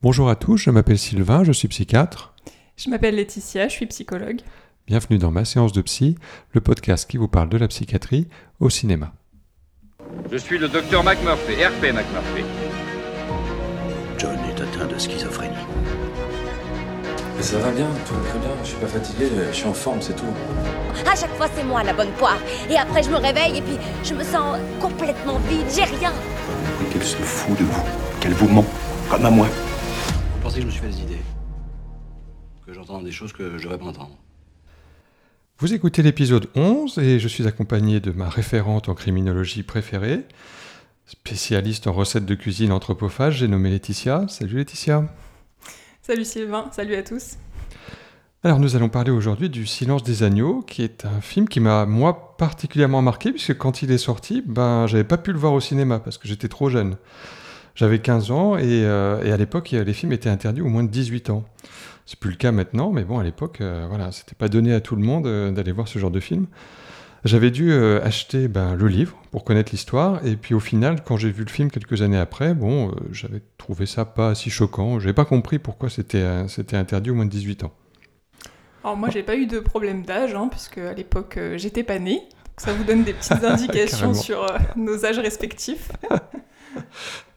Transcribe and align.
Bonjour 0.00 0.30
à 0.30 0.36
tous, 0.36 0.58
je 0.58 0.70
m'appelle 0.70 0.96
Sylvain, 0.96 1.42
je 1.42 1.50
suis 1.50 1.66
psychiatre. 1.66 2.32
Je 2.76 2.88
m'appelle 2.88 3.16
Laetitia, 3.16 3.66
je 3.66 3.72
suis 3.72 3.86
psychologue. 3.86 4.42
Bienvenue 4.86 5.18
dans 5.18 5.32
ma 5.32 5.44
séance 5.44 5.72
de 5.72 5.82
psy, 5.82 6.16
le 6.52 6.60
podcast 6.60 7.10
qui 7.10 7.16
vous 7.16 7.26
parle 7.26 7.48
de 7.48 7.56
la 7.58 7.66
psychiatrie 7.66 8.28
au 8.60 8.70
cinéma. 8.70 9.12
Je 10.30 10.36
suis 10.36 10.56
le 10.56 10.68
docteur 10.68 11.02
McMurphy, 11.02 11.54
RP 11.54 11.92
McMurphy. 11.92 12.44
John 14.18 14.38
est 14.48 14.60
atteint 14.60 14.86
de 14.86 14.96
schizophrénie. 14.96 15.56
Mais 17.36 17.42
ça 17.42 17.58
va 17.58 17.72
bien, 17.72 17.88
tout 18.06 18.14
va 18.14 18.20
très 18.30 18.38
bien. 18.38 18.50
Je 18.62 18.68
suis 18.68 18.78
pas 18.78 18.86
fatigué, 18.86 19.26
je 19.50 19.56
suis 19.56 19.66
en 19.66 19.74
forme, 19.74 20.00
c'est 20.00 20.14
tout. 20.14 20.32
À 21.10 21.16
chaque 21.16 21.34
fois, 21.34 21.48
c'est 21.56 21.64
moi 21.64 21.82
la 21.82 21.92
bonne 21.92 22.12
poire. 22.12 22.38
Et 22.70 22.76
après, 22.76 23.02
je 23.02 23.10
me 23.10 23.16
réveille 23.16 23.58
et 23.58 23.62
puis 23.62 23.76
je 24.04 24.14
me 24.14 24.22
sens 24.22 24.58
complètement 24.80 25.40
vide. 25.50 25.66
J'ai 25.74 25.82
rien. 25.82 26.12
Qu'elle 26.92 27.02
se 27.02 27.16
fout 27.16 27.58
de 27.58 27.64
vous, 27.64 27.82
qu'elle 28.20 28.34
vous 28.34 28.48
ment, 28.48 28.64
comme 29.10 29.26
à 29.26 29.30
moi. 29.30 29.48
Que 30.54 30.62
je 30.62 30.66
me 30.66 30.70
suis 30.70 30.80
fait 30.80 30.88
des 30.88 31.02
idées 31.02 31.20
Que 32.66 32.72
j'entends 32.72 33.02
des 33.02 33.12
choses 33.12 33.34
que 33.34 33.58
je 33.58 33.64
devrais 33.64 33.78
pas 33.78 33.84
entendre 33.84 34.16
Vous 35.58 35.74
écoutez 35.74 36.02
l'épisode 36.02 36.48
11 36.56 36.98
et 36.98 37.20
je 37.20 37.28
suis 37.28 37.46
accompagné 37.46 38.00
de 38.00 38.12
ma 38.12 38.30
référente 38.30 38.88
en 38.88 38.94
criminologie 38.94 39.62
préférée, 39.62 40.24
spécialiste 41.06 41.86
en 41.86 41.92
recettes 41.92 42.24
de 42.24 42.34
cuisine 42.34 42.72
anthropophage, 42.72 43.36
j'ai 43.36 43.46
nommé 43.46 43.68
Laetitia. 43.68 44.26
Salut 44.28 44.56
Laetitia. 44.56 45.04
Salut 46.00 46.24
Sylvain, 46.24 46.70
salut 46.72 46.94
à 46.94 47.02
tous. 47.02 47.36
Alors 48.42 48.58
nous 48.58 48.74
allons 48.74 48.88
parler 48.88 49.10
aujourd'hui 49.10 49.50
du 49.50 49.66
Silence 49.66 50.02
des 50.02 50.22
agneaux, 50.22 50.62
qui 50.62 50.82
est 50.82 51.04
un 51.04 51.20
film 51.20 51.46
qui 51.46 51.60
m'a 51.60 51.84
moi 51.84 52.36
particulièrement 52.38 53.02
marqué, 53.02 53.32
puisque 53.32 53.56
quand 53.58 53.82
il 53.82 53.92
est 53.92 53.98
sorti, 53.98 54.42
ben 54.44 54.86
j'avais 54.86 55.04
pas 55.04 55.18
pu 55.18 55.32
le 55.32 55.38
voir 55.38 55.52
au 55.52 55.60
cinéma 55.60 56.00
parce 56.00 56.16
que 56.16 56.26
j'étais 56.26 56.48
trop 56.48 56.70
jeune. 56.70 56.96
J'avais 57.78 58.00
15 58.00 58.32
ans 58.32 58.58
et, 58.58 58.64
euh, 58.66 59.22
et 59.22 59.30
à 59.30 59.36
l'époque 59.36 59.70
les 59.70 59.92
films 59.92 60.10
étaient 60.10 60.28
interdits 60.28 60.62
au 60.62 60.66
moins 60.66 60.82
de 60.82 60.88
18 60.88 61.30
ans. 61.30 61.44
C'est 62.06 62.18
plus 62.18 62.30
le 62.30 62.36
cas 62.36 62.50
maintenant, 62.50 62.90
mais 62.90 63.04
bon 63.04 63.20
à 63.20 63.22
l'époque, 63.22 63.60
euh, 63.60 63.86
voilà, 63.88 64.10
c'était 64.10 64.34
pas 64.34 64.48
donné 64.48 64.74
à 64.74 64.80
tout 64.80 64.96
le 64.96 65.02
monde 65.02 65.28
euh, 65.28 65.52
d'aller 65.52 65.70
voir 65.70 65.86
ce 65.86 66.00
genre 66.00 66.10
de 66.10 66.18
film. 66.18 66.46
J'avais 67.24 67.52
dû 67.52 67.70
euh, 67.70 68.02
acheter 68.02 68.48
ben, 68.48 68.74
le 68.74 68.88
livre 68.88 69.16
pour 69.30 69.44
connaître 69.44 69.70
l'histoire, 69.70 70.26
et 70.26 70.34
puis 70.34 70.54
au 70.54 70.60
final, 70.60 71.04
quand 71.04 71.16
j'ai 71.16 71.30
vu 71.30 71.44
le 71.44 71.50
film 71.50 71.70
quelques 71.70 72.02
années 72.02 72.18
après, 72.18 72.52
bon, 72.54 72.96
j'avais 73.12 73.42
trouvé 73.58 73.86
ça 73.86 74.04
pas 74.04 74.34
si 74.34 74.50
choquant. 74.50 74.98
J'avais 74.98 75.12
pas 75.12 75.24
compris 75.24 75.60
pourquoi 75.60 75.88
c'était 75.88 76.48
c'était 76.48 76.76
interdit 76.76 77.10
au 77.10 77.14
moins 77.14 77.26
de 77.26 77.30
18 77.30 77.62
ans. 77.62 77.72
Alors 78.82 78.96
moi, 78.96 79.10
j'ai 79.10 79.22
pas 79.22 79.36
eu 79.36 79.46
de 79.46 79.60
problème 79.60 80.02
d'âge, 80.02 80.34
hein, 80.34 80.48
puisque 80.50 80.78
à 80.78 80.94
l'époque, 80.94 81.38
j'étais 81.54 81.84
pas 81.84 82.00
née. 82.00 82.20
Donc 82.20 82.56
ça 82.56 82.72
vous 82.72 82.82
donne 82.84 83.04
des 83.04 83.12
petites 83.12 83.32
indications 83.44 84.14
sur 84.14 84.46
nos 84.76 85.04
âges 85.04 85.18
respectifs. 85.20 85.92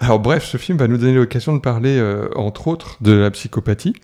Alors 0.00 0.18
bref, 0.20 0.44
ce 0.44 0.56
film 0.56 0.78
va 0.78 0.88
nous 0.88 0.96
donner 0.98 1.14
l'occasion 1.14 1.54
de 1.54 1.60
parler, 1.60 1.98
euh, 1.98 2.28
entre 2.36 2.68
autres, 2.68 2.96
de 3.00 3.12
la 3.12 3.30
psychopathie, 3.30 3.94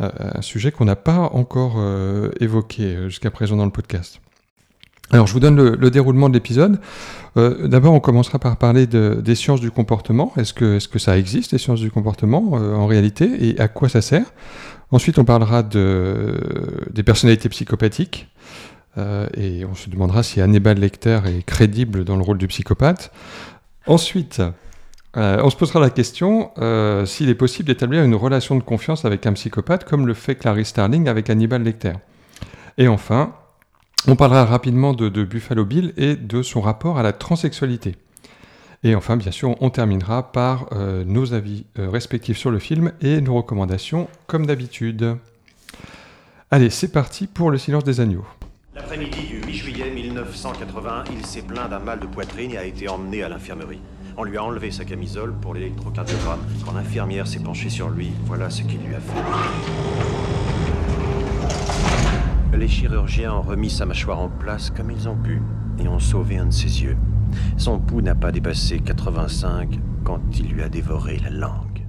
euh, 0.00 0.08
un 0.34 0.42
sujet 0.42 0.70
qu'on 0.72 0.84
n'a 0.84 0.96
pas 0.96 1.30
encore 1.32 1.74
euh, 1.78 2.30
évoqué 2.40 2.96
jusqu'à 3.08 3.30
présent 3.30 3.56
dans 3.56 3.64
le 3.64 3.70
podcast. 3.70 4.20
Alors 5.12 5.26
je 5.28 5.32
vous 5.32 5.40
donne 5.40 5.56
le, 5.56 5.76
le 5.76 5.90
déroulement 5.90 6.28
de 6.28 6.34
l'épisode. 6.34 6.80
D'abord, 7.36 7.92
on 7.92 8.00
commencera 8.00 8.38
par 8.38 8.56
parler 8.56 8.86
de- 8.86 9.20
des 9.22 9.34
sciences 9.34 9.60
du 9.60 9.70
comportement. 9.70 10.32
Est-ce 10.38 10.54
que, 10.54 10.78
ça 10.98 11.16
existe, 11.18 11.52
les 11.52 11.58
sciences 11.58 11.80
du 11.80 11.90
comportement, 11.90 12.52
en 12.52 12.86
réalité, 12.86 13.30
et 13.50 13.60
à 13.60 13.68
quoi 13.68 13.88
ça 13.90 14.00
sert? 14.00 14.24
Ensuite, 14.90 15.18
on 15.18 15.24
parlera 15.24 15.62
de, 15.62 16.40
des 16.92 17.02
personnalités 17.02 17.48
psychopathiques. 17.50 18.26
et 19.36 19.64
on 19.70 19.74
se 19.74 19.90
demandera 19.90 20.22
si 20.22 20.40
Hannibal 20.40 20.78
Lecter 20.78 21.20
est 21.26 21.42
crédible 21.44 22.04
dans 22.04 22.16
le 22.16 22.22
rôle 22.22 22.38
du 22.38 22.48
psychopathe. 22.48 23.12
Ensuite, 23.86 24.40
euh, 25.16 25.40
on 25.42 25.50
se 25.50 25.56
posera 25.56 25.80
la 25.80 25.90
question 25.90 26.50
euh, 26.58 27.06
s'il 27.06 27.30
est 27.30 27.34
possible 27.34 27.68
d'établir 27.68 28.02
une 28.02 28.14
relation 28.14 28.54
de 28.54 28.62
confiance 28.62 29.04
avec 29.04 29.26
un 29.26 29.32
psychopathe 29.32 29.84
comme 29.84 30.06
le 30.06 30.14
fait 30.14 30.34
Clarice 30.34 30.68
Starling 30.68 31.08
avec 31.08 31.30
Hannibal 31.30 31.62
Lecter. 31.62 31.94
Et 32.76 32.88
enfin, 32.88 33.34
on 34.06 34.16
parlera 34.16 34.44
rapidement 34.44 34.92
de, 34.92 35.08
Buffalo 35.24 35.64
Bill 35.64 35.94
et 35.96 36.16
de 36.16 36.42
son 36.42 36.60
rapport 36.60 36.98
à 36.98 37.02
la 37.02 37.12
transsexualité. 37.12 37.96
Et 38.84 38.94
enfin, 38.94 39.16
bien 39.16 39.32
sûr, 39.32 39.56
on 39.62 39.70
terminera 39.70 40.32
par 40.32 40.68
euh, 40.72 41.02
nos 41.04 41.32
avis 41.32 41.64
respectifs 41.76 42.36
sur 42.36 42.50
le 42.50 42.58
film 42.58 42.92
et 43.00 43.22
nos 43.22 43.34
recommandations 43.34 44.08
comme 44.26 44.44
d'habitude. 44.44 45.16
Allez, 46.50 46.70
c'est 46.70 46.92
parti 46.92 47.26
pour 47.26 47.50
le 47.50 47.58
silence 47.58 47.84
des 47.84 48.00
agneaux. 48.00 48.26
L'après-midi 48.74 49.26
du 49.26 49.40
8 49.40 49.54
juillet 49.54 49.90
1980, 49.90 51.04
il 51.10 51.24
s'est 51.24 51.40
plaint 51.40 51.70
d'un 51.70 51.78
mal 51.78 51.98
de 51.98 52.06
poitrine 52.06 52.50
et 52.50 52.58
a 52.58 52.64
été 52.64 52.86
emmené 52.88 53.22
à 53.22 53.30
l'infirmerie. 53.30 53.80
On 54.18 54.24
lui 54.24 54.38
a 54.38 54.44
enlevé 54.44 54.70
sa 54.70 54.86
camisole 54.86 55.34
pour 55.42 55.52
l'électrocardiogramme. 55.52 56.40
Quand 56.64 56.72
l'infirmière 56.72 57.26
s'est 57.26 57.40
penchée 57.40 57.68
sur 57.68 57.90
lui, 57.90 58.12
voilà 58.24 58.48
ce 58.48 58.62
qu'il 58.62 58.80
lui 58.80 58.94
a 58.94 59.00
fait. 59.00 59.20
Les 62.56 62.66
chirurgiens 62.66 63.34
ont 63.34 63.42
remis 63.42 63.68
sa 63.68 63.84
mâchoire 63.84 64.18
en 64.18 64.30
place 64.30 64.70
comme 64.70 64.90
ils 64.90 65.06
ont 65.06 65.16
pu 65.16 65.42
et 65.78 65.86
ont 65.86 65.98
sauvé 65.98 66.38
un 66.38 66.46
de 66.46 66.52
ses 66.52 66.82
yeux. 66.82 66.96
Son 67.58 67.78
pouls 67.78 68.00
n'a 68.00 68.14
pas 68.14 68.32
dépassé 68.32 68.80
85 68.80 69.78
quand 70.02 70.20
il 70.38 70.48
lui 70.48 70.62
a 70.62 70.70
dévoré 70.70 71.18
la 71.22 71.28
langue. 71.28 71.86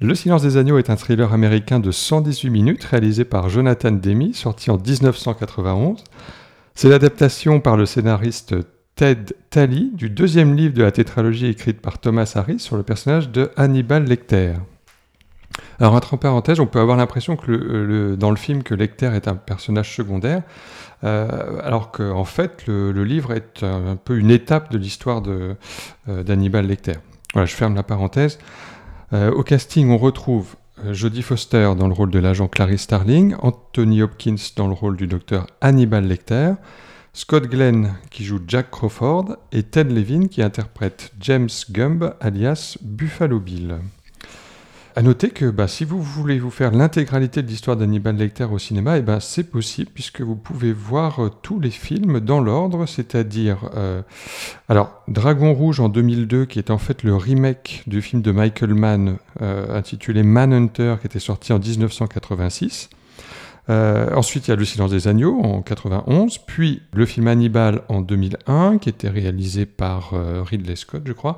Le 0.00 0.14
silence 0.14 0.42
des 0.42 0.56
agneaux 0.58 0.78
est 0.78 0.90
un 0.90 0.96
thriller 0.96 1.32
américain 1.32 1.80
de 1.80 1.90
118 1.90 2.50
minutes 2.50 2.84
réalisé 2.84 3.24
par 3.24 3.48
Jonathan 3.48 3.90
Demme, 3.90 4.32
sorti 4.32 4.70
en 4.70 4.78
1991. 4.78 6.04
C'est 6.76 6.88
l'adaptation 6.88 7.58
par 7.58 7.76
le 7.76 7.84
scénariste 7.84 8.54
Ted 8.96 9.34
Talley 9.50 9.88
du 9.92 10.10
deuxième 10.10 10.54
livre 10.54 10.74
de 10.74 10.82
la 10.82 10.92
tétralogie 10.92 11.46
écrite 11.46 11.80
par 11.80 11.98
Thomas 11.98 12.32
Harris 12.34 12.58
sur 12.58 12.76
le 12.76 12.82
personnage 12.82 13.30
de 13.30 13.50
Hannibal 13.56 14.04
Lecter. 14.04 14.54
Alors, 15.78 15.94
entre 15.94 16.16
parenthèses, 16.16 16.60
on 16.60 16.66
peut 16.66 16.78
avoir 16.78 16.96
l'impression 16.96 17.36
que 17.36 17.50
le- 17.50 18.16
dans 18.16 18.30
le 18.30 18.36
film 18.36 18.62
que 18.62 18.74
Lecter 18.74 19.10
est 19.14 19.26
un 19.28 19.34
personnage 19.34 19.94
secondaire, 19.94 20.42
euh, 21.04 21.58
alors 21.62 21.90
qu'en 21.90 22.24
fait, 22.24 22.66
le, 22.66 22.92
livre 23.04 23.32
est 23.32 23.62
un, 23.62 23.96
peu 23.96 24.18
une 24.18 24.30
étape 24.30 24.70
de 24.70 24.78
l'histoire 24.78 25.22
euh, 25.26 25.54
d'Hannibal 26.06 26.66
Lecter. 26.66 26.94
Voilà, 27.32 27.46
je 27.46 27.54
ferme 27.54 27.74
la 27.74 27.82
parenthèse. 27.82 28.38
Euh, 29.12 29.32
au 29.32 29.42
casting, 29.42 29.90
on 29.90 29.98
retrouve 29.98 30.54
euh, 30.84 30.92
Jodie 30.94 31.22
Foster 31.22 31.72
dans 31.76 31.88
le 31.88 31.94
rôle 31.94 32.10
de 32.10 32.18
l'agent 32.18 32.48
Clarice 32.48 32.82
Starling, 32.82 33.34
Anthony 33.40 34.02
Hopkins 34.02 34.36
dans 34.56 34.68
le 34.68 34.74
rôle 34.74 34.96
du 34.96 35.06
docteur 35.06 35.46
Hannibal 35.60 36.06
Lecter, 36.06 36.52
Scott 37.12 37.48
Glenn 37.48 37.94
qui 38.10 38.24
joue 38.24 38.38
Jack 38.46 38.70
Crawford 38.70 39.36
et 39.50 39.64
Ted 39.64 39.92
Levin 39.92 40.28
qui 40.28 40.42
interprète 40.42 41.12
James 41.20 41.48
Gumb 41.70 42.14
alias 42.20 42.78
Buffalo 42.82 43.40
Bill. 43.40 43.78
À 44.96 45.02
noter 45.02 45.30
que 45.30 45.50
bah, 45.50 45.68
si 45.68 45.84
vous 45.84 46.02
voulez 46.02 46.38
vous 46.38 46.50
faire 46.50 46.72
l'intégralité 46.72 47.42
de 47.42 47.48
l'histoire 47.48 47.76
d'Hannibal 47.76 48.16
Lecter 48.16 48.44
au 48.44 48.58
cinéma, 48.58 48.98
eh 48.98 49.02
ben, 49.02 49.18
c'est 49.18 49.44
possible 49.44 49.90
puisque 49.92 50.20
vous 50.20 50.36
pouvez 50.36 50.72
voir 50.72 51.24
euh, 51.24 51.30
tous 51.42 51.58
les 51.58 51.70
films 51.70 52.20
dans 52.20 52.40
l'ordre, 52.40 52.86
c'est-à-dire 52.86 53.70
euh, 53.76 54.02
alors 54.68 55.02
Dragon 55.08 55.52
Rouge 55.52 55.80
en 55.80 55.88
2002 55.88 56.44
qui 56.44 56.58
est 56.58 56.70
en 56.70 56.78
fait 56.78 57.02
le 57.02 57.14
remake 57.14 57.82
du 57.86 58.02
film 58.02 58.22
de 58.22 58.32
Michael 58.32 58.74
Mann 58.74 59.18
euh, 59.42 59.76
intitulé 59.76 60.22
Manhunter 60.22 60.96
qui 61.00 61.06
était 61.06 61.20
sorti 61.20 61.52
en 61.52 61.58
1986. 61.58 62.90
Euh, 63.70 64.12
ensuite, 64.14 64.48
il 64.48 64.50
y 64.50 64.52
a 64.52 64.56
Le 64.56 64.64
Silence 64.64 64.90
des 64.90 65.06
Agneaux 65.06 65.40
en 65.40 65.62
91, 65.62 66.38
puis 66.38 66.82
le 66.92 67.06
film 67.06 67.28
Hannibal 67.28 67.82
en 67.88 68.00
2001, 68.00 68.78
qui 68.78 68.88
était 68.88 69.08
réalisé 69.08 69.64
par 69.64 70.14
euh, 70.14 70.42
Ridley 70.42 70.74
Scott, 70.76 71.02
je 71.04 71.12
crois, 71.12 71.36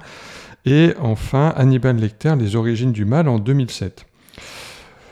et 0.65 0.95
enfin 0.99 1.53
Hannibal 1.57 1.97
Lecter, 1.97 2.35
Les 2.39 2.57
Origines 2.57 2.93
du 2.93 3.05
Mal 3.05 3.29
en 3.29 3.39
2007. 3.39 4.07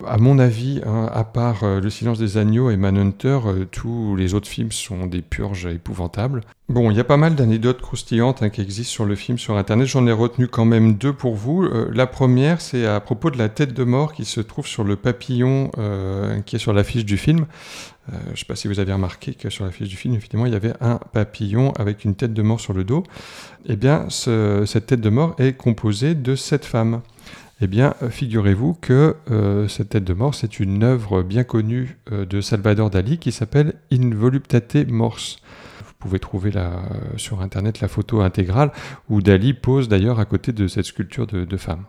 À 0.06 0.16
mon 0.18 0.38
avis, 0.38 0.80
hein, 0.86 1.10
à 1.12 1.24
part 1.24 1.62
euh, 1.62 1.80
Le 1.80 1.90
Silence 1.90 2.18
des 2.18 2.38
Agneaux 2.38 2.70
et 2.70 2.76
Manhunter, 2.76 3.38
euh, 3.46 3.64
tous 3.70 4.16
les 4.16 4.32
autres 4.34 4.48
films 4.48 4.72
sont 4.72 5.06
des 5.06 5.20
purges 5.20 5.66
épouvantables. 5.66 6.40
Bon, 6.70 6.90
il 6.90 6.96
y 6.96 7.00
a 7.00 7.04
pas 7.04 7.16
mal 7.18 7.34
d'anecdotes 7.34 7.82
croustillantes 7.82 8.42
hein, 8.42 8.48
qui 8.48 8.60
existent 8.62 8.90
sur 8.92 9.04
le 9.04 9.14
film 9.14 9.36
sur 9.38 9.56
Internet. 9.56 9.86
J'en 9.88 10.06
ai 10.06 10.12
retenu 10.12 10.46
quand 10.48 10.64
même 10.64 10.94
deux 10.94 11.12
pour 11.12 11.34
vous. 11.34 11.64
Euh, 11.64 11.90
la 11.92 12.06
première, 12.06 12.60
c'est 12.60 12.86
à 12.86 12.98
propos 13.00 13.30
de 13.30 13.36
la 13.38 13.48
tête 13.50 13.74
de 13.74 13.84
mort 13.84 14.12
qui 14.14 14.24
se 14.24 14.40
trouve 14.40 14.66
sur 14.66 14.84
le 14.84 14.96
papillon 14.96 15.70
qui 16.46 16.56
est 16.56 16.58
sur 16.58 16.72
l'affiche 16.72 17.04
du 17.04 17.16
film. 17.16 17.46
Je 18.08 18.30
ne 18.32 18.36
sais 18.36 18.44
pas 18.46 18.56
si 18.56 18.68
vous 18.68 18.80
avez 18.80 18.92
remarqué 18.92 19.34
que 19.34 19.50
sur 19.50 19.64
l'affiche 19.64 19.88
du 19.88 19.96
film, 19.96 20.14
effectivement, 20.14 20.46
il 20.46 20.52
y 20.52 20.56
avait 20.56 20.72
un 20.80 20.98
papillon 21.12 21.72
avec 21.78 22.04
une 22.04 22.14
tête 22.14 22.32
de 22.32 22.42
mort 22.42 22.60
sur 22.60 22.72
le 22.72 22.84
dos. 22.84 23.04
Eh 23.66 23.76
bien, 23.76 24.06
ce- 24.08 24.64
cette 24.66 24.86
tête 24.86 25.00
de 25.00 25.10
mort 25.10 25.34
est 25.38 25.52
composée 25.56 26.14
de 26.14 26.34
sept 26.34 26.64
femmes. 26.64 27.02
Eh 27.62 27.66
bien, 27.66 27.94
figurez-vous 28.08 28.72
que 28.72 29.16
euh, 29.30 29.68
cette 29.68 29.90
tête 29.90 30.04
de 30.04 30.14
mort, 30.14 30.34
c'est 30.34 30.60
une 30.60 30.82
œuvre 30.82 31.22
bien 31.22 31.44
connue 31.44 31.98
euh, 32.10 32.24
de 32.24 32.40
Salvador 32.40 32.88
Dali 32.88 33.18
qui 33.18 33.32
s'appelle 33.32 33.74
In 33.92 34.14
voluptate 34.14 34.88
mors. 34.88 35.18
Vous 35.86 35.92
pouvez 35.98 36.18
trouver 36.18 36.52
euh, 36.56 36.70
sur 37.18 37.42
Internet 37.42 37.80
la 37.80 37.88
photo 37.88 38.22
intégrale 38.22 38.72
où 39.10 39.20
Dali 39.20 39.52
pose 39.52 39.88
d'ailleurs 39.88 40.20
à 40.20 40.24
côté 40.24 40.52
de 40.52 40.66
cette 40.68 40.86
sculpture 40.86 41.26
de, 41.26 41.44
de 41.44 41.56
femme. 41.58 41.84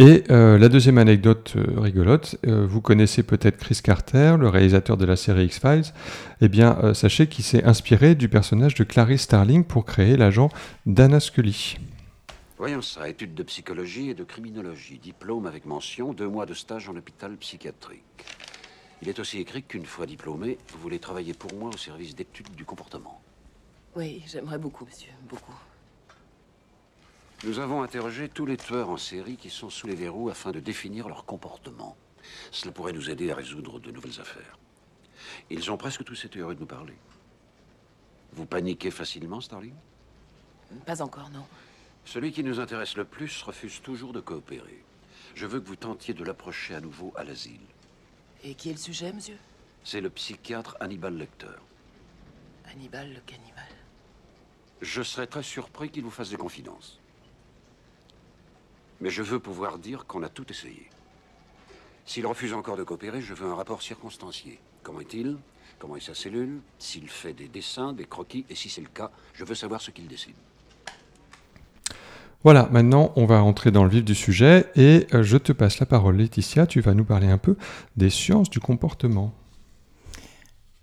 Et 0.00 0.24
la 0.28 0.68
deuxième 0.68 0.98
anecdote 0.98 1.54
rigolote, 1.76 2.34
vous 2.44 2.80
connaissez 2.80 3.22
peut-être 3.22 3.58
Chris 3.58 3.78
Carter, 3.80 4.34
le 4.40 4.48
réalisateur 4.48 4.96
de 4.96 5.04
la 5.04 5.14
série 5.14 5.44
X-Files. 5.44 5.92
Eh 6.40 6.48
bien, 6.48 6.92
sachez 6.94 7.28
qu'il 7.28 7.44
s'est 7.44 7.62
inspiré 7.62 8.16
du 8.16 8.28
personnage 8.28 8.74
de 8.74 8.82
Clarice 8.82 9.22
Starling 9.22 9.62
pour 9.62 9.84
créer 9.84 10.16
l'agent 10.16 10.48
Dana 10.84 11.20
Scully. 11.20 11.76
Voyons 12.66 12.80
ça, 12.80 13.10
études 13.10 13.34
de 13.34 13.42
psychologie 13.42 14.08
et 14.08 14.14
de 14.14 14.24
criminologie, 14.24 14.98
diplôme 14.98 15.44
avec 15.44 15.66
mention, 15.66 16.14
deux 16.14 16.26
mois 16.26 16.46
de 16.46 16.54
stage 16.54 16.88
en 16.88 16.96
hôpital 16.96 17.36
psychiatrique. 17.36 18.24
Il 19.02 19.08
est 19.10 19.18
aussi 19.18 19.38
écrit 19.38 19.62
qu'une 19.62 19.84
fois 19.84 20.06
diplômé, 20.06 20.56
vous 20.68 20.78
voulez 20.78 20.98
travailler 20.98 21.34
pour 21.34 21.52
moi 21.52 21.68
au 21.68 21.76
service 21.76 22.14
d'études 22.14 22.54
du 22.54 22.64
comportement. 22.64 23.20
Oui, 23.94 24.22
j'aimerais 24.26 24.56
beaucoup, 24.56 24.86
monsieur, 24.86 25.12
beaucoup. 25.28 25.52
Nous 27.44 27.58
avons 27.58 27.82
interrogé 27.82 28.30
tous 28.30 28.46
les 28.46 28.56
tueurs 28.56 28.88
en 28.88 28.96
série 28.96 29.36
qui 29.36 29.50
sont 29.50 29.68
sous 29.68 29.86
les 29.86 29.94
verrous 29.94 30.30
afin 30.30 30.50
de 30.50 30.60
définir 30.60 31.06
leur 31.06 31.26
comportement. 31.26 31.98
Cela 32.50 32.72
pourrait 32.72 32.94
nous 32.94 33.10
aider 33.10 33.30
à 33.30 33.34
résoudre 33.34 33.78
de 33.78 33.90
nouvelles 33.90 34.22
affaires. 34.22 34.58
Ils 35.50 35.70
ont 35.70 35.76
presque 35.76 36.02
tous 36.02 36.24
été 36.24 36.38
heureux 36.38 36.54
de 36.54 36.60
nous 36.60 36.66
parler. 36.66 36.96
Vous 38.32 38.46
paniquez 38.46 38.90
facilement, 38.90 39.42
Starling? 39.42 39.74
Pas 40.86 41.02
encore, 41.02 41.28
non. 41.28 41.44
Celui 42.04 42.32
qui 42.32 42.44
nous 42.44 42.60
intéresse 42.60 42.96
le 42.96 43.04
plus 43.04 43.42
refuse 43.42 43.80
toujours 43.80 44.12
de 44.12 44.20
coopérer. 44.20 44.84
Je 45.34 45.46
veux 45.46 45.60
que 45.60 45.66
vous 45.66 45.76
tentiez 45.76 46.14
de 46.14 46.24
l'approcher 46.24 46.74
à 46.74 46.80
nouveau 46.80 47.12
à 47.16 47.24
l'asile. 47.24 47.60
Et 48.42 48.54
qui 48.54 48.68
est 48.68 48.74
le 48.74 48.78
sujet, 48.78 49.12
monsieur? 49.12 49.38
C'est 49.84 50.00
le 50.00 50.10
psychiatre 50.10 50.76
Hannibal 50.80 51.16
Lecter. 51.16 51.46
Hannibal 52.66 53.12
le 53.12 53.20
cannibale. 53.20 53.64
Je 54.80 55.02
serais 55.02 55.26
très 55.26 55.42
surpris 55.42 55.90
qu'il 55.90 56.04
vous 56.04 56.10
fasse 56.10 56.30
des 56.30 56.36
confidences. 56.36 57.00
Mais 59.00 59.10
je 59.10 59.22
veux 59.22 59.40
pouvoir 59.40 59.78
dire 59.78 60.06
qu'on 60.06 60.22
a 60.22 60.28
tout 60.28 60.50
essayé. 60.50 60.88
S'il 62.06 62.26
refuse 62.26 62.52
encore 62.52 62.76
de 62.76 62.84
coopérer, 62.84 63.22
je 63.22 63.34
veux 63.34 63.48
un 63.48 63.54
rapport 63.54 63.82
circonstancié. 63.82 64.60
Comment 64.82 65.00
est-il? 65.00 65.38
Comment 65.78 65.96
est 65.96 66.00
sa 66.00 66.14
cellule? 66.14 66.60
S'il 66.78 67.08
fait 67.08 67.32
des 67.32 67.48
dessins, 67.48 67.92
des 67.92 68.04
croquis 68.04 68.44
Et 68.50 68.54
si 68.54 68.68
c'est 68.68 68.82
le 68.82 68.88
cas, 68.88 69.10
je 69.32 69.44
veux 69.44 69.54
savoir 69.54 69.80
ce 69.80 69.90
qu'il 69.90 70.06
décide. 70.06 70.36
Voilà, 72.44 72.68
maintenant 72.70 73.10
on 73.16 73.24
va 73.24 73.42
entrer 73.42 73.70
dans 73.70 73.84
le 73.84 73.90
vif 73.90 74.04
du 74.04 74.14
sujet 74.14 74.66
et 74.76 75.06
euh, 75.14 75.22
je 75.22 75.38
te 75.38 75.50
passe 75.50 75.80
la 75.80 75.86
parole 75.86 76.18
Laetitia, 76.18 76.66
tu 76.66 76.82
vas 76.82 76.92
nous 76.92 77.06
parler 77.06 77.26
un 77.26 77.38
peu 77.38 77.56
des 77.96 78.10
sciences 78.10 78.50
du 78.50 78.60
comportement. 78.60 79.32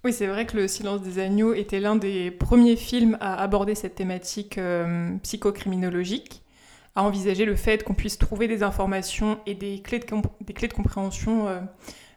Oui, 0.03 0.11
c'est 0.11 0.25
vrai 0.25 0.47
que 0.47 0.57
Le 0.57 0.67
silence 0.67 1.03
des 1.03 1.19
agneaux 1.19 1.53
était 1.53 1.79
l'un 1.79 1.95
des 1.95 2.31
premiers 2.31 2.75
films 2.75 3.15
à 3.21 3.39
aborder 3.39 3.75
cette 3.75 3.93
thématique 3.93 4.57
euh, 4.57 5.15
psychocriminologique, 5.21 6.41
à 6.95 7.03
envisager 7.03 7.45
le 7.45 7.55
fait 7.55 7.83
qu'on 7.83 7.93
puisse 7.93 8.17
trouver 8.17 8.47
des 8.47 8.63
informations 8.63 9.37
et 9.45 9.53
des 9.53 9.83
clés 9.83 9.99
de, 9.99 10.73
compréhension 10.73 11.47
euh, 11.47 11.59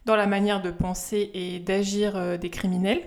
dans 0.07 0.17
la 0.17 0.27
manière 0.27 0.63
de 0.63 0.71
penser 0.71 1.31
et 1.35 1.59
d'agir 1.59 2.39
des 2.39 2.49
criminels. 2.49 3.03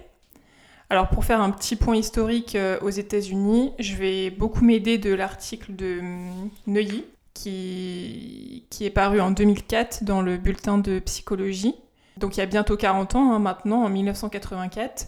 Alors 0.90 1.10
pour 1.10 1.26
faire 1.26 1.42
un 1.42 1.52
petit 1.52 1.76
point 1.76 1.96
historique 1.96 2.56
euh, 2.56 2.80
aux 2.82 2.90
États-Unis, 2.90 3.74
je 3.78 3.96
vais 3.96 4.30
beaucoup 4.30 4.64
m'aider 4.64 4.98
de 4.98 5.14
l'article 5.14 5.76
de 5.76 6.00
hum, 6.00 6.50
Neuilly 6.66 7.04
qui, 7.34 8.66
est 8.82 8.90
paru 8.90 9.22
en 9.22 9.32
2004 9.32 10.04
dans 10.04 10.22
le 10.22 10.38
bulletin 10.38 10.78
de 10.78 11.00
psychologie. 11.00 11.76
Donc 12.18 12.36
il 12.36 12.40
y 12.40 12.44
a 12.44 12.48
bientôt 12.48 12.78
40 12.78 13.16
ans 13.16 13.32
hein, 13.34 13.40
maintenant, 13.40 13.84
en 13.84 13.90
1984. 13.90 15.08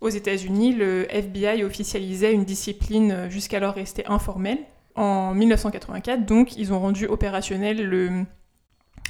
Aux 0.00 0.08
États-Unis, 0.08 0.72
le 0.72 1.06
FBI 1.12 1.64
officialisait 1.64 2.32
une 2.32 2.44
discipline 2.44 3.12
euh, 3.12 3.30
jusqu'alors 3.30 3.74
restée 3.74 4.06
informelle. 4.06 4.58
En 4.94 5.34
1984, 5.34 6.24
donc, 6.24 6.56
ils 6.56 6.72
ont 6.72 6.78
rendu 6.78 7.06
opérationnel 7.06 7.84
le 7.84 8.24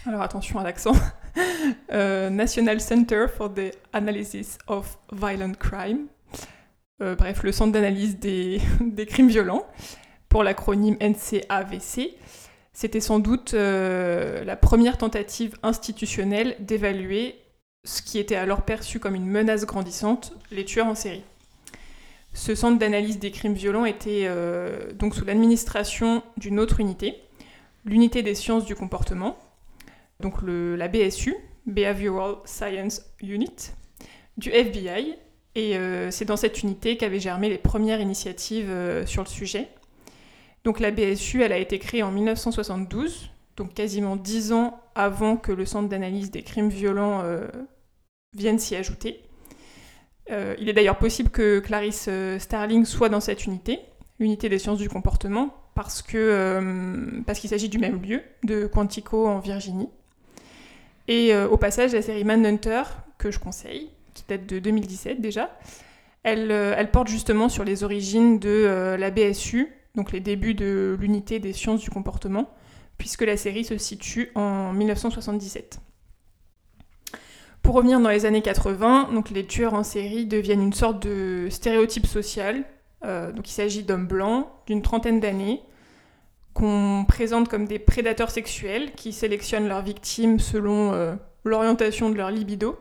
alors 0.07 0.21
attention 0.21 0.59
à 0.59 0.65
l'accent, 0.65 0.93
euh, 1.93 2.31
National 2.31 2.81
Center 2.81 3.27
for 3.29 3.53
the 3.53 3.73
Analysis 3.93 4.59
of 4.67 4.99
Violent 5.13 5.53
Crime, 5.59 6.07
euh, 7.03 7.15
bref, 7.15 7.43
le 7.43 7.53
centre 7.53 7.73
d'analyse 7.73 8.19
des, 8.19 8.61
crimes 9.09 9.29
violents, 9.29 9.67
pour 10.29 10.45
l'acronyme 10.45 10.97
NCAVC. 11.01 12.15
C'était 12.73 13.01
sans 13.01 13.21
doute 13.21 13.55
euh, 13.55 14.45
la 14.45 14.57
première 14.57 14.99
tentative 14.99 15.57
institutionnelle 15.63 16.57
d'évaluer 16.61 17.37
ce 17.85 18.03
qui 18.03 18.19
était 18.19 18.35
alors 18.35 18.63
perçu 18.63 18.99
comme 18.99 19.15
une 19.15 19.27
menace 19.27 19.65
grandissante, 19.67 20.33
les 20.51 20.65
tueurs 20.65 20.87
en 20.87 20.95
série. 20.95 21.23
Ce 22.33 22.55
centre 22.55 22.79
d'analyse 22.79 23.19
des 23.19 23.31
crimes 23.31 23.55
violents 23.55 23.85
était 23.85 24.29
donc 24.95 25.15
sous 25.15 25.25
l'administration 25.25 26.25
d'une 26.37 26.59
autre 26.59 26.81
unité, 26.81 27.21
l'unité 27.85 28.23
des 28.23 28.35
sciences 28.35 28.65
du 28.65 28.75
comportement, 28.75 29.39
donc 30.25 30.37
la 30.43 30.89
BSU, 30.89 31.37
Behavioral 31.67 32.37
Science 32.47 33.03
Unit, 33.21 33.75
du 34.39 34.49
FBI. 34.51 35.17
Et 35.55 35.77
euh, 35.77 36.11
c'est 36.11 36.25
dans 36.25 36.39
cette 36.39 36.63
unité 36.63 36.97
qu'avaient 36.97 37.21
germé 37.21 37.51
les 37.51 37.59
premières 37.59 38.01
initiatives 38.01 38.71
euh, 38.71 39.05
sur 39.05 39.23
le 39.23 39.29
sujet. 39.29 39.69
Donc 40.65 40.81
la 40.81 40.91
BSU, 40.91 41.43
elle 41.43 41.53
a 41.53 41.59
été 41.59 41.79
créée 41.79 42.03
en 42.03 42.11
1972, 42.11 43.31
donc 43.57 43.75
quasiment 43.75 44.17
dix 44.17 44.53
ans 44.53 44.81
avant 44.95 45.37
que 45.37 45.53
le 45.53 45.67
Centre 45.67 45.91
d'analyse 45.91 46.31
des 46.31 46.43
crimes 46.43 46.71
violents 46.71 47.21
euh, 47.23 47.47
vienne 48.35 48.59
s'y 48.59 48.75
ajouter. 48.75 49.21
il 50.31 50.69
est 50.71 50.73
d'ailleurs 50.73 50.99
possible 50.99 51.29
que 51.29 51.61
Clarice 51.61 52.09
Starling 52.39 52.87
soit 52.87 53.11
dans 53.11 53.21
cette 53.21 53.45
unité, 53.45 53.79
l'unité 54.19 54.49
des 54.49 54.59
sciences 54.59 54.79
du 54.79 54.89
comportement, 54.89 55.55
parce 55.75 56.03
parce 57.27 57.39
qu'il 57.41 57.51
s'agit 57.51 57.69
du 57.69 57.79
même 57.79 58.01
lieu, 58.01 58.23
de 58.43 58.67
Quantico 58.67 59.29
en 59.29 59.39
Virginie. 59.39 59.91
Et 61.09 61.35
euh, 61.35 61.49
au 61.49 61.57
passage, 61.57 61.93
la 61.93 62.03
série 62.03 62.25
Manhunter, 62.25 62.83
que 63.19 63.31
je 63.31 63.39
conseille, 63.39 63.91
qui 64.15 64.25
date 64.29 64.47
de 64.47 64.59
2017 64.59 65.21
déjà, 65.21 65.57
elle, 66.23 66.51
euh, 66.51 66.75
elle 66.77 66.91
porte 66.91 67.09
justement 67.09 67.49
sur 67.49 67.65
les 67.65 67.85
origines 67.85 68.39
de 68.39 68.49
euh, 68.49 68.97
la 68.97 69.11
BSU, 69.11 69.69
donc 69.95 70.13
les 70.13 70.21
débuts 70.21 70.55
de 70.55 70.97
l'unité 70.99 71.39
des 71.39 71.53
sciences 71.53 71.81
du 71.81 71.91
comportement, 71.91 72.51
puisque 72.97 73.23
la 73.23 73.37
série 73.37 73.65
se 73.65 73.77
situe 73.77 74.31
en 74.35 74.73
1977. 74.73 75.79
Pour 77.63 77.75
revenir 77.75 78.01
dans 78.01 78.11
les 78.11 78.27
années 78.27 78.43
80, 78.43 79.11
donc 79.13 79.31
les 79.31 79.47
tueurs 79.47 79.75
en 79.75 79.83
série 79.83 80.27
deviennent 80.27 80.63
une 80.63 80.73
sorte 80.73 81.03
de 81.03 81.49
stéréotype 81.51 82.07
social. 82.07 82.65
donc 83.03 83.49
il 83.49 83.53
s'agit 83.53 83.85
d'hommes 83.85 84.07
blancs 84.07 84.47
d'une 84.67 84.83
trentaine 84.83 85.19
d'années, 85.19 85.63
qu'on 86.55 87.05
présente 87.07 87.49
comme 87.49 87.67
des 87.67 87.81
prédateurs 87.81 88.31
sexuels 88.31 88.93
qui 88.93 89.13
sélectionnent 89.13 89.69
leurs 89.69 89.83
victimes 89.83 90.39
selon 90.39 90.93
euh, 90.93 91.15
l'orientation 91.45 92.11
de 92.11 92.17
leur 92.17 92.31
libido, 92.31 92.79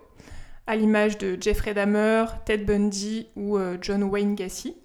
à 0.68 0.76
l'image 0.76 1.18
de 1.18 1.38
Jeffrey 1.42 1.74
Dahmer, 1.74 2.26
Ted 2.46 2.64
Bundy 2.64 3.28
ou 3.36 3.58
euh, 3.58 3.78
John 3.82 4.04
Wayne 4.04 4.36
Gacy, 4.36 4.78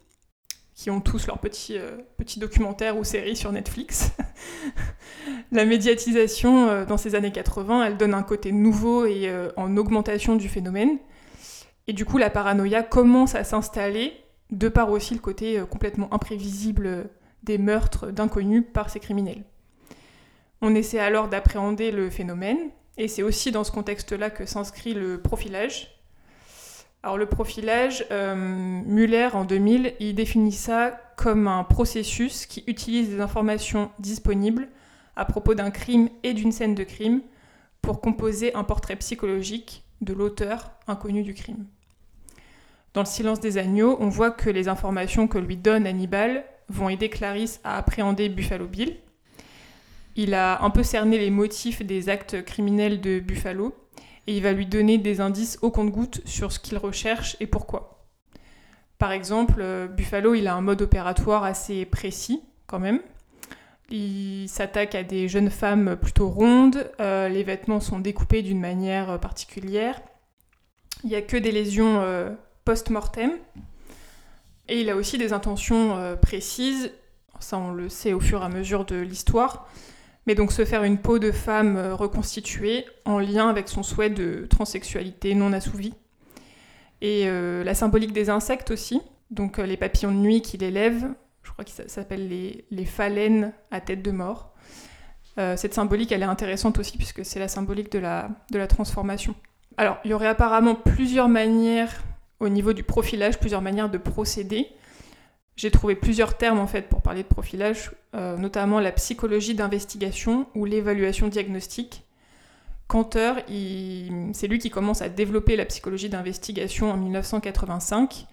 qui 0.75 0.91
ont 0.91 1.01
tous 1.01 1.27
leurs 1.27 1.39
petits, 1.39 1.77
euh, 1.77 1.99
documentaires 2.39 2.97
ou 2.97 3.05
séries 3.05 3.37
sur 3.37 3.53
Netflix. 3.53 4.11
la 5.53 5.67
médiatisation 5.67 6.85
dans 6.85 6.97
ces 6.97 7.15
années 7.15 7.33
80, 7.33 7.85
elle 7.85 7.97
donne 7.97 8.15
un 8.15 8.23
côté 8.23 8.53
nouveau 8.53 9.05
et 9.05 9.31
en 9.57 9.77
augmentation 9.77 10.37
du 10.37 10.49
phénomène. 10.49 10.99
Et 11.89 11.93
du 11.93 12.05
coup, 12.05 12.19
la 12.19 12.31
paranoïa 12.31 12.83
commence 12.83 13.35
à 13.35 13.45
s'installer, 13.45 14.13
de 14.51 14.69
par 14.69 14.91
aussi 14.91 15.15
le 15.15 15.21
côté 15.21 15.61
complètement 15.71 16.13
imprévisible 16.13 17.09
des 17.49 17.59
meurtres 17.59 18.13
d'inconnus 18.13 18.63
par 18.73 18.91
ces 18.91 19.01
criminels. 19.01 19.43
On 20.61 20.75
essaie 20.75 20.99
alors 20.99 21.29
d'appréhender 21.29 21.91
le 21.91 22.11
phénomène, 22.11 22.59
et 22.99 23.09
c'est 23.09 23.23
aussi 23.23 23.51
dans 23.51 23.65
ce 23.65 23.73
contexte-là 23.73 24.29
que 24.29 24.45
s'inscrit 24.45 24.93
le 24.93 25.21
profilage. 25.21 25.99
Alors 27.03 27.17
le 27.17 27.27
profilage, 27.27 28.05
euh, 28.11 28.35
Muller 28.35 29.31
en 29.33 29.45
2000, 29.45 29.95
il 29.99 30.15
définit 30.15 30.53
ça 30.53 31.01
comme 31.17 31.49
un 31.49 31.65
processus 31.65 32.45
qui 32.45 32.65
utilise 32.67 33.09
des 33.09 33.21
informations 33.21 33.91
disponibles 33.99 34.69
à 35.17 35.25
propos 35.25 35.55
d'un 35.55 35.71
crime 35.71 36.11
et 36.23 36.35
d'une 36.35 36.53
scène 36.53 36.75
de 36.75 36.85
crime 36.85 37.23
pour 37.81 38.01
composer 38.01 38.55
un 38.55 38.65
portrait 38.65 38.97
psychologique 38.97 39.85
de 40.01 40.13
l'auteur 40.13 40.73
inconnu 40.87 41.23
du 41.23 41.35
crime. 41.35 41.67
Dans 42.95 43.03
le 43.03 43.07
silence 43.07 43.41
des 43.41 43.59
agneaux, 43.59 43.97
on 44.01 44.09
voit 44.09 44.33
que 44.33 44.51
les 44.51 44.69
informations 44.69 45.29
que 45.29 45.39
lui 45.39 45.57
donne 45.57 45.87
Hannibal 45.87 46.45
vont 46.69 46.89
aider 46.89 47.09
Clarisse 47.09 47.61
à 47.65 47.77
appréhender 47.77 48.29
Buffalo 48.29 48.67
Bill. 48.67 48.97
Il 50.17 50.35
a 50.35 50.63
un 50.63 50.71
peu 50.71 50.83
cerné 50.83 51.19
les 51.19 51.31
motifs 51.31 51.83
des 51.83 52.09
actes 52.09 52.45
criminels 52.45 53.01
de 53.01 53.21
Buffalo 53.21 53.75
et 54.27 54.37
il 54.37 54.43
va 54.43 54.53
lui 54.53 54.67
donner 54.67 54.99
des 54.99 55.21
indices 55.21 55.59
au 55.63 55.71
compte-gouttes 55.71 56.21
sur 56.27 56.53
ce 56.53 56.59
qu'il 56.59 56.77
recherche 56.77 57.37
et 57.41 57.47
pourquoi. 57.47 58.07
Par 58.99 59.13
exemple, 59.13 59.61
euh, 59.61 59.87
Buffalo, 59.87 60.35
il 60.35 60.49
a 60.49 60.55
un 60.55 60.61
mode 60.61 60.83
opératoire 60.83 61.45
assez 61.45 61.85
précis 61.85 62.43
quand 62.67 62.81
même. 62.81 63.01
Il 63.91 64.49
s'attaque 64.49 64.95
à 64.95 65.03
des 65.03 65.29
jeunes 65.29 65.51
femmes 65.51 65.97
plutôt 65.97 66.29
rondes, 66.29 66.91
euh, 67.01 67.29
les 67.29 67.43
vêtements 67.43 67.81
sont 67.81 68.01
découpés 68.01 68.43
d'une 68.43 68.61
manière 68.61 69.19
particulière. 69.19 70.01
Il 71.05 71.11
n'y 71.11 71.17
a 71.17 71.23
que 71.23 71.37
des 71.37 71.53
lésions 71.53 72.01
euh, 72.01 72.31
post-mortem, 72.65 73.31
et 74.69 74.81
il 74.81 74.91
a 74.91 74.97
aussi 74.97 75.19
des 75.19 75.33
intentions 75.33 75.97
euh, 75.97 76.17
précises, 76.17 76.93
ça 77.41 77.59
on 77.59 77.73
le 77.73 77.89
sait 77.89 78.13
au 78.13 78.21
fur 78.21 78.43
et 78.43 78.45
à 78.45 78.49
mesure 78.49 78.85
de 78.85 78.97
l'histoire, 78.97 79.69
mais 80.27 80.35
donc 80.35 80.53
se 80.53 80.65
faire 80.65 80.85
une 80.85 80.99
peau 80.99 81.19
de 81.19 81.33
femme 81.33 81.77
euh, 81.77 81.95
reconstituée 81.95 82.85
en 83.05 83.19
lien 83.19 83.49
avec 83.49 83.69
son 83.69 83.83
souhait 83.83 84.11
de 84.11 84.47
transsexualité 84.49 85.35
non 85.35 85.53
assouvie. 85.53 85.95
Et 87.01 87.25
euh, 87.27 87.65
la 87.65 87.75
symbolique 87.75 88.13
des 88.13 88.29
insectes 88.29 88.71
aussi, 88.71 89.01
donc 89.31 89.59
les 89.59 89.77
papillons 89.77 90.13
de 90.13 90.17
nuit 90.17 90.43
qu'il 90.43 90.63
élève, 90.63 91.09
je 91.43 91.53
crois 91.53 91.65
que 91.65 91.71
ça 91.71 91.89
s'appelle 91.89 92.29
les, 92.29 92.67
les 92.71 92.85
phalènes 92.85 93.53
à 93.71 93.81
tête 93.81 94.03
de 94.03 94.11
mort. 94.11 94.55
Cette 95.55 95.73
symbolique, 95.73 96.11
elle 96.11 96.23
est 96.23 96.25
intéressante 96.25 96.81
aussi 96.81 96.97
puisque 96.97 97.25
c'est 97.25 97.39
la 97.39 97.47
symbolique 97.47 97.93
de 97.93 98.01
la, 98.01 98.29
de 98.51 98.59
la 98.59 98.67
transformation. 98.67 99.37
Alors, 99.77 99.99
il 100.05 100.11
y 100.11 100.15
aurait 100.15 100.27
apparemment 100.27 100.75
plusieurs 100.75 101.29
manières 101.29 102.03
au 102.41 102.49
niveau 102.49 102.73
du 102.73 102.83
profilage, 102.83 103.39
plusieurs 103.39 103.63
manières 103.63 103.91
de 103.91 103.99
procéder. 103.99 104.69
J'ai 105.57 105.71
trouvé 105.71 105.97
plusieurs 105.97 106.37
termes 106.37 106.61
en 106.61 106.69
fait 106.69 106.83
pour 106.83 107.03
parler 107.03 107.25
de 107.25 107.29
profilage, 107.29 107.91
euh, 108.15 108.37
notamment 108.37 108.79
la 108.79 108.93
psychologie 108.93 109.55
d'investigation 109.55 110.47
ou 110.55 110.65
l'évaluation 110.65 111.29
diagnostique. 111.29 112.05
Cantor, 112.87 113.37
c'est 114.33 114.47
lui 114.47 114.59
qui 114.59 114.71
commence 114.71 115.03
à 115.03 115.11
développer 115.11 115.57
la 115.57 115.67
psychologie 115.67 116.09
d'investigation 116.09 116.91
en 116.91 116.97
1985, 116.97 118.27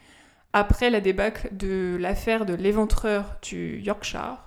après 0.54 0.90
la 0.90 1.02
débâcle 1.02 1.50
de 1.52 1.98
l'affaire 2.00 2.46
de 2.46 2.54
l'éventreur 2.54 3.36
du 3.42 3.80
Yorkshire. 3.80 4.38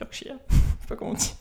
Yorkshire, 0.00 0.36
je 0.50 0.56
sais 0.56 0.88
pas 0.88 0.96
comment 0.96 1.12
on 1.12 1.14
dit. 1.14 1.34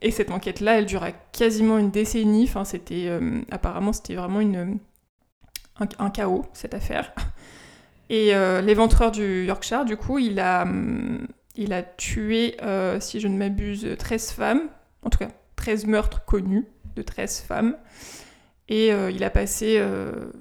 Et 0.00 0.10
cette 0.10 0.32
enquête-là, 0.32 0.78
elle 0.78 0.86
dura 0.86 1.12
quasiment 1.12 1.78
une 1.78 1.92
décennie. 1.92 2.44
Enfin, 2.44 2.64
c'était 2.64 3.06
euh, 3.06 3.40
apparemment 3.52 3.92
c'était 3.92 4.16
vraiment 4.16 4.40
une 4.40 4.78
un, 5.78 6.10
chaos 6.10 6.44
cette 6.52 6.74
affaire. 6.74 7.12
Et 8.10 8.34
euh, 8.34 8.60
l'éventreur 8.60 9.10
du 9.10 9.46
Yorkshire, 9.46 9.84
du 9.84 9.96
coup, 9.96 10.18
il 10.18 10.40
a 10.40 10.66
il 11.54 11.72
a 11.74 11.82
tué, 11.82 12.56
euh, 12.62 12.98
si 12.98 13.20
je 13.20 13.28
ne 13.28 13.36
m'abuse, 13.36 13.86
13 13.98 14.32
femmes, 14.32 14.62
en 15.02 15.10
tout 15.10 15.18
cas 15.18 15.28
13 15.56 15.86
meurtres 15.86 16.24
connus 16.24 16.66
de 16.96 17.02
13 17.02 17.40
femmes. 17.40 17.76
Et 18.68 18.88
il 18.88 19.22
a 19.22 19.28
passé 19.28 19.84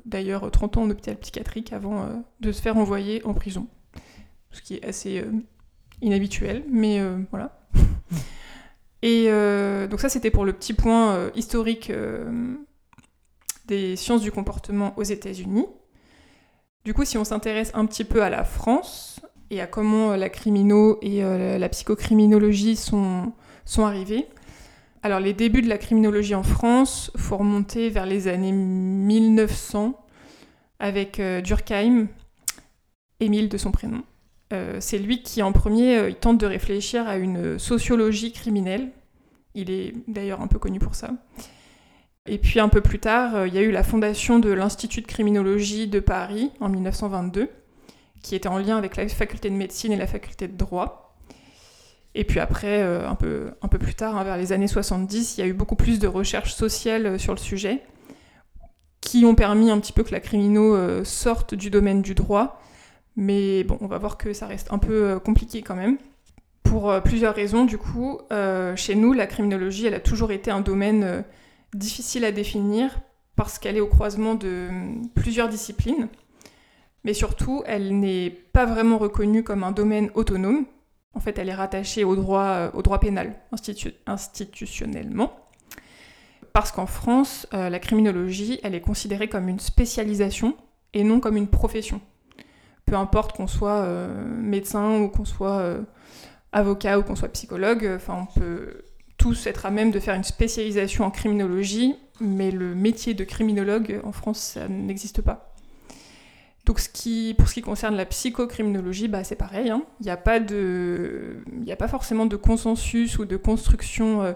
d'ailleurs 0.05 0.49
30 0.49 0.77
ans 0.77 0.83
en 0.83 0.89
hôpital 0.89 1.17
psychiatrique 1.17 1.73
avant 1.73 2.07
de 2.39 2.51
se 2.53 2.61
faire 2.61 2.77
envoyer 2.77 3.21
en 3.25 3.33
prison. 3.33 3.67
Ce 4.51 4.61
qui 4.61 4.75
est 4.75 4.85
assez 4.85 5.25
inhabituel, 6.01 6.63
mais 6.69 7.01
voilà. 7.29 7.59
Et 9.01 9.25
euh, 9.27 9.87
donc 9.87 9.99
ça, 9.99 10.09
c'était 10.09 10.29
pour 10.29 10.45
le 10.45 10.53
petit 10.53 10.73
point 10.73 11.15
euh, 11.15 11.29
historique 11.35 11.89
euh, 11.89 12.55
des 13.71 13.95
sciences 13.95 14.21
du 14.21 14.31
comportement 14.31 14.93
aux 14.97 15.03
États-Unis. 15.03 15.65
Du 16.85 16.93
coup, 16.93 17.05
si 17.05 17.17
on 17.17 17.23
s'intéresse 17.23 17.71
un 17.73 17.85
petit 17.85 18.03
peu 18.03 18.21
à 18.21 18.29
la 18.29 18.43
France 18.43 19.19
et 19.49 19.61
à 19.61 19.67
comment 19.67 20.15
la 20.15 20.29
crimino 20.29 20.97
et 21.01 21.21
la 21.21 21.69
psychocriminologie 21.69 22.75
sont, 22.75 23.33
sont 23.65 23.85
arrivés, 23.85 24.27
alors 25.03 25.19
les 25.19 25.33
débuts 25.33 25.61
de 25.61 25.69
la 25.69 25.77
criminologie 25.77 26.35
en 26.35 26.43
France, 26.43 27.11
faut 27.17 27.37
remonter 27.37 27.89
vers 27.89 28.05
les 28.05 28.27
années 28.27 28.51
1900 28.51 29.93
avec 30.79 31.21
Durkheim, 31.43 32.07
Émile 33.19 33.49
de 33.49 33.57
son 33.57 33.71
prénom. 33.71 34.03
Euh, 34.51 34.77
c'est 34.79 34.97
lui 34.97 35.21
qui, 35.21 35.41
en 35.41 35.51
premier, 35.51 35.97
euh, 35.97 36.09
il 36.09 36.15
tente 36.15 36.37
de 36.37 36.45
réfléchir 36.45 37.07
à 37.07 37.17
une 37.17 37.57
sociologie 37.57 38.31
criminelle. 38.31 38.91
Il 39.53 39.69
est 39.69 39.93
d'ailleurs 40.07 40.41
un 40.41 40.47
peu 40.47 40.59
connu 40.59 40.79
pour 40.79 40.95
ça. 40.95 41.11
Et 42.27 42.37
puis 42.37 42.59
un 42.59 42.69
peu 42.69 42.81
plus 42.81 42.99
tard, 42.99 43.35
euh, 43.35 43.47
il 43.47 43.53
y 43.53 43.57
a 43.57 43.61
eu 43.61 43.71
la 43.71 43.83
fondation 43.83 44.39
de 44.39 44.51
l'Institut 44.51 45.01
de 45.01 45.07
criminologie 45.07 45.87
de 45.87 45.99
Paris 45.99 46.51
en 46.59 46.69
1922, 46.69 47.49
qui 48.21 48.35
était 48.35 48.47
en 48.47 48.57
lien 48.57 48.77
avec 48.77 48.95
la 48.95 49.07
faculté 49.07 49.49
de 49.49 49.55
médecine 49.55 49.91
et 49.91 49.97
la 49.97 50.07
faculté 50.07 50.47
de 50.47 50.55
droit. 50.55 51.15
Et 52.13 52.23
puis 52.25 52.39
après, 52.39 52.81
un, 52.83 53.15
peu, 53.15 53.51
un 53.61 53.69
peu 53.69 53.79
plus 53.79 53.95
tard, 53.95 54.17
hein, 54.17 54.25
vers 54.25 54.35
les 54.35 54.51
années 54.51 54.67
70, 54.67 55.37
il 55.37 55.41
y 55.41 55.43
a 55.45 55.47
eu 55.47 55.53
beaucoup 55.53 55.77
plus 55.77 55.97
de 55.97 56.07
recherches 56.07 56.53
sociales 56.53 57.17
sur 57.17 57.31
le 57.33 57.39
sujet, 57.39 57.81
qui 58.99 59.23
ont 59.23 59.33
permis 59.33 59.71
un 59.71 59.79
petit 59.79 59.93
peu 59.93 60.03
que 60.03 60.11
la 60.11 60.19
crimino 60.19 61.05
sorte 61.05 61.55
du 61.55 61.69
domaine 61.69 62.01
du 62.01 62.13
droit 62.13 62.61
mais 63.15 63.63
bon, 63.63 63.77
on 63.81 63.87
va 63.87 63.97
voir 63.97 64.17
que 64.17 64.33
ça 64.33 64.47
reste 64.47 64.71
un 64.71 64.77
peu 64.77 65.03
euh, 65.03 65.19
compliqué 65.19 65.61
quand 65.61 65.75
même. 65.75 65.97
Pour 66.63 66.89
euh, 66.89 67.01
plusieurs 67.01 67.35
raisons, 67.35 67.65
du 67.65 67.77
coup, 67.77 68.19
euh, 68.31 68.75
chez 68.75 68.95
nous, 68.95 69.13
la 69.13 69.27
criminologie, 69.27 69.87
elle 69.87 69.93
a 69.93 69.99
toujours 69.99 70.31
été 70.31 70.51
un 70.51 70.61
domaine 70.61 71.23
difficile 71.73 72.25
à 72.25 72.31
définir 72.31 72.99
parce 73.35 73.59
qu'elle 73.59 73.77
est 73.77 73.81
au 73.81 73.87
croisement 73.87 74.35
de 74.35 74.69
plusieurs 75.15 75.49
disciplines. 75.49 76.09
Mais 77.03 77.13
surtout, 77.13 77.63
elle 77.65 77.99
n'est 77.99 78.29
pas 78.29 78.65
vraiment 78.65 78.97
reconnue 78.97 79.43
comme 79.43 79.63
un 79.63 79.71
domaine 79.71 80.11
autonome. 80.13 80.65
En 81.13 81.19
fait, 81.19 81.39
elle 81.39 81.49
est 81.49 81.55
rattachée 81.55 82.03
au 82.03 82.15
droit, 82.15 82.69
droit 82.83 82.99
pénal 82.99 83.35
institutionnellement. 84.05 85.31
Parce 86.53 86.71
qu'en 86.71 86.85
France, 86.85 87.47
la 87.51 87.79
criminologie, 87.79 88.59
elle 88.61 88.75
est 88.75 88.81
considérée 88.81 89.29
comme 89.29 89.49
une 89.49 89.59
spécialisation 89.59 90.55
et 90.93 91.03
non 91.03 91.19
comme 91.19 91.37
une 91.37 91.47
profession 91.47 92.01
peu 92.91 92.97
importe 92.97 93.37
qu'on 93.37 93.47
soit 93.47 93.83
euh, 93.83 94.25
médecin 94.25 94.99
ou 94.99 95.07
qu'on 95.07 95.23
soit 95.23 95.59
euh, 95.59 95.81
avocat 96.51 96.99
ou 96.99 97.03
qu'on 97.03 97.15
soit 97.15 97.29
psychologue, 97.29 97.89
enfin 97.95 98.27
on 98.27 98.39
peut 98.39 98.83
tous 99.21 99.45
être 99.45 99.67
à 99.67 99.71
même 99.71 99.91
de 99.91 99.99
faire 99.99 100.15
une 100.15 100.23
spécialisation 100.23 101.05
en 101.05 101.11
criminologie, 101.11 101.95
mais 102.19 102.49
le 102.49 102.73
métier 102.73 103.13
de 103.13 103.23
criminologue 103.23 104.01
en 104.03 104.11
France, 104.11 104.39
ça 104.39 104.67
n'existe 104.67 105.21
pas. 105.21 105.53
Donc 106.65 106.79
ce 106.79 106.89
qui, 106.89 107.35
pour 107.37 107.47
ce 107.47 107.53
qui 107.53 107.61
concerne 107.61 107.95
la 107.95 108.05
psychocriminologie, 108.05 109.07
bah, 109.07 109.23
c'est 109.23 109.35
pareil. 109.35 109.69
Hein. 109.69 109.83
Il 109.99 110.05
n'y 110.05 110.09
a, 110.09 110.17
pas 110.17 110.39
de, 110.39 111.43
a 111.69 111.75
pas 111.75 111.87
forcément 111.87 112.25
de 112.25 112.35
consensus 112.35 113.19
ou 113.19 113.25
de 113.25 113.37
construction 113.37 114.23
euh, 114.23 114.33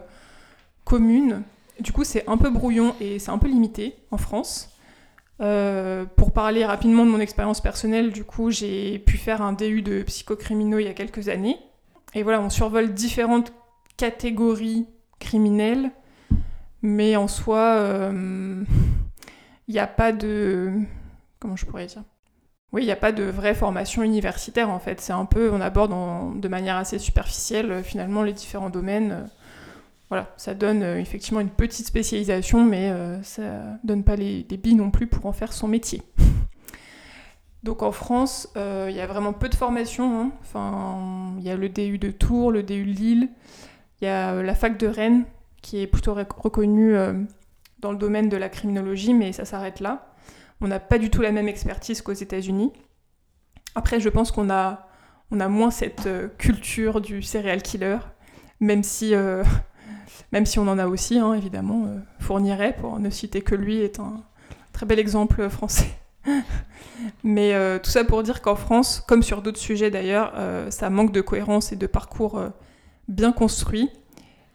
commune. 0.83 1.41
Du 1.79 1.91
coup, 1.91 2.03
c'est 2.03 2.27
un 2.29 2.37
peu 2.37 2.51
brouillon 2.51 2.93
et 3.01 3.17
c'est 3.17 3.31
un 3.31 3.39
peu 3.39 3.47
limité 3.47 3.95
en 4.11 4.17
France. 4.17 4.69
Euh, 5.41 6.05
pour 6.15 6.31
parler 6.31 6.63
rapidement 6.63 7.07
de 7.07 7.09
mon 7.09 7.19
expérience 7.19 7.59
personnelle, 7.59 8.11
du 8.11 8.23
coup, 8.23 8.51
j'ai 8.51 8.99
pu 8.99 9.17
faire 9.17 9.41
un 9.41 9.53
DU 9.53 9.81
de 9.81 10.03
psychocriminaux 10.03 10.77
il 10.77 10.85
y 10.85 10.89
a 10.89 10.93
quelques 10.93 11.27
années. 11.27 11.57
Et 12.13 12.21
voilà, 12.21 12.39
on 12.39 12.51
survole 12.51 12.93
différentes 12.93 13.51
catégories 13.97 14.87
criminelles, 15.19 15.91
mais 16.81 17.15
en 17.15 17.27
soi, 17.27 17.77
euh, 17.77 18.63
il 19.67 19.73
n'y 19.73 19.79
a 19.79 19.87
pas 19.87 20.11
de... 20.11 20.73
Comment 21.39 21.55
je 21.55 21.65
pourrais 21.65 21.87
dire? 21.87 22.03
Oui, 22.71 22.83
il 22.83 22.85
n'y 22.85 22.91
a 22.91 22.97
pas 22.97 23.11
de 23.11 23.23
vraie 23.23 23.55
formation 23.55 24.03
universitaire 24.03 24.69
en 24.69 24.79
fait. 24.79 24.99
C'est 24.99 25.13
un 25.13 25.25
peu, 25.25 25.49
on 25.51 25.61
aborde 25.61 26.39
de 26.39 26.47
manière 26.47 26.75
assez 26.75 26.99
superficielle 26.99 27.83
finalement 27.83 28.23
les 28.23 28.33
différents 28.33 28.69
domaines 28.69 29.29
voilà, 30.09 30.31
ça 30.37 30.53
donne 30.53 30.83
euh, 30.83 30.99
effectivement 30.99 31.39
une 31.39 31.49
petite 31.49 31.87
spécialisation, 31.87 32.63
mais 32.63 32.91
euh, 32.91 33.21
ça 33.23 33.41
donne 33.83 34.03
pas 34.03 34.15
les, 34.15 34.43
billes 34.43 34.75
non 34.75 34.91
plus 34.91 35.07
pour 35.07 35.25
en 35.25 35.33
faire 35.33 35.51
son 35.51 35.67
métier. 35.67 36.03
Donc 37.63 37.81
en 37.81 37.91
France, 37.91 38.51
euh, 38.55 38.87
il 38.89 38.95
y 38.95 39.01
a 39.01 39.07
vraiment 39.07 39.33
peu 39.33 39.49
de 39.49 39.55
formations. 39.55 40.21
Hein. 40.21 40.31
Enfin, 40.41 41.33
il 41.39 41.43
y 41.43 41.49
a 41.49 41.55
le 41.55 41.69
DU 41.69 41.97
de 41.97 42.11
Tours, 42.11 42.51
le 42.51 42.61
DU 42.61 42.85
de 42.85 42.91
Lille, 42.91 43.29
il 44.01 44.05
y 44.05 44.07
a 44.07 44.41
la 44.41 44.55
fac 44.55 44.77
de 44.77 44.87
Rennes 44.87 45.25
qui 45.61 45.81
est 45.81 45.87
plutôt 45.87 46.13
reconnue 46.13 46.95
dans 47.79 47.91
le 47.91 47.97
domaine 47.97 48.29
de 48.29 48.37
la 48.37 48.49
criminologie, 48.49 49.13
mais 49.13 49.31
ça 49.31 49.45
s'arrête 49.45 49.79
là. 49.79 50.13
On 50.61 50.67
n'a 50.67 50.79
pas 50.79 50.97
du 50.97 51.09
tout 51.09 51.21
la 51.21 51.31
même 51.31 51.47
expertise 51.47 52.01
qu'aux 52.01 52.13
États-Unis. 52.13 52.71
Après, 53.73 53.99
je 53.99 54.09
pense 54.09 54.31
qu'on 54.31 54.49
a, 54.49 54.87
on 55.31 55.49
moins 55.49 55.71
cette 55.71 56.09
culture 56.37 57.01
du 57.01 57.21
serial 57.21 57.61
killer, 57.61 57.97
même 58.59 58.83
si 60.45 60.59
on 60.59 60.67
en 60.67 60.77
a 60.77 60.87
aussi, 60.87 61.19
hein, 61.19 61.33
évidemment. 61.33 61.85
Euh, 61.87 61.99
Fourniret, 62.19 62.75
pour 62.79 62.99
ne 62.99 63.09
citer 63.09 63.41
que 63.41 63.55
lui, 63.55 63.81
est 63.81 63.99
un 63.99 64.23
très 64.73 64.85
bel 64.85 64.99
exemple 64.99 65.49
français. 65.49 65.89
Mais 67.23 67.53
euh, 67.53 67.77
tout 67.79 67.89
ça 67.89 68.03
pour 68.03 68.23
dire 68.23 68.41
qu'en 68.41 68.55
France, 68.55 69.03
comme 69.07 69.23
sur 69.23 69.41
d'autres 69.41 69.59
sujets 69.59 69.91
d'ailleurs, 69.91 70.33
euh, 70.35 70.71
ça 70.71 70.89
manque 70.89 71.11
de 71.11 71.21
cohérence 71.21 71.71
et 71.71 71.75
de 71.75 71.87
parcours 71.87 72.41
bien 73.07 73.31
construit. 73.31 73.89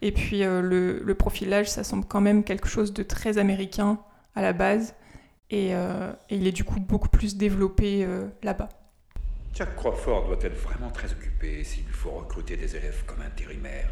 Et 0.01 0.11
puis 0.11 0.39
le, 0.39 1.13
profilage, 1.13 1.69
ça 1.69 1.83
semble 1.83 2.05
quand 2.05 2.21
même 2.21 2.43
quelque 2.43 2.67
chose 2.67 2.93
de 2.93 3.03
très 3.03 3.37
américain 3.37 3.99
à 4.35 4.41
la 4.41 4.53
base. 4.53 4.95
Et, 5.51 5.71
et 5.71 5.75
il 6.29 6.47
est 6.47 6.51
du 6.51 6.63
coup 6.63 6.79
beaucoup 6.79 7.09
plus 7.09 7.37
développé 7.37 8.07
là-bas. 8.41 8.69
Jack 9.53 9.75
Crawford 9.75 10.25
doit 10.27 10.39
être 10.41 10.57
vraiment 10.57 10.89
très 10.89 11.11
occupé 11.11 11.63
s'il 11.63 11.85
lui 11.85 11.93
faut 11.93 12.11
recruter 12.11 12.57
des 12.57 12.75
élèves 12.75 13.03
comme 13.05 13.21
intérimaire 13.21 13.91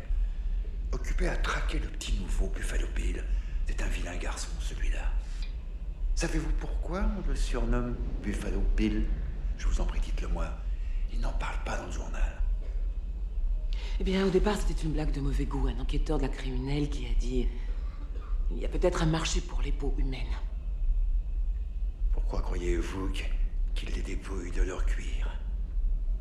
occupé 0.91 1.27
à 1.27 1.35
traquer 1.37 1.79
le 1.79 1.87
petit 1.87 2.19
nouveau 2.19 2.47
Buffalo 2.47 2.87
Bill. 2.95 3.23
C'est 3.67 3.81
un 3.81 3.87
vilain 3.87 4.15
garçon, 4.17 4.49
celui-là. 4.59 5.03
Savez-vous 6.15 6.51
pourquoi 6.59 7.05
on 7.17 7.27
le 7.27 7.35
surnomme 7.35 7.95
Buffalo 8.23 8.61
Bill? 8.75 9.05
Je 9.57 9.67
vous 9.67 9.81
en 9.81 9.85
prie, 9.85 9.99
dites-le 9.99 10.27
moi. 10.29 10.47
Il 11.13 11.19
n'en 11.19 11.33
parle 11.33 11.57
pas 11.65 11.77
dans 11.77 11.85
le 11.85 11.91
journal. 11.91 12.41
Eh 13.99 14.03
bien, 14.03 14.25
au 14.25 14.29
départ, 14.29 14.57
c'était 14.57 14.81
une 14.83 14.93
blague 14.93 15.11
de 15.11 15.21
mauvais 15.21 15.45
goût. 15.45 15.67
Un 15.67 15.79
enquêteur 15.79 16.17
de 16.17 16.23
la 16.23 16.29
criminelle 16.29 16.89
qui 16.89 17.05
a 17.05 17.13
dit 17.19 17.47
Il 18.51 18.59
y 18.59 18.65
a 18.65 18.69
peut-être 18.69 19.03
un 19.03 19.07
marché 19.07 19.41
pour 19.41 19.61
les 19.61 19.71
peaux 19.71 19.93
humaines. 19.97 20.37
Pourquoi 22.11 22.41
croyez-vous 22.41 23.09
qu'il 23.75 23.89
les 23.89 24.01
dépouille 24.01 24.51
de 24.51 24.61
leur 24.61 24.85
cuir? 24.85 25.29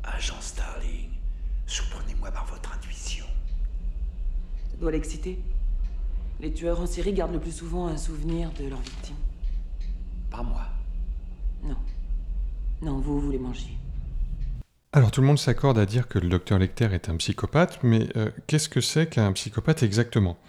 Agent 0.03 0.41
Starling, 0.41 1.09
surprenez-moi 1.67 2.31
par 2.31 2.45
votre 2.45 2.73
intuition 2.73 3.25
doit 4.79 4.91
l'exciter. 4.91 5.39
Les 6.39 6.53
tueurs 6.53 6.79
en 6.79 6.87
série 6.87 7.13
gardent 7.13 7.33
le 7.33 7.39
plus 7.39 7.51
souvent 7.51 7.87
un 7.87 7.97
souvenir 7.97 8.51
de 8.53 8.67
leur 8.67 8.79
victime. 8.79 9.15
Pas 10.31 10.41
moi. 10.41 10.67
Non. 11.63 11.75
Non, 12.81 12.99
vous, 12.99 13.19
vous 13.19 13.31
les 13.31 13.39
mangez. 13.39 13.77
Alors 14.91 15.11
tout 15.11 15.21
le 15.21 15.27
monde 15.27 15.37
s'accorde 15.37 15.77
à 15.77 15.85
dire 15.85 16.07
que 16.07 16.17
le 16.17 16.29
docteur 16.29 16.57
Lecter 16.57 16.87
est 16.93 17.09
un 17.09 17.17
psychopathe, 17.17 17.77
mais 17.83 18.07
euh, 18.17 18.31
qu'est-ce 18.47 18.69
que 18.69 18.81
c'est 18.81 19.07
qu'un 19.07 19.31
psychopathe 19.33 19.83
exactement? 19.83 20.39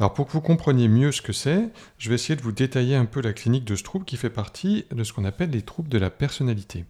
Alors 0.00 0.12
pour 0.12 0.26
que 0.26 0.32
vous 0.32 0.40
compreniez 0.40 0.88
mieux 0.88 1.12
ce 1.12 1.22
que 1.22 1.32
c'est, 1.32 1.68
je 1.96 2.08
vais 2.08 2.16
essayer 2.16 2.34
de 2.34 2.42
vous 2.42 2.50
détailler 2.50 2.96
un 2.96 3.04
peu 3.04 3.20
la 3.20 3.32
clinique 3.32 3.64
de 3.64 3.76
ce 3.76 3.84
trouble 3.84 4.04
qui 4.04 4.16
fait 4.16 4.28
partie 4.28 4.86
de 4.90 5.04
ce 5.04 5.12
qu'on 5.12 5.24
appelle 5.24 5.50
les 5.50 5.62
troubles 5.62 5.88
de 5.88 5.98
la 5.98 6.10
personnalité. 6.10 6.84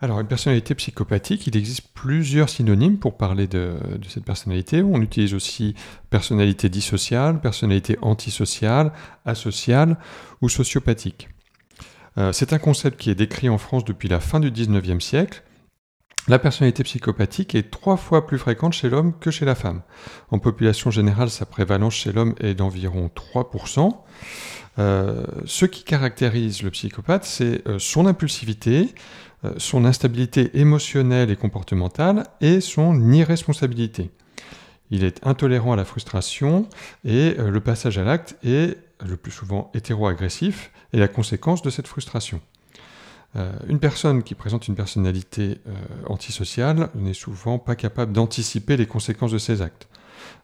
Alors 0.00 0.18
une 0.20 0.26
personnalité 0.26 0.74
psychopathique, 0.74 1.46
il 1.46 1.58
existe 1.58 1.88
plusieurs 1.92 2.48
synonymes 2.48 2.98
pour 2.98 3.18
parler 3.18 3.46
de, 3.46 3.76
cette 4.08 4.24
personnalité. 4.24 4.82
On 4.82 5.02
utilise 5.02 5.34
aussi 5.34 5.74
personnalité 6.08 6.70
dissociale, 6.70 7.38
personnalité 7.38 7.98
antisociale, 8.00 8.92
asociale 9.26 9.98
ou 10.40 10.48
sociopathique. 10.48 11.28
Euh, 12.16 12.32
c'est 12.32 12.54
un 12.54 12.58
concept 12.58 12.98
qui 12.98 13.10
est 13.10 13.14
décrit 13.14 13.50
en 13.50 13.58
France 13.58 13.84
depuis 13.84 14.08
la 14.08 14.20
fin 14.20 14.40
du 14.40 14.50
19e 14.50 15.00
siècle 15.00 15.42
la 16.26 16.38
personnalité 16.38 16.82
psychopathique 16.82 17.54
est 17.54 17.70
trois 17.70 17.96
fois 17.96 18.26
plus 18.26 18.38
fréquente 18.38 18.74
chez 18.74 18.90
l'homme 18.90 19.14
que 19.18 19.30
chez 19.30 19.44
la 19.46 19.54
femme. 19.54 19.82
En 20.30 20.38
population 20.38 20.90
générale, 20.90 21.30
sa 21.30 21.46
prévalence 21.46 21.94
chez 21.94 22.12
l'homme 22.12 22.34
est 22.40 22.54
d'environ 22.54 23.10
3%. 23.14 23.94
Euh, 24.78 25.24
ce 25.44 25.64
qui 25.64 25.84
caractérise 25.84 26.62
le 26.62 26.70
psychopathe, 26.70 27.24
c'est 27.24 27.66
euh, 27.66 27.78
son 27.78 28.06
impulsivité, 28.06 28.94
euh, 29.44 29.52
son 29.56 29.84
instabilité 29.84 30.50
émotionnelle 30.58 31.30
et 31.30 31.36
comportementale 31.36 32.24
et 32.40 32.60
son 32.60 33.12
irresponsabilité. 33.12 34.10
Il 34.90 35.04
est 35.04 35.26
intolérant 35.26 35.72
à 35.72 35.76
la 35.76 35.84
frustration 35.84 36.66
et 37.04 37.34
le 37.34 37.60
passage 37.60 37.98
à 37.98 38.04
l'acte 38.04 38.36
est 38.42 38.78
le 39.06 39.18
plus 39.18 39.32
souvent 39.32 39.70
hétéro-agressif 39.74 40.70
et 40.94 40.98
la 40.98 41.08
conséquence 41.08 41.60
de 41.60 41.68
cette 41.68 41.86
frustration. 41.86 42.40
Euh, 43.36 43.52
une 43.68 43.78
personne 43.78 44.22
qui 44.22 44.34
présente 44.34 44.68
une 44.68 44.74
personnalité 44.74 45.58
euh, 45.66 45.72
antisociale 46.06 46.88
n'est 46.94 47.14
souvent 47.14 47.58
pas 47.58 47.76
capable 47.76 48.12
d'anticiper 48.12 48.76
les 48.76 48.86
conséquences 48.86 49.32
de 49.32 49.38
ses 49.38 49.60
actes. 49.60 49.88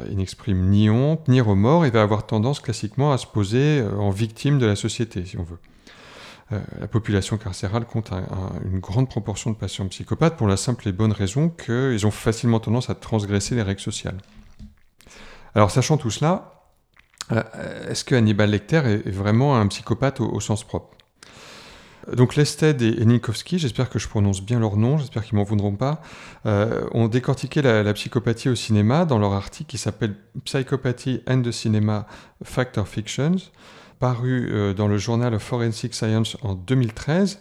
Euh, 0.01 0.07
il 0.11 0.19
n'exprime 0.19 0.69
ni 0.69 0.91
honte, 0.91 1.27
ni 1.29 1.41
remords 1.41 1.87
et 1.87 1.91
va 1.91 2.03
avoir 2.03 2.27
tendance 2.27 2.61
classiquement 2.61 3.13
à 3.13 3.19
se 3.19 3.27
poser 3.27 3.83
en 3.99 4.11
victime 4.11 4.59
de 4.59 4.67
la 4.67 4.77
société, 4.77 5.25
si 5.25 5.39
on 5.39 5.45
veut. 5.45 5.59
la 6.79 6.87
population 6.87 7.39
carcérale 7.39 7.87
compte 7.87 8.13
une 8.65 8.79
grande 8.79 9.09
proportion 9.09 9.51
de 9.51 9.57
patients 9.57 9.89
psychopathes 9.89 10.37
pour 10.37 10.47
la 10.47 10.59
simple 10.59 10.87
et 10.89 10.93
bonne 10.93 11.13
raison 11.13 11.49
qu'ils 11.49 12.07
ont 12.07 12.11
facilement 12.11 12.61
tendance 12.61 12.91
à 12.91 12.95
transgresser 12.95 13.55
les 13.55 13.63
règles 13.63 13.81
sociales. 13.81 14.19
Alors, 15.55 15.71
sachant 15.71 15.97
tout 15.97 16.11
cela, 16.11 16.67
est-ce 17.89 18.05
que 18.05 18.15
Hannibal 18.15 18.51
Lecter 18.51 18.83
est 18.85 19.11
vraiment 19.11 19.57
un 19.57 19.67
psychopathe 19.69 20.21
au 20.21 20.39
sens 20.41 20.65
propre? 20.65 20.95
Donc 22.13 22.37
Lested 22.37 22.83
et, 22.83 23.05
Ninkowski, 23.05 23.59
j'espère 23.59 23.89
que 23.89 23.99
je 23.99 24.09
prononce 24.09 24.43
bien 24.43 24.59
leur 24.61 24.77
nom, 24.77 24.99
j'espère 24.99 25.25
qu'ils 25.25 25.37
m'en 25.37 25.45
voudront 25.45 25.75
pas, 25.75 26.03
euh, 26.47 26.87
ont 26.93 27.09
décortiqué 27.09 27.63
la, 27.63 27.93
psychopathie 27.95 28.49
au 28.49 28.55
cinéma 28.55 29.05
dans 29.05 29.19
leur 29.19 29.33
article 29.33 29.71
qui 29.71 29.79
s'appelle 29.79 30.15
Psychopathy 30.45 31.23
and 31.29 31.43
the 31.43 31.51
Cinema 31.51 32.07
Factor 32.43 32.87
Fictions, 32.87 33.37
paru 33.99 34.51
euh, 34.51 34.75
dans 34.75 34.89
le 34.89 34.99
journal 34.99 35.39
Forensic 35.39 35.95
Science 35.95 36.37
en 36.43 36.55
2013. 36.55 37.41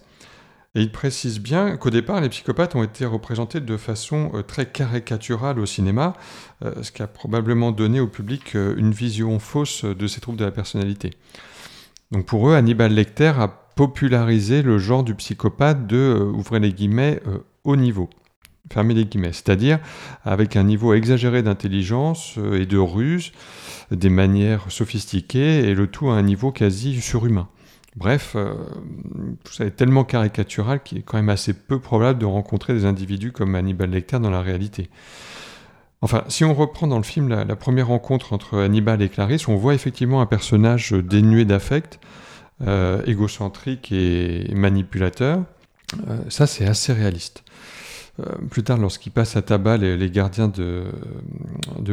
Et 0.75 0.81
ils 0.81 0.91
précisent 0.91 1.39
bien 1.39 1.77
qu'au 1.77 1.91
départ, 1.91 2.19
les 2.19 2.29
psychopathes 2.29 2.75
ont 2.75 2.81
été 2.81 3.05
représentés 3.05 3.59
de 3.59 3.77
façon 3.77 4.31
euh, 4.33 4.41
très 4.41 4.65
caricaturale 4.65 5.59
au 5.59 5.65
cinéma, 5.65 6.13
ce 6.81 6.91
qui 6.91 7.03
a 7.03 7.07
probablement 7.07 7.71
donné 7.71 7.99
au 7.99 8.07
public 8.07 8.53
une 8.53 8.91
vision 8.91 9.37
fausse 9.37 9.83
de 9.83 10.07
ces 10.07 10.21
troubles 10.21 10.37
de 10.37 10.45
la 10.45 10.51
personnalité. 10.51 11.11
Donc 12.11 12.25
pour 12.25 12.49
eux, 12.49 12.55
Hannibal 12.55 12.93
Lecter 12.93 13.33
a 13.37 13.62
populariser 13.75 14.61
le 14.61 14.77
genre 14.77 15.03
du 15.03 15.15
psychopathe 15.15 15.87
de, 15.87 15.97
euh, 15.97 16.23
ouvrez 16.25 16.59
les 16.59 16.73
guillemets, 16.73 17.21
euh, 17.27 17.39
haut 17.63 17.75
niveau. 17.75 18.09
Fermez 18.71 18.93
les 18.93 19.05
guillemets. 19.05 19.33
C'est-à-dire 19.33 19.79
avec 20.23 20.55
un 20.55 20.63
niveau 20.63 20.93
exagéré 20.93 21.43
d'intelligence 21.43 22.35
euh, 22.37 22.61
et 22.61 22.65
de 22.65 22.77
ruse, 22.77 23.31
des 23.91 24.09
manières 24.09 24.65
sophistiquées 24.69 25.69
et 25.69 25.75
le 25.75 25.87
tout 25.87 26.09
à 26.09 26.13
un 26.13 26.21
niveau 26.21 26.51
quasi 26.51 27.01
surhumain. 27.01 27.47
Bref, 27.95 28.35
tout 29.43 29.53
ça 29.53 29.65
est 29.65 29.75
tellement 29.75 30.03
caricatural 30.03 30.81
qu'il 30.81 30.97
est 30.97 31.01
quand 31.03 31.17
même 31.17 31.29
assez 31.29 31.53
peu 31.53 31.79
probable 31.79 32.17
de 32.17 32.25
rencontrer 32.25 32.73
des 32.73 32.85
individus 32.85 33.31
comme 33.31 33.53
Hannibal 33.53 33.91
Lecter 33.91 34.17
dans 34.17 34.31
la 34.31 34.41
réalité. 34.41 34.89
Enfin, 36.01 36.23
si 36.27 36.43
on 36.43 36.55
reprend 36.55 36.87
dans 36.87 36.97
le 36.97 37.03
film 37.03 37.29
la, 37.29 37.45
la 37.45 37.55
première 37.55 37.89
rencontre 37.89 38.33
entre 38.33 38.57
Hannibal 38.57 39.03
et 39.03 39.09
Clarisse, 39.09 39.47
on 39.47 39.57
voit 39.57 39.75
effectivement 39.75 40.21
un 40.21 40.25
personnage 40.25 40.91
dénué 40.91 41.45
d'affect, 41.45 41.99
euh, 42.01 42.22
égocentrique 43.05 43.91
et 43.91 44.53
manipulateur. 44.53 45.43
Euh, 46.07 46.17
ça, 46.29 46.47
c'est 46.47 46.65
assez 46.65 46.93
réaliste. 46.93 47.43
Euh, 48.19 48.25
plus 48.49 48.63
tard, 48.63 48.77
lorsqu'il 48.77 49.11
passe 49.11 49.35
à 49.35 49.41
tabac 49.41 49.77
les, 49.77 50.09
gardiens 50.11 50.47
de, 50.47 50.85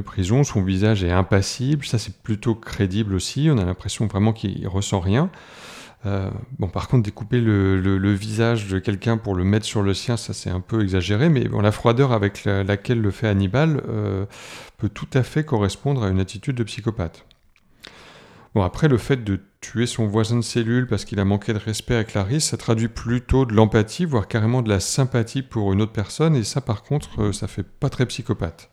prison, 0.04 0.44
son 0.44 0.62
visage 0.62 1.04
est 1.04 1.12
impassible. 1.12 1.84
Ça, 1.84 1.98
c'est 1.98 2.16
plutôt 2.22 2.54
crédible 2.54 3.14
aussi. 3.14 3.48
On 3.50 3.58
a 3.58 3.64
l'impression 3.64 4.06
vraiment 4.06 4.32
qu'il 4.32 4.66
ressent 4.68 5.00
rien. 5.00 5.30
par 6.02 6.88
contre, 6.88 7.04
découper 7.04 7.40
le, 7.40 8.12
visage 8.12 8.68
de 8.68 8.78
quelqu'un 8.78 9.16
pour 9.16 9.34
le 9.34 9.44
mettre 9.44 9.66
sur 9.66 9.82
le 9.82 9.94
sien, 9.94 10.16
ça 10.16 10.32
c'est 10.32 10.50
un 10.50 10.60
peu 10.60 10.82
exagéré, 10.82 11.28
mais 11.28 11.44
la 11.44 11.72
froideur 11.72 12.12
avec 12.12 12.44
laquelle 12.44 13.00
le 13.00 13.10
fait 13.10 13.28
Hannibal 13.28 13.82
peut 14.78 14.88
tout 14.88 15.08
à 15.14 15.22
fait 15.22 15.44
correspondre 15.44 16.02
à 16.02 16.08
une 16.08 16.20
attitude 16.20 16.56
de 16.56 16.64
psychopathe. 16.64 17.26
Bon, 18.54 18.62
après, 18.62 18.88
le 18.88 18.98
fait 18.98 19.22
de 19.22 19.38
tuer 19.60 19.86
son 19.86 20.06
voisin 20.06 20.36
de 20.36 20.40
cellule 20.42 20.88
parce 20.88 21.04
qu'il 21.04 21.20
a 21.20 21.24
manqué 21.24 21.52
de 21.52 21.58
respect 21.58 21.94
à 21.94 22.02
Clarisse, 22.02 22.46
ça 22.46 22.56
traduit 22.56 22.88
plutôt 22.88 23.44
de 23.44 23.54
l'empathie, 23.54 24.04
voire 24.04 24.26
carrément 24.26 24.62
de 24.62 24.68
la 24.68 24.80
sympathie 24.80 25.42
pour 25.42 25.72
une 25.72 25.80
autre 25.82 25.92
personne, 25.92 26.34
et 26.34 26.42
ça, 26.42 26.60
par 26.60 26.82
contre, 26.82 27.22
euh, 27.22 27.32
ça 27.32 27.46
fait 27.46 27.62
pas 27.62 27.90
très 27.90 28.06
psychopathe. 28.06 28.68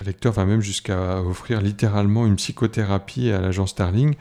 Le 0.00 0.06
lecteur 0.06 0.34
va 0.34 0.44
même 0.44 0.60
jusqu'à 0.60 1.22
offrir 1.22 1.62
littéralement 1.62 2.26
une 2.26 2.36
psychothérapie 2.36 3.30
à 3.30 3.40
l'agent 3.40 3.66
Starling. 3.66 4.16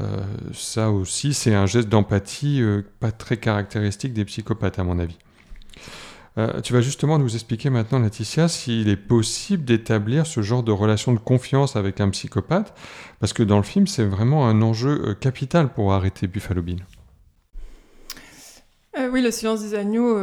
Euh, 0.00 0.22
ça 0.54 0.90
aussi, 0.90 1.34
c'est 1.34 1.54
un 1.54 1.66
geste 1.66 1.90
d'empathie 1.90 2.62
euh, 2.62 2.82
pas 3.00 3.12
très 3.12 3.36
caractéristique 3.36 4.14
des 4.14 4.24
psychopathes, 4.24 4.78
à 4.78 4.84
mon 4.84 4.98
avis. 4.98 5.18
Euh, 6.38 6.60
tu 6.60 6.72
vas 6.72 6.80
justement 6.80 7.18
nous 7.18 7.34
expliquer 7.34 7.70
maintenant, 7.70 7.98
Laetitia, 7.98 8.48
s'il 8.48 8.88
est 8.88 8.96
possible 8.96 9.64
d'établir 9.64 10.26
ce 10.26 10.42
genre 10.42 10.62
de 10.62 10.72
relation 10.72 11.12
de 11.12 11.18
confiance 11.18 11.76
avec 11.76 12.00
un 12.00 12.08
psychopathe, 12.10 12.72
parce 13.18 13.32
que 13.32 13.42
dans 13.42 13.56
le 13.56 13.62
film, 13.62 13.86
c'est 13.86 14.04
vraiment 14.04 14.46
un 14.46 14.62
enjeu 14.62 15.02
euh, 15.08 15.14
capital 15.14 15.72
pour 15.72 15.92
arrêter 15.92 16.28
Buffalo 16.28 16.62
Bill. 16.62 16.86
Euh, 18.98 19.08
oui, 19.10 19.22
le 19.22 19.30
silence 19.30 19.60
des 19.60 19.74
agneaux 19.74 20.18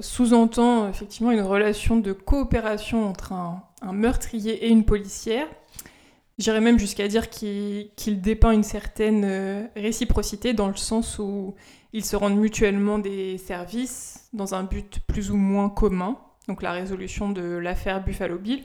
sous-entend 0.00 0.88
effectivement 0.88 1.30
une 1.30 1.42
relation 1.42 1.96
de 1.96 2.12
coopération 2.12 3.08
entre 3.08 3.32
un, 3.32 3.62
meurtrier 3.92 4.66
et 4.66 4.68
une 4.68 4.84
policière. 4.84 5.46
J'irais 6.38 6.60
même 6.60 6.78
jusqu'à 6.78 7.08
dire 7.08 7.28
qu'il 7.28 8.20
dépeint 8.20 8.52
une 8.52 8.62
certaine 8.62 9.68
réciprocité 9.76 10.54
dans 10.54 10.68
le 10.68 10.76
sens 10.76 11.18
où 11.18 11.54
ils 11.92 12.04
se 12.04 12.16
rendent 12.16 12.38
mutuellement 12.38 12.98
des 12.98 13.36
services 13.38 14.17
dans 14.32 14.54
un 14.54 14.64
but 14.64 15.00
plus 15.06 15.30
ou 15.30 15.36
moins 15.36 15.68
commun, 15.68 16.18
donc 16.48 16.62
la 16.62 16.72
résolution 16.72 17.30
de 17.30 17.42
l'affaire 17.42 18.02
Buffalo 18.02 18.38
Bill. 18.38 18.64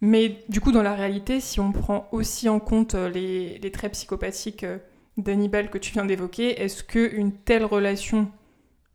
Mais 0.00 0.44
du 0.48 0.60
coup, 0.60 0.72
dans 0.72 0.82
la 0.82 0.94
réalité, 0.94 1.40
si 1.40 1.60
on 1.60 1.72
prend 1.72 2.08
aussi 2.12 2.48
en 2.48 2.60
compte 2.60 2.94
euh, 2.94 3.08
les, 3.08 3.70
traits 3.70 3.92
psychopathiques 3.92 4.64
euh, 4.64 4.78
d'Hannibal 5.16 5.70
que 5.70 5.78
tu 5.78 5.92
viens 5.92 6.04
d'évoquer, 6.04 6.60
est-ce 6.60 6.84
qu'une 6.84 7.32
telle 7.32 7.64
relation 7.64 8.30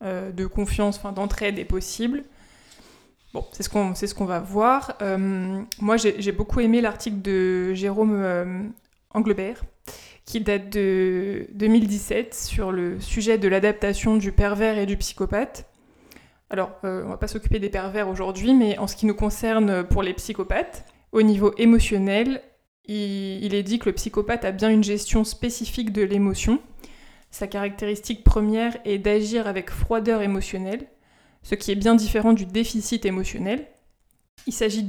euh, 0.03 0.31
de 0.31 0.45
confiance, 0.45 0.97
enfin 0.97 1.11
d'entraide 1.11 1.57
est 1.57 1.65
possible? 1.65 2.23
Bon, 3.33 3.45
c'est 3.51 3.63
ce 3.63 3.69
qu'on 3.69 3.95
ce 3.95 4.13
qu'on 4.13 4.25
va 4.25 4.39
voir. 4.39 4.97
moi, 5.79 5.97
j'ai 5.97 6.31
beaucoup 6.31 6.61
aimé 6.61 6.81
l'article 6.81 7.21
de 7.21 7.73
Jérôme 7.75 8.73
Anglebert 9.11 9.61
qui 10.29 10.41
date 10.41 10.69
de 10.69 11.47
2017 11.53 12.35
sur 12.35 12.71
le 12.71 12.99
sujet 12.99 13.39
de 13.39 13.47
l'adaptation 13.47 14.15
du 14.15 14.31
pervers 14.31 14.77
et 14.77 14.85
du 14.85 14.95
psychopathe. 14.95 15.65
Alors, 16.51 16.69
euh, 16.83 17.01
on 17.03 17.09
va 17.09 17.17
pas 17.17 17.27
s'occuper 17.27 17.57
des 17.57 17.69
pervers 17.69 18.07
aujourd'hui, 18.07 18.53
mais 18.53 18.77
en 18.77 18.85
ce 18.85 18.95
qui 18.95 19.07
nous 19.07 19.15
concerne 19.15 19.83
pour 19.83 20.03
les 20.03 20.13
psychopathes, 20.13 20.85
au 21.13 21.23
niveau 21.23 21.55
émotionnel, 21.57 22.43
il, 22.85 23.55
est 23.55 23.63
dit 23.63 23.79
que 23.79 23.89
le 23.89 23.95
psychopathe 23.95 24.45
a 24.45 24.51
bien 24.51 24.69
une 24.69 24.83
gestion 24.83 25.23
spécifique 25.23 25.91
de 25.91 26.03
l'émotion. 26.03 26.59
Sa 27.31 27.47
caractéristique 27.47 28.23
première 28.23 28.77
est 28.85 28.99
d'agir 28.99 29.47
avec 29.47 29.71
froideur 29.71 30.21
émotionnelle, 30.21 30.85
ce 31.41 31.55
qui 31.55 31.71
est 31.71 31.75
bien 31.75 31.95
différent 31.95 32.33
du 32.33 32.45
déficit 32.45 33.03
émotionnel. 33.03 33.65
Il 34.45 34.53
s'agit 34.53 34.85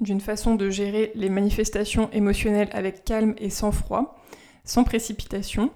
d'une 0.00 0.20
façon 0.20 0.56
de 0.56 0.68
gérer 0.68 1.12
les 1.14 1.28
manifestations 1.28 2.10
émotionnelles 2.10 2.70
avec 2.72 3.04
calme 3.04 3.36
et 3.38 3.50
sang-froid, 3.50 4.20
sans 4.64 4.84
précipitation. 4.84 5.70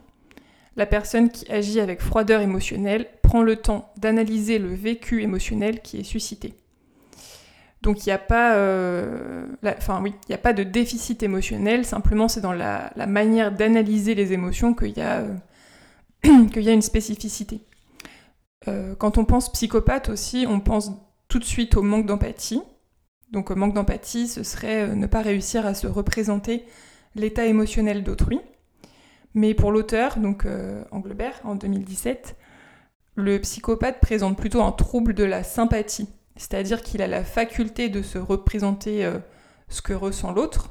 La 0.77 0.87
personne 0.87 1.31
qui 1.31 1.51
agit 1.51 1.81
avec 1.81 2.01
froideur 2.01 2.41
émotionnelle 2.41 3.09
prend 3.23 3.43
le 3.43 3.57
temps 3.57 3.93
d'analyser 3.97 4.59
le 4.59 4.73
vécu 4.75 5.23
émotionnel 5.23 5.81
qui 5.81 5.99
est 5.99 6.05
suscité. 6.05 6.55
Donc 7.83 8.05
il 8.05 8.09
n'y 8.09 8.13
a 8.13 8.19
pas, 8.19 8.55
euh, 8.57 9.47
oui, 10.03 10.15
a 10.31 10.39
pas 10.39 10.53
de 10.53 10.63
déficit 10.63 11.23
émotionnel. 11.23 11.85
Simplement, 11.85 12.29
c'est 12.29 12.41
dans 12.41 12.53
la, 12.53 12.93
manière 13.07 13.53
d'analyser 13.53 14.15
les 14.15 14.33
émotions 14.33 14.75
qu'il 14.75 14.97
y 14.97 15.01
a, 15.01 15.19
euh, 15.21 15.35
y 16.57 16.69
a 16.69 16.73
une 16.73 16.83
spécificité. 16.83 17.61
Euh, 18.67 18.95
quand 18.97 19.19
on 19.19 19.25
pense 19.25 19.53
psychopathe 19.53 20.09
aussi, 20.09 20.47
on 20.49 20.61
pense 20.61 20.91
tout 21.29 21.39
de 21.39 21.45
suite 21.45 21.77
au 21.77 21.83
manque 21.83 22.07
d'empathie. 22.07 22.63
Donc 23.31 23.51
manque 23.51 23.75
d'empathie, 23.75 24.27
ce 24.27 24.43
serait 24.43 24.95
ne 24.97 25.07
pas 25.07 25.21
réussir 25.23 25.67
à 25.67 25.75
se 25.75 25.87
représenter 25.87 26.65
l'état 27.15 27.47
émotionnel 27.47 28.03
d'autrui. 28.03 28.41
Mais 29.35 29.55
pour 29.55 29.73
l'auteur, 29.73 30.19
donc 30.19 30.47
Anglebert, 30.91 31.41
en 31.45 31.55
2017, 31.55 32.37
le 33.15 33.39
psychopathe 33.41 34.01
présente 34.01 34.37
plutôt 34.37 34.63
un 34.63 34.73
trouble 34.73 35.15
de 35.15 35.25
la 35.25 35.43
sympathie, 35.43 36.09
c'est-à-dire 36.37 36.83
qu'il 36.83 37.03
a 37.03 37.07
la 37.07 37.25
faculté 37.25 37.89
de 37.89 38.03
se 38.03 38.19
représenter 38.19 39.09
ce 39.69 39.83
que 39.83 39.93
ressent 39.93 40.33
l'autre, 40.33 40.71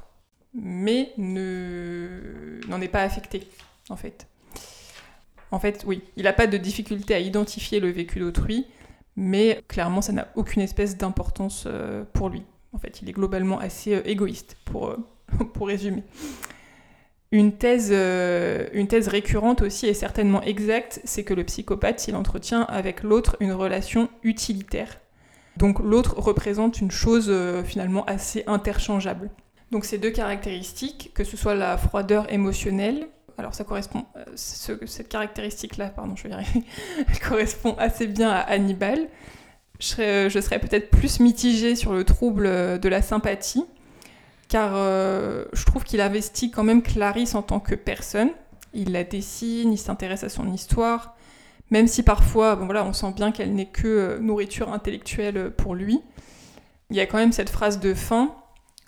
mais 0.54 1.14
n'en 1.18 2.82
est 2.82 2.88
pas 2.88 3.04
affecté, 3.04 3.48
en 3.90 3.96
fait. 3.96 4.28
En 5.52 5.60
fait, 5.60 5.84
oui, 5.88 6.04
il 6.18 6.24
n'a 6.24 6.34
pas 6.34 6.48
de 6.48 6.58
difficulté 6.58 7.14
à 7.14 7.20
identifier 7.20 7.80
le 7.80 7.90
vécu 7.90 8.20
d'autrui, 8.20 8.66
mais 9.16 9.64
clairement, 9.68 10.02
ça 10.02 10.12
n'a 10.12 10.28
aucune 10.36 10.62
espèce 10.62 10.98
d'importance 10.98 11.64
euh, 11.68 12.04
pour 12.14 12.30
lui. 12.30 12.44
En 12.74 12.80
fait, 12.80 13.02
il 13.02 13.10
est 13.10 13.14
globalement 13.14 13.60
assez 13.60 13.96
euh, 13.96 14.02
égoïste, 14.06 14.58
pour, 14.66 14.90
euh, 14.90 14.98
pour 15.54 15.68
résumer. 15.68 16.04
Une 17.32 17.58
thèse, 17.58 17.92
une 17.92 18.88
thèse 18.88 19.10
récurrente 19.10 19.62
aussi 19.62 19.86
et 19.88 19.94
certainement 19.94 20.42
exacte, 20.44 21.02
c'est 21.04 21.24
que 21.24 21.34
le 21.34 21.44
psychopathe, 21.44 22.08
il 22.08 22.16
entretient 22.16 22.62
avec 22.62 23.04
l'autre 23.04 23.36
une 23.42 23.52
relation 23.52 24.10
utilitaire. 24.24 25.00
Donc 25.58 25.80
l'autre 25.80 26.18
représente 26.18 26.80
une 26.80 26.92
chose 26.92 27.34
finalement 27.66 28.06
assez 28.06 28.44
interchangeable. 28.48 29.30
Donc 29.72 29.84
ces 29.84 29.98
deux 29.98 30.12
caractéristiques, 30.12 31.12
que 31.14 31.26
ce 31.26 31.36
soit 31.36 31.56
la 31.56 31.78
froideur 31.78 32.32
émotionnelle, 32.32 33.08
alors 33.38 33.54
ça 33.54 33.64
correspond, 33.64 34.06
euh, 34.16 34.24
cette 34.36 35.10
caractéristique-là, 35.10 35.90
pardon, 35.90 36.16
je 36.16 36.24
vais 36.24 36.30
y 36.30 36.34
arriver, 36.34 36.64
correspond 37.28 37.76
assez 37.78 38.08
bien 38.08 38.30
à 38.30 38.40
Hannibal. 38.40 39.08
Je 39.80 39.86
serais, 39.86 40.26
euh, 40.26 40.42
serais 40.42 40.58
peut-être 40.58 40.90
plus 40.90 41.20
mitigée 41.20 41.76
sur 41.76 41.94
le 41.94 42.04
trouble 42.04 42.48
euh, 42.48 42.78
de 42.80 42.90
la 42.90 43.04
sympathie, 43.04 43.64
car 44.48 44.76
je 44.76 45.66
trouve 45.66 45.84
qu'il 45.84 46.00
investit 46.02 46.52
quand 46.52 46.64
même 46.64 46.82
Clarisse 46.82 47.36
en 47.36 47.42
tant 47.42 47.60
que 47.60 47.76
personne. 47.76 48.30
Il 48.74 48.92
la 48.92 49.04
dessine, 49.04 49.74
il 49.74 49.78
s'intéresse 49.78 50.24
à 50.24 50.30
son 50.30 50.52
histoire, 50.52 51.16
même 51.70 51.88
si 51.88 52.04
parfois, 52.04 52.56
bon 52.56 52.66
voilà, 52.66 52.86
on 52.86 52.94
sent 52.94 53.12
bien 53.16 53.32
qu'elle 53.32 53.54
n'est 53.54 53.68
que 53.68 54.18
nourriture 54.20 54.72
intellectuelle 54.72 55.52
pour 55.52 55.76
lui. 55.76 56.02
Il 56.90 56.96
y 56.96 57.02
a 57.02 57.06
quand 57.06 57.18
même 57.18 57.34
cette 57.34 57.50
phrase 57.50 57.80
de 57.80 57.94
fin 57.94 58.34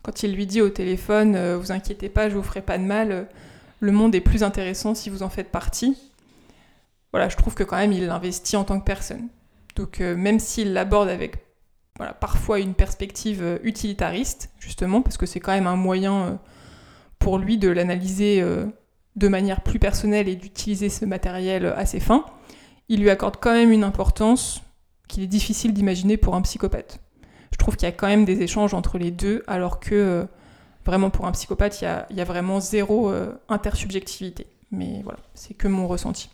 quand 0.03 0.23
il 0.23 0.33
lui 0.33 0.45
dit 0.45 0.61
au 0.61 0.69
téléphone 0.69 1.35
euh, 1.35 1.57
Vous 1.57 1.71
inquiétez 1.71 2.09
pas, 2.09 2.29
je 2.29 2.35
vous 2.35 2.43
ferai 2.43 2.61
pas 2.61 2.77
de 2.77 2.83
mal, 2.83 3.11
euh, 3.11 3.23
le 3.79 3.91
monde 3.91 4.15
est 4.15 4.21
plus 4.21 4.43
intéressant 4.43 4.95
si 4.95 5.09
vous 5.09 5.23
en 5.23 5.29
faites 5.29 5.51
partie. 5.51 5.97
Voilà, 7.11 7.29
je 7.29 7.37
trouve 7.37 7.55
que 7.55 7.63
quand 7.63 7.77
même 7.77 7.91
il 7.91 8.05
l'investit 8.07 8.55
en 8.55 8.63
tant 8.63 8.79
que 8.79 8.85
personne. 8.85 9.27
Donc 9.75 10.01
euh, 10.01 10.15
même 10.15 10.39
s'il 10.39 10.73
l'aborde 10.73 11.09
avec 11.09 11.37
parfois 12.19 12.59
une 12.59 12.73
perspective 12.73 13.59
utilitariste, 13.63 14.51
justement, 14.59 15.01
parce 15.01 15.17
que 15.17 15.25
c'est 15.25 15.39
quand 15.39 15.51
même 15.51 15.67
un 15.67 15.75
moyen 15.75 16.39
pour 17.19 17.37
lui 17.37 17.57
de 17.57 17.69
l'analyser 17.69 18.43
de 19.15 19.27
manière 19.27 19.61
plus 19.61 19.79
personnelle 19.79 20.27
et 20.29 20.35
d'utiliser 20.35 20.89
ce 20.89 21.05
matériel 21.05 21.65
à 21.65 21.85
ses 21.85 21.99
fins, 21.99 22.25
il 22.87 23.01
lui 23.01 23.09
accorde 23.09 23.37
quand 23.39 23.53
même 23.53 23.71
une 23.71 23.83
importance 23.83 24.61
qu'il 25.07 25.23
est 25.23 25.27
difficile 25.27 25.73
d'imaginer 25.73 26.17
pour 26.17 26.35
un 26.35 26.41
psychopathe 26.41 26.99
je 27.51 27.57
trouve 27.57 27.75
qu'il 27.75 27.87
y 27.87 27.89
a 27.89 27.91
quand 27.91 28.07
même 28.07 28.25
des 28.25 28.41
échanges 28.41 28.73
entre 28.73 28.97
les 28.97 29.11
deux, 29.11 29.43
alors 29.47 29.79
que 29.79 29.95
euh, 29.95 30.25
vraiment 30.85 31.09
pour 31.09 31.25
un 31.25 31.31
psychopathe, 31.31 31.81
il 31.81 32.15
y 32.15 32.21
a, 32.21 32.23
vraiment 32.23 32.59
zéro 32.59 33.09
euh, 33.09 33.33
intersubjectivité. 33.49 34.47
Mais 34.71 35.01
voilà, 35.03 35.19
c'est 35.33 35.53
que 35.53 35.67
mon 35.67 35.87
ressenti. 35.87 36.29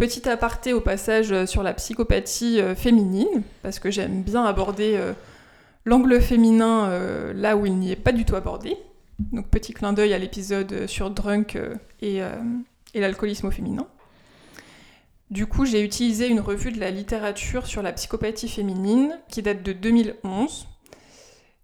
Petit 0.00 0.28
aparté 0.28 0.72
au 0.72 0.80
passage 0.80 1.30
euh, 1.30 1.46
sur 1.46 1.62
la 1.62 1.74
psychopathie 1.74 2.60
féminine, 2.74 3.42
parce 3.62 3.78
que 3.78 3.90
j'aime 3.90 4.22
bien 4.22 4.44
aborder 4.44 4.98
l'angle 5.84 6.20
féminin 6.20 6.90
là 7.34 7.56
où 7.56 7.66
il 7.66 7.76
n'y 7.76 7.92
est 7.92 7.96
pas 7.96 8.12
du 8.12 8.24
tout 8.24 8.34
abordé. 8.34 8.76
Donc 9.32 9.48
petit 9.48 9.72
clin 9.72 9.92
d'œil 9.92 10.14
à 10.14 10.18
l'épisode 10.18 10.86
sur 10.86 11.10
Drunk 11.10 11.58
et 12.00 12.20
l'alcoolisme 12.94 13.46
au 13.46 13.50
féminin. 13.50 13.86
Du 15.30 15.46
coup, 15.46 15.64
j'ai 15.64 15.84
utilisé 15.84 16.26
une 16.26 16.40
revue 16.40 16.72
de 16.72 16.80
la 16.80 16.90
littérature 16.90 17.66
sur 17.66 17.82
la 17.82 17.92
psychopathie 17.92 18.48
féminine 18.48 19.16
qui 19.28 19.42
date 19.42 19.62
de 19.62 19.72
2011, 19.72 20.66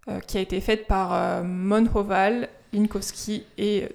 euh, 0.07 0.21
qui 0.21 0.37
a 0.37 0.41
été 0.41 0.61
faite 0.61 0.87
par 0.87 1.13
euh, 1.13 1.43
Monhoval, 1.43 2.47
Linkowski 2.71 3.43
et 3.57 3.83
euh, 3.83 3.89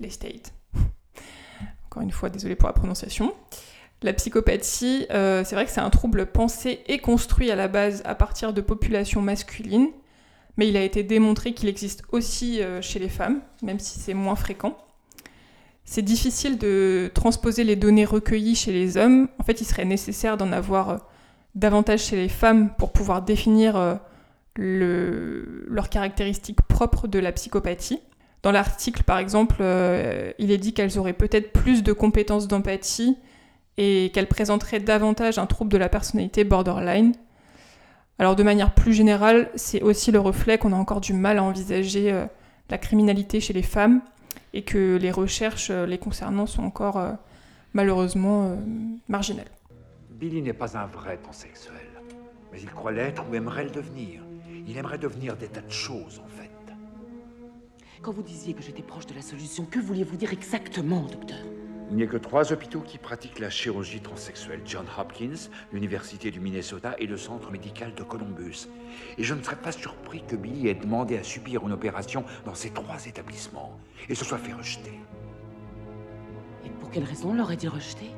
Lestate. 0.00 0.53
Encore 1.94 2.02
une 2.02 2.10
fois, 2.10 2.28
désolé 2.28 2.56
pour 2.56 2.68
la 2.68 2.72
prononciation. 2.72 3.32
La 4.02 4.12
psychopathie, 4.12 5.06
c'est 5.08 5.52
vrai 5.52 5.64
que 5.64 5.70
c'est 5.70 5.80
un 5.80 5.90
trouble 5.90 6.26
pensé 6.26 6.80
et 6.88 6.98
construit 6.98 7.50
à 7.52 7.56
la 7.56 7.68
base 7.68 8.02
à 8.04 8.16
partir 8.16 8.52
de 8.52 8.60
populations 8.60 9.22
masculines, 9.22 9.88
mais 10.56 10.68
il 10.68 10.76
a 10.76 10.82
été 10.82 11.04
démontré 11.04 11.54
qu'il 11.54 11.68
existe 11.68 12.02
aussi 12.10 12.60
chez 12.80 12.98
les 12.98 13.08
femmes, 13.08 13.40
même 13.62 13.78
si 13.78 14.00
c'est 14.00 14.12
moins 14.12 14.34
fréquent 14.34 14.76
c'est 15.84 16.02
difficile 16.02 16.58
de 16.58 17.10
transposer 17.14 17.62
les 17.62 17.76
données 17.76 18.04
recueillies 18.04 18.54
chez 18.54 18.72
les 18.72 18.96
hommes. 18.96 19.28
En 19.38 19.44
fait, 19.44 19.60
il 19.60 19.64
serait 19.64 19.84
nécessaire 19.84 20.36
d'en 20.36 20.50
avoir 20.50 20.90
euh, 20.90 20.96
davantage 21.54 22.04
chez 22.04 22.16
les 22.16 22.28
femmes 22.28 22.74
pour 22.76 22.92
pouvoir 22.92 23.22
définir 23.22 23.76
euh, 23.76 23.94
leurs 24.56 25.90
caractéristiques 25.90 26.62
propres 26.62 27.06
de 27.06 27.18
la 27.18 27.32
psychopathie. 27.32 28.00
Dans 28.44 28.52
l'article, 28.52 29.02
par 29.02 29.18
exemple, 29.18 29.56
euh, 29.58 30.30
il 30.38 30.52
est 30.52 30.58
dit 30.58 30.72
qu'elles 30.72 30.96
auraient 31.00 31.12
peut-être 31.12 31.52
plus 31.52 31.82
de 31.82 31.92
compétences 31.92 32.46
d'empathie 32.46 33.16
et 33.76 34.12
qu'elles 34.14 34.28
présenteraient 34.28 34.78
davantage 34.78 35.38
un 35.38 35.46
trouble 35.46 35.72
de 35.72 35.78
la 35.78 35.88
personnalité 35.88 36.44
borderline. 36.44 37.14
Alors 38.20 38.36
de 38.36 38.44
manière 38.44 38.72
plus 38.72 38.92
générale, 38.92 39.50
c'est 39.56 39.82
aussi 39.82 40.12
le 40.12 40.20
reflet 40.20 40.58
qu'on 40.58 40.72
a 40.72 40.76
encore 40.76 41.00
du 41.00 41.12
mal 41.14 41.38
à 41.38 41.42
envisager 41.42 42.26
la 42.70 42.78
criminalité 42.78 43.40
chez 43.40 43.52
les 43.52 43.64
femmes 43.64 44.00
et 44.54 44.62
que 44.62 44.96
les 44.96 45.10
recherches 45.10 45.70
euh, 45.70 45.84
les 45.84 45.98
concernant 45.98 46.46
sont 46.46 46.62
encore 46.62 46.96
euh, 46.96 47.12
malheureusement 47.72 48.50
euh, 48.50 48.56
marginales. 49.08 49.50
Billy 50.10 50.40
n'est 50.40 50.52
pas 50.52 50.78
un 50.78 50.86
vrai 50.86 51.18
transsexuel, 51.18 51.74
mais 52.52 52.60
il 52.60 52.70
croit 52.70 52.92
l'être 52.92 53.24
ou 53.28 53.34
aimerait 53.34 53.64
le 53.64 53.70
devenir. 53.70 54.22
Il 54.66 54.78
aimerait 54.78 54.98
devenir 54.98 55.36
des 55.36 55.48
tas 55.48 55.60
de 55.60 55.70
choses, 55.70 56.22
en 56.24 56.28
fait. 56.28 56.43
Quand 58.04 58.12
vous 58.12 58.22
disiez 58.22 58.52
que 58.52 58.62
j'étais 58.62 58.82
proche 58.82 59.06
de 59.06 59.14
la 59.14 59.22
solution, 59.22 59.64
que 59.64 59.78
vouliez-vous 59.78 60.18
dire 60.18 60.30
exactement, 60.30 61.06
docteur? 61.10 61.38
Il 61.90 61.96
n'y 61.96 62.02
a 62.02 62.06
que 62.06 62.18
trois 62.18 62.52
hôpitaux 62.52 62.82
qui 62.82 62.98
pratiquent 62.98 63.38
la 63.38 63.48
chirurgie 63.48 64.00
transsexuelle. 64.00 64.60
John 64.66 64.84
Hopkins, 64.98 65.48
l'Université 65.72 66.30
du 66.30 66.38
Minnesota 66.38 66.96
et 66.98 67.06
le 67.06 67.16
Centre 67.16 67.50
médical 67.50 67.94
de 67.94 68.02
Columbus. 68.02 68.68
Et 69.16 69.24
je 69.24 69.32
ne 69.32 69.42
serais 69.42 69.56
pas 69.56 69.72
surpris 69.72 70.22
que 70.22 70.36
Billy 70.36 70.68
ait 70.68 70.74
demandé 70.74 71.16
à 71.16 71.22
subir 71.22 71.66
une 71.66 71.72
opération 71.72 72.26
dans 72.44 72.54
ces 72.54 72.68
trois 72.68 73.06
établissements 73.06 73.80
et 74.10 74.14
se 74.14 74.26
soit 74.26 74.36
fait 74.36 74.52
rejeter. 74.52 75.00
Et 76.66 76.68
pour 76.68 76.90
quelle 76.90 77.04
raison 77.04 77.32
l'aurait-il 77.32 77.70
rejeté 77.70 78.10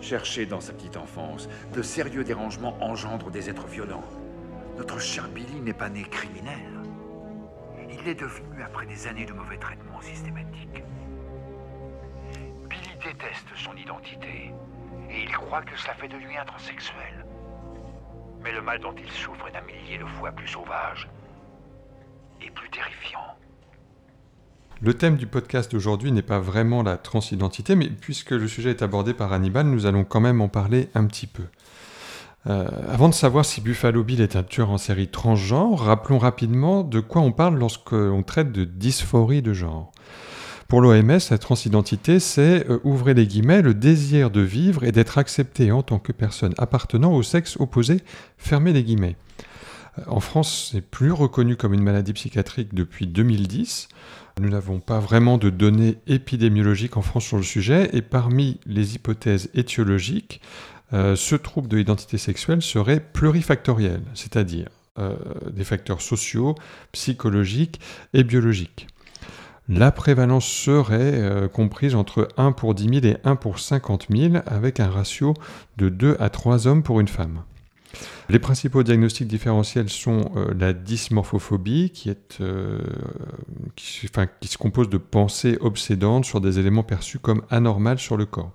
Cherché 0.00 0.44
dans 0.44 0.60
sa 0.60 0.72
petite 0.72 0.96
enfance, 0.96 1.48
de 1.72 1.82
sérieux 1.82 2.24
dérangements 2.24 2.76
engendrent 2.82 3.30
des 3.30 3.48
êtres 3.48 3.68
violents. 3.68 4.08
Notre 4.76 4.98
cher 4.98 5.28
Billy 5.28 5.60
n'est 5.60 5.72
pas 5.72 5.88
né 5.88 6.02
criminel. 6.02 6.79
Il 8.00 8.06
l'est 8.06 8.14
devenu 8.14 8.62
après 8.62 8.86
des 8.86 9.06
années 9.06 9.26
de 9.26 9.32
mauvais 9.32 9.58
traitements 9.58 10.00
systématiques 10.00 10.82
déteste 13.00 13.48
son 13.56 13.74
identité. 13.76 14.52
Et 15.10 15.22
il 15.22 15.32
croit 15.32 15.62
que 15.62 15.76
cela 15.78 15.94
fait 15.94 16.08
de 16.08 16.16
lui 16.16 16.36
un 16.36 16.44
transsexuel. 16.44 17.24
Mais 18.42 18.52
le 18.52 18.62
mal 18.62 18.80
dont 18.80 18.94
il 19.02 19.10
souffre 19.10 19.48
est 19.48 19.56
un 19.56 19.62
millier 19.62 19.98
de 19.98 20.04
fois 20.04 20.30
plus 20.32 20.48
sauvage 20.48 21.08
et 22.40 22.50
plus 22.50 22.70
terrifiant. 22.70 23.36
Le 24.82 24.94
thème 24.94 25.16
du 25.16 25.26
podcast 25.26 25.70
d'aujourd'hui 25.72 26.10
n'est 26.10 26.22
pas 26.22 26.38
vraiment 26.38 26.82
la 26.82 26.96
transidentité, 26.96 27.76
mais 27.76 27.88
puisque 27.88 28.30
le 28.30 28.48
sujet 28.48 28.70
est 28.70 28.82
abordé 28.82 29.12
par 29.12 29.32
Hannibal, 29.32 29.66
nous 29.66 29.84
allons 29.84 30.04
quand 30.04 30.20
même 30.20 30.40
en 30.40 30.48
parler 30.48 30.88
un 30.94 31.06
petit 31.06 31.26
peu. 31.26 31.44
Euh, 32.46 32.68
avant 32.88 33.08
de 33.08 33.14
savoir 33.14 33.44
si 33.44 33.60
Buffalo 33.60 34.02
Bill 34.02 34.22
est 34.22 34.34
un 34.34 34.42
tueur 34.42 34.70
en 34.70 34.78
série 34.78 35.08
transgenre, 35.08 35.78
rappelons 35.78 36.18
rapidement 36.18 36.82
de 36.82 37.00
quoi 37.00 37.20
on 37.20 37.32
parle 37.32 37.58
lorsqu'on 37.58 38.22
traite 38.22 38.50
de 38.52 38.64
dysphorie 38.64 39.42
de 39.42 39.52
genre. 39.52 39.92
Pour 40.66 40.80
l'OMS, 40.80 41.18
la 41.30 41.38
transidentité, 41.38 42.20
c'est, 42.20 42.64
euh, 42.70 42.78
ouvrez 42.84 43.12
les 43.12 43.26
guillemets, 43.26 43.60
le 43.60 43.74
désir 43.74 44.30
de 44.30 44.40
vivre 44.40 44.84
et 44.84 44.92
d'être 44.92 45.18
accepté 45.18 45.72
en 45.72 45.82
tant 45.82 45.98
que 45.98 46.12
personne 46.12 46.54
appartenant 46.58 47.12
au 47.12 47.22
sexe 47.22 47.56
opposé, 47.58 48.02
fermez 48.38 48.72
les 48.72 48.84
guillemets. 48.84 49.16
Euh, 49.98 50.02
en 50.06 50.20
France, 50.20 50.70
c'est 50.72 50.80
plus 50.80 51.12
reconnu 51.12 51.56
comme 51.56 51.74
une 51.74 51.82
maladie 51.82 52.12
psychiatrique 52.12 52.72
depuis 52.72 53.06
2010. 53.06 53.88
Nous 54.40 54.48
n'avons 54.48 54.78
pas 54.78 55.00
vraiment 55.00 55.38
de 55.38 55.50
données 55.50 55.98
épidémiologiques 56.06 56.96
en 56.96 57.02
France 57.02 57.24
sur 57.24 57.36
le 57.36 57.42
sujet, 57.42 57.90
et 57.92 58.00
parmi 58.00 58.60
les 58.64 58.94
hypothèses 58.94 59.50
étiologiques, 59.54 60.40
euh, 60.92 61.16
ce 61.16 61.36
trouble 61.36 61.68
de 61.68 61.76
l'identité 61.76 62.18
sexuelle 62.18 62.62
serait 62.62 63.00
plurifactoriel, 63.00 64.02
c'est-à-dire 64.14 64.68
des 65.50 65.64
facteurs 65.64 66.02
sociaux, 66.02 66.56
psychologiques 66.92 67.80
et 68.12 68.22
biologiques 68.22 68.86
la 69.70 69.92
prévalence 69.92 70.46
serait 70.46 71.14
euh, 71.14 71.48
comprise 71.48 71.94
entre 71.94 72.28
1 72.36 72.52
pour 72.52 72.74
10 72.74 73.00
000 73.00 73.06
et 73.06 73.16
1 73.22 73.36
pour 73.36 73.60
50 73.60 74.06
000, 74.10 74.34
avec 74.46 74.80
un 74.80 74.90
ratio 74.90 75.34
de 75.76 75.88
2 75.88 76.16
à 76.18 76.28
3 76.28 76.66
hommes 76.66 76.82
pour 76.82 76.98
une 76.98 77.08
femme. 77.08 77.44
Les 78.28 78.40
principaux 78.40 78.82
diagnostics 78.82 79.28
différentiels 79.28 79.88
sont 79.88 80.32
euh, 80.36 80.52
la 80.58 80.72
dysmorphophobie, 80.72 81.90
qui, 81.90 82.12
euh, 82.40 82.80
qui, 83.76 84.08
se 84.48 84.58
compose 84.58 84.88
de 84.88 84.98
pensées 84.98 85.56
obsédantes 85.60 86.24
sur 86.24 86.40
des 86.40 86.58
éléments 86.58 86.84
perçus 86.84 87.20
comme 87.20 87.42
anormaux 87.48 87.96
sur 87.96 88.16
le 88.16 88.26
corps. 88.26 88.52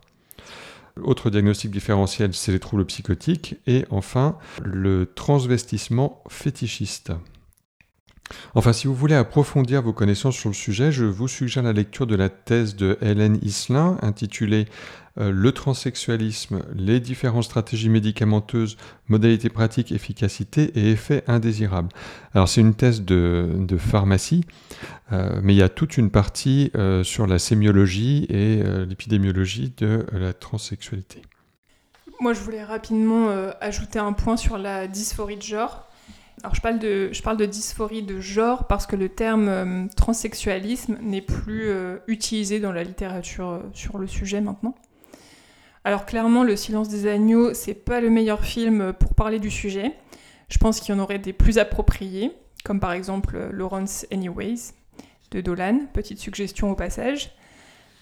Autre 1.01 1.29
diagnostic 1.29 1.71
différentiel, 1.71 2.33
c'est 2.33 2.51
les 2.51 2.59
troubles 2.59 2.85
psychotiques. 2.85 3.55
Et 3.67 3.85
enfin, 3.89 4.37
le 4.63 5.11
transvestissement 5.13 6.23
fétichiste. 6.29 7.11
Enfin, 8.55 8.73
si 8.73 8.87
vous 8.87 8.95
voulez 8.95 9.15
approfondir 9.15 9.81
vos 9.81 9.93
connaissances 9.93 10.35
sur 10.35 10.49
le 10.49 10.55
sujet, 10.55 10.91
je 10.91 11.05
vous 11.05 11.27
suggère 11.27 11.63
la 11.63 11.73
lecture 11.73 12.07
de 12.07 12.15
la 12.15 12.29
thèse 12.29 12.75
de 12.75 12.97
Hélène 13.01 13.37
Islin 13.41 13.97
intitulée 14.01 14.65
Le 15.17 15.51
transsexualisme, 15.51 16.63
les 16.75 16.99
différentes 16.99 17.45
stratégies 17.45 17.89
médicamenteuses, 17.89 18.75
modalités 19.07 19.49
pratiques, 19.49 19.91
efficacité 19.91 20.71
et 20.75 20.91
effets 20.91 21.23
indésirables. 21.27 21.89
Alors 22.33 22.49
c'est 22.49 22.61
une 22.61 22.73
thèse 22.73 23.01
de, 23.03 23.77
pharmacie, 23.77 24.43
euh, 25.11 25.39
mais 25.41 25.53
il 25.53 25.57
y 25.57 25.63
a 25.63 25.69
toute 25.69 25.97
une 25.97 26.11
partie 26.11 26.71
euh, 26.75 27.03
sur 27.03 27.27
la 27.27 27.39
sémiologie 27.39 28.25
et 28.29 28.61
l'épidémiologie 28.87 29.73
de 29.77 30.05
la 30.11 30.33
transsexualité. 30.33 31.21
Moi, 32.19 32.33
je 32.33 32.39
voulais 32.39 32.63
rapidement 32.63 33.29
ajouter 33.61 33.99
un 33.99 34.13
point 34.13 34.37
sur 34.37 34.57
la 34.57 34.87
dysphorie 34.87 35.37
de 35.37 35.41
genre. 35.41 35.85
Alors 36.45 36.53
je 36.53 36.61
parle, 36.61 37.37
de, 37.37 37.45
dysphorie 37.45 38.03
de 38.03 38.19
genre 38.19 38.67
parce 38.67 38.85
que 38.85 38.95
le 38.95 39.09
terme 39.09 39.47
euh, 39.47 39.87
transsexualisme 39.95 40.97
n'est 41.01 41.21
plus 41.21 41.69
euh, 41.69 41.97
utilisé 42.05 42.59
dans 42.59 42.71
la 42.71 42.83
littérature 42.83 43.49
euh, 43.49 43.59
sur 43.73 43.97
le 43.97 44.05
sujet 44.05 44.41
maintenant. 44.41 44.75
Alors 45.85 46.07
clairement, 46.07 46.43
Le 46.43 46.55
silence 46.55 46.89
des 46.89 47.07
agneaux, 47.07 47.53
c'est 47.53 47.75
pas 47.75 48.01
le 48.01 48.09
meilleur 48.09 48.43
film 48.43 48.91
pour 48.93 49.13
parler 49.13 49.37
du 49.37 49.51
sujet. 49.51 49.93
Je 50.49 50.57
pense 50.57 50.79
qu'il 50.79 50.95
y 50.95 50.97
en 50.97 51.01
aurait 51.01 51.19
des 51.19 51.31
plus 51.31 51.59
appropriés, 51.59 52.31
comme 52.63 52.79
par 52.79 52.91
exemple 52.91 53.49
Lawrence 53.51 54.07
Anyways 54.11 54.73
de 55.29 55.41
Dolan, 55.41 55.81
petite 55.93 56.17
suggestion 56.17 56.71
au 56.71 56.75
passage. 56.75 57.35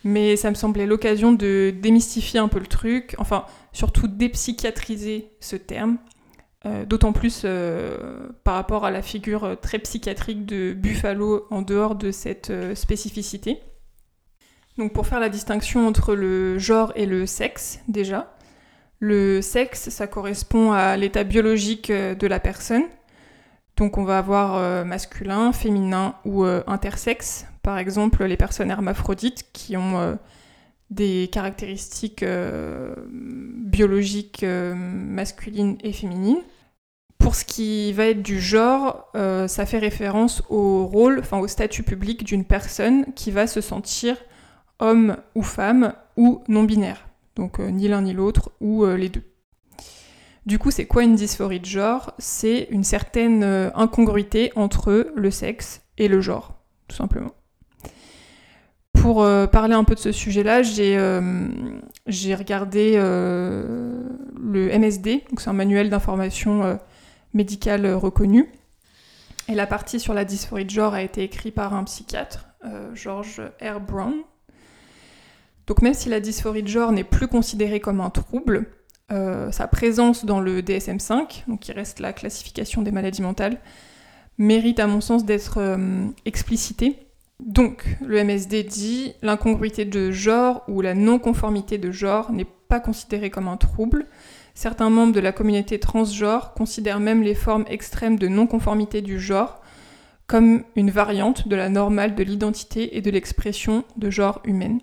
Mais 0.05 0.37
ça 0.37 0.49
me 0.49 0.55
semblait 0.55 0.85
l'occasion 0.85 1.33
de 1.33 1.73
démystifier 1.77 2.39
un 2.39 2.47
peu 2.47 2.59
le 2.59 2.67
truc, 2.67 3.15
enfin 3.17 3.45
surtout 3.73 4.07
dépsychiatriser 4.07 5.31
ce 5.41 5.57
terme, 5.57 5.97
euh, 6.65 6.85
d'autant 6.85 7.11
plus 7.11 7.41
euh, 7.43 8.29
par 8.45 8.55
rapport 8.55 8.85
à 8.85 8.91
la 8.91 9.01
figure 9.01 9.43
euh, 9.43 9.55
très 9.55 9.79
psychiatrique 9.79 10.45
de 10.45 10.71
Buffalo 10.71 11.47
en 11.51 11.61
dehors 11.61 11.95
de 11.95 12.11
cette 12.11 12.53
spécificité. 12.75 13.59
Donc 14.77 14.93
pour 14.93 15.07
faire 15.07 15.19
la 15.19 15.29
distinction 15.29 15.87
entre 15.87 16.15
le 16.15 16.57
genre 16.57 16.91
et 16.95 17.05
le 17.05 17.25
sexe 17.25 17.79
déjà, 17.87 18.35
le 18.99 19.41
sexe 19.41 19.89
ça 19.89 20.07
correspond 20.07 20.71
à 20.71 20.97
l'état 20.97 21.23
biologique 21.23 21.91
de 21.91 22.27
la 22.27 22.39
personne. 22.39 22.83
Donc 23.77 23.97
on 23.97 24.03
va 24.03 24.17
avoir 24.17 24.85
masculin, 24.85 25.51
féminin 25.51 26.15
ou 26.25 26.43
intersexe. 26.43 27.45
Par 27.61 27.77
exemple 27.77 28.23
les 28.23 28.37
personnes 28.37 28.71
hermaphrodites 28.71 29.45
qui 29.53 29.77
ont 29.77 30.17
des 30.89 31.29
caractéristiques 31.31 32.25
biologiques 33.13 34.45
masculines 34.45 35.77
et 35.83 35.93
féminines. 35.93 36.41
Pour 37.23 37.35
ce 37.35 37.45
qui 37.45 37.93
va 37.93 38.07
être 38.07 38.21
du 38.21 38.41
genre, 38.41 39.09
euh, 39.15 39.47
ça 39.47 39.65
fait 39.65 39.77
référence 39.77 40.43
au 40.49 40.85
rôle, 40.85 41.19
enfin 41.19 41.39
au 41.39 41.47
statut 41.47 41.81
public 41.81 42.25
d'une 42.25 42.43
personne 42.43 43.05
qui 43.15 43.31
va 43.31 43.47
se 43.47 43.61
sentir 43.61 44.17
homme 44.79 45.17
ou 45.35 45.43
femme 45.43 45.93
ou 46.17 46.43
non 46.47 46.63
binaire. 46.63 47.07
Donc 47.35 47.59
euh, 47.59 47.69
ni 47.69 47.87
l'un 47.87 48.01
ni 48.01 48.13
l'autre 48.13 48.51
ou 48.59 48.83
euh, 48.83 48.95
les 48.97 49.09
deux. 49.09 49.23
Du 50.45 50.59
coup, 50.59 50.71
c'est 50.71 50.85
quoi 50.85 51.03
une 51.03 51.15
dysphorie 51.15 51.61
de 51.61 51.65
genre? 51.65 52.13
C'est 52.17 52.67
une 52.69 52.83
certaine 52.83 53.43
incongruité 53.75 54.51
entre 54.57 55.13
le 55.15 55.31
sexe 55.31 55.81
et 55.97 56.09
le 56.09 56.19
genre, 56.19 56.55
tout 56.89 56.97
simplement. 56.97 57.31
Pour 58.91 59.25
parler 59.53 59.73
un 59.73 59.85
peu 59.85 59.95
de 59.95 60.01
ce 60.01 60.11
sujet-là, 60.11 60.61
j'ai 60.63 62.35
regardé 62.35 62.97
le 62.97 64.77
MSD, 64.77 65.23
c'est 65.37 65.47
un 65.49 65.53
manuel 65.53 65.89
d'information 65.89 66.77
médicale 67.33 67.93
reconnue. 67.93 68.51
Et 69.49 69.55
la 69.55 69.67
partie 69.67 69.99
sur 69.99 70.13
la 70.13 70.23
dysphorie 70.23 70.65
de 70.65 70.69
genre 70.69 70.93
a 70.93 71.01
été 71.01 71.23
écrite 71.23 71.53
par 71.53 71.73
un 71.73 71.83
psychiatre, 71.83 72.47
euh, 72.65 72.95
George 72.95 73.41
R. 73.61 73.79
Brown. 73.81 74.13
Donc 75.67 75.81
même 75.81 75.93
si 75.93 76.09
la 76.09 76.19
dysphorie 76.19 76.63
de 76.63 76.67
genre 76.67 76.91
n'est 76.91 77.03
plus 77.03 77.27
considérée 77.27 77.79
comme 77.79 78.01
un 78.01 78.09
trouble, 78.09 78.67
euh, 79.11 79.51
sa 79.51 79.67
présence 79.67 80.25
dans 80.25 80.39
le 80.39 80.61
DSM-5, 80.61 81.43
donc 81.47 81.61
qui 81.61 81.71
reste 81.71 81.99
la 81.99 82.13
classification 82.13 82.81
des 82.81 82.91
maladies 82.91 83.21
mentales, 83.21 83.59
mérite 84.37 84.79
à 84.79 84.87
mon 84.87 85.01
sens 85.01 85.25
d'être 85.25 85.59
euh, 85.59 86.05
explicitée. 86.25 87.07
Donc 87.39 87.97
le 88.05 88.23
MSD 88.23 88.63
dit 88.63 89.13
l'incongruité 89.21 89.85
de 89.85 90.11
genre 90.11 90.63
ou 90.67 90.81
la 90.81 90.93
non-conformité 90.93 91.77
de 91.77 91.91
genre 91.91 92.31
n'est 92.31 92.47
pas 92.67 92.79
considérée 92.79 93.29
comme 93.29 93.47
un 93.47 93.57
trouble, 93.57 94.07
Certains 94.55 94.91
membres 94.91 95.13
de 95.13 95.19
la 95.19 95.31
communauté 95.31 95.79
transgenre 95.79 96.53
considèrent 96.53 96.99
même 96.99 97.23
les 97.23 97.33
formes 97.33 97.65
extrêmes 97.67 98.19
de 98.19 98.27
non-conformité 98.27 99.01
du 99.01 99.19
genre 99.19 99.59
comme 100.27 100.63
une 100.75 100.91
variante 100.91 101.47
de 101.47 101.55
la 101.55 101.69
normale 101.69 102.15
de 102.15 102.23
l'identité 102.23 102.95
et 102.95 103.01
de 103.01 103.11
l'expression 103.11 103.83
de 103.97 104.09
genre 104.09 104.41
humaine. 104.45 104.79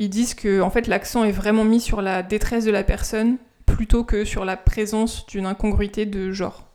Ils 0.00 0.08
disent 0.08 0.32
que 0.32 0.62
en 0.62 0.70
fait, 0.70 0.86
l'accent 0.86 1.24
est 1.24 1.30
vraiment 1.30 1.62
mis 1.62 1.78
sur 1.78 2.00
la 2.00 2.22
détresse 2.22 2.64
de 2.64 2.70
la 2.70 2.82
personne 2.82 3.36
plutôt 3.66 4.02
que 4.02 4.24
sur 4.24 4.46
la 4.46 4.56
présence 4.56 5.26
d'une 5.26 5.44
incongruité 5.44 6.06
de 6.06 6.32
genre. 6.32 6.66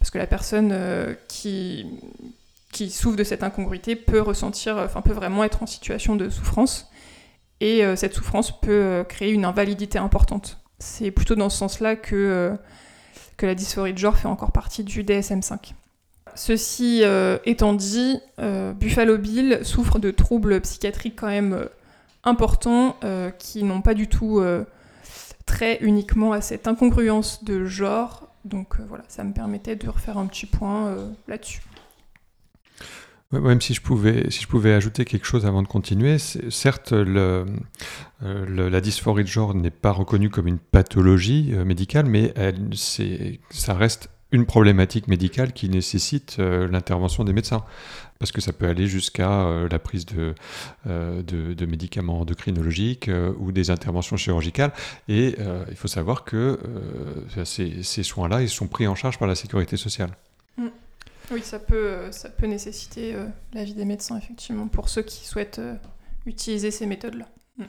Parce 0.00 0.10
que 0.10 0.18
la 0.18 0.26
personne 0.26 0.70
euh, 0.72 1.14
qui, 1.28 1.86
qui 2.72 2.90
souffre 2.90 3.16
de 3.16 3.22
cette 3.22 3.44
incongruité 3.44 3.94
peut 3.94 4.20
ressentir, 4.20 4.76
enfin 4.78 5.00
peut 5.00 5.12
vraiment 5.12 5.44
être 5.44 5.62
en 5.62 5.66
situation 5.66 6.16
de 6.16 6.28
souffrance, 6.28 6.90
et 7.60 7.84
euh, 7.84 7.94
cette 7.94 8.14
souffrance 8.14 8.60
peut 8.60 8.72
euh, 8.72 9.04
créer 9.04 9.30
une 9.30 9.44
invalidité 9.44 9.98
importante. 9.98 10.58
C'est 10.80 11.12
plutôt 11.12 11.36
dans 11.36 11.50
ce 11.50 11.58
sens-là 11.58 11.94
que, 11.94 12.58
que 13.36 13.46
la 13.46 13.54
dysphorie 13.54 13.92
de 13.92 13.98
genre 13.98 14.18
fait 14.18 14.26
encore 14.26 14.50
partie 14.50 14.82
du 14.82 15.04
DSM-5. 15.04 15.74
Ceci 16.34 17.04
étant 17.46 17.74
dit, 17.74 18.18
Buffalo 18.38 19.18
Bill 19.18 19.60
souffre 19.62 20.00
de 20.00 20.10
troubles 20.10 20.60
psychiatriques 20.62 21.14
quand 21.16 21.28
même 21.28 21.68
importants 22.24 22.96
qui 23.38 23.64
n'ont 23.64 23.82
pas 23.82 23.94
du 23.94 24.08
tout 24.08 24.42
trait 25.46 25.78
uniquement 25.80 26.32
à 26.32 26.40
cette 26.40 26.66
incongruence 26.68 27.44
de 27.44 27.64
genre. 27.64 28.28
Donc 28.44 28.76
voilà, 28.88 29.04
ça 29.08 29.24
me 29.24 29.32
permettait 29.32 29.76
de 29.76 29.88
refaire 29.88 30.18
un 30.18 30.26
petit 30.26 30.46
point 30.46 30.96
là-dessus. 31.28 31.62
Même 33.40 33.60
si 33.60 33.74
je 33.74 33.80
pouvais, 33.80 34.30
si 34.30 34.42
je 34.42 34.48
pouvais 34.48 34.72
ajouter 34.74 35.04
quelque 35.04 35.26
chose 35.26 35.46
avant 35.46 35.62
de 35.62 35.68
continuer, 35.68 36.18
certes, 36.18 36.92
euh, 36.92 37.44
la 38.20 38.80
dysphorie 38.80 39.24
de 39.24 39.28
genre 39.28 39.54
n'est 39.54 39.70
pas 39.70 39.90
reconnue 39.90 40.30
comme 40.30 40.46
une 40.46 40.58
pathologie 40.58 41.50
euh, 41.52 41.64
médicale, 41.64 42.06
mais 42.06 42.32
ça 43.50 43.74
reste 43.74 44.10
une 44.30 44.46
problématique 44.46 45.06
médicale 45.06 45.52
qui 45.52 45.68
nécessite 45.68 46.36
euh, 46.38 46.66
l'intervention 46.68 47.24
des 47.24 47.32
médecins. 47.32 47.64
Parce 48.18 48.32
que 48.32 48.40
ça 48.40 48.52
peut 48.52 48.66
aller 48.66 48.86
jusqu'à 48.86 49.66
la 49.70 49.78
prise 49.78 50.06
de, 50.06 50.34
de, 50.86 51.66
médicaments 51.66 52.20
endocrinologiques 52.20 53.10
ou 53.38 53.52
des 53.52 53.70
interventions 53.70 54.16
chirurgicales. 54.16 54.72
Et 55.08 55.36
il 55.68 55.76
faut 55.76 55.88
savoir 55.88 56.24
que 56.24 56.58
ces, 57.44 57.82
ces 57.82 58.02
soins-là, 58.02 58.40
ils 58.40 58.48
sont 58.48 58.68
pris 58.68 58.86
en 58.86 58.94
charge 58.94 59.18
par 59.18 59.28
la 59.28 59.34
sécurité 59.34 59.76
sociale. 59.76 60.10
Mm. 60.56 60.68
Oui, 61.30 61.40
ça 61.42 61.58
peut, 61.58 61.74
euh, 61.74 62.12
ça 62.12 62.28
peut 62.28 62.46
nécessiter 62.46 63.14
euh, 63.14 63.26
l'avis 63.52 63.74
des 63.74 63.84
médecins, 63.84 64.18
effectivement, 64.18 64.68
pour 64.68 64.88
ceux 64.88 65.02
qui 65.02 65.26
souhaitent 65.26 65.58
euh, 65.58 65.74
utiliser 66.26 66.70
ces 66.70 66.86
méthodes-là. 66.86 67.26
Mm. 67.58 67.64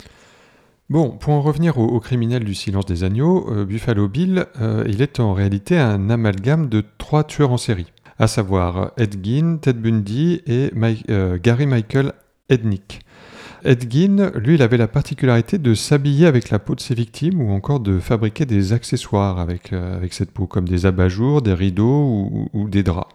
Bon, 0.90 1.12
pour 1.12 1.34
en 1.34 1.42
revenir 1.42 1.80
au, 1.80 2.00
criminel 2.00 2.44
du 2.44 2.54
silence 2.54 2.86
des 2.86 3.04
agneaux, 3.04 3.66
Buffalo 3.66 4.08
Bill, 4.08 4.46
il 4.86 5.02
est 5.02 5.20
en 5.20 5.34
réalité 5.34 5.80
un 5.80 6.12
amalgame 6.12 6.70
de 6.70 6.84
trois 7.00 7.24
tueurs 7.24 7.50
en 7.50 7.58
série, 7.58 7.92
à 8.20 8.28
savoir 8.28 8.92
Ed 8.98 9.24
Gein, 9.24 9.58
Ted 9.62 9.80
Bundy 9.80 10.42
et 10.48 10.72
Gary 11.42 11.66
Michael 11.66 12.14
Ednick. 12.50 13.02
Ed 13.64 13.92
Gein, 13.92 14.32
lui, 14.36 14.56
il 14.56 14.62
avait 14.62 14.78
la 14.78 14.88
particularité 14.88 15.58
de 15.58 15.74
s'habiller 15.74 16.28
avec 16.28 16.50
la 16.50 16.60
peau 16.60 16.76
de 16.76 16.80
ses 16.80 16.94
victimes 16.94 17.42
ou 17.42 17.52
encore 17.52 17.80
de 17.80 18.00
fabriquer 18.00 18.46
des 18.46 18.74
accessoires 18.74 19.40
avec, 19.40 19.74
avec 19.74 20.14
cette 20.14 20.32
peau, 20.32 20.46
comme 20.46 20.68
des 20.68 20.86
abat-jours, 20.86 21.42
des 21.42 21.54
rideaux 21.54 22.48
ou 22.54 22.70
des 22.70 22.84
draps. 22.84 23.10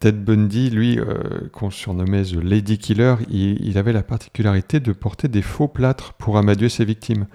Ted 0.00 0.16
Bundy, 0.16 0.70
lui, 0.70 0.98
euh, 0.98 1.04
qu'on 1.52 1.68
surnommait 1.68 2.22
The 2.22 2.42
Lady 2.42 2.78
Killer, 2.78 3.16
il, 3.28 3.76
avait 3.76 3.92
la 3.92 4.02
particularité 4.02 4.80
de 4.80 4.92
porter 4.92 5.28
des 5.28 5.42
faux 5.42 5.68
plâtres 5.68 6.14
pour 6.14 6.38
amadouer 6.38 6.70
ses 6.70 6.86
victimes. 6.86 7.26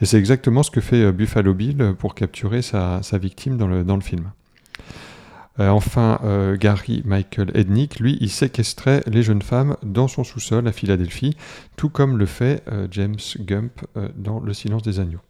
Et 0.00 0.06
c'est 0.06 0.16
exactement 0.16 0.62
ce 0.62 0.70
que 0.70 0.80
fait 0.80 1.02
euh, 1.04 1.12
Buffalo 1.12 1.52
Bill 1.52 1.94
pour 1.98 2.14
capturer 2.14 2.62
sa, 2.62 3.00
victime 3.12 3.58
dans 3.58 3.68
le, 3.68 3.84
dans 3.84 3.96
le 3.96 4.00
film. 4.00 4.30
Euh, 5.60 5.68
enfin, 5.68 6.20
Gary 6.58 7.02
Michael 7.04 7.52
Ednick, 7.54 8.00
lui, 8.00 8.18
il 8.20 8.30
séquestrait 8.30 9.02
les 9.06 9.22
jeunes 9.22 9.42
femmes 9.42 9.76
dans 9.82 10.08
son 10.08 10.24
sous-sol 10.24 10.66
à 10.66 10.72
Philadelphie, 10.72 11.36
tout 11.76 11.88
comme 11.88 12.18
le 12.18 12.26
fait 12.26 12.64
James 12.90 13.16
Gump 13.40 13.84
dans 14.16 14.40
Le 14.40 14.52
silence 14.52 14.82
des 14.82 15.00
agneaux. 15.00 15.20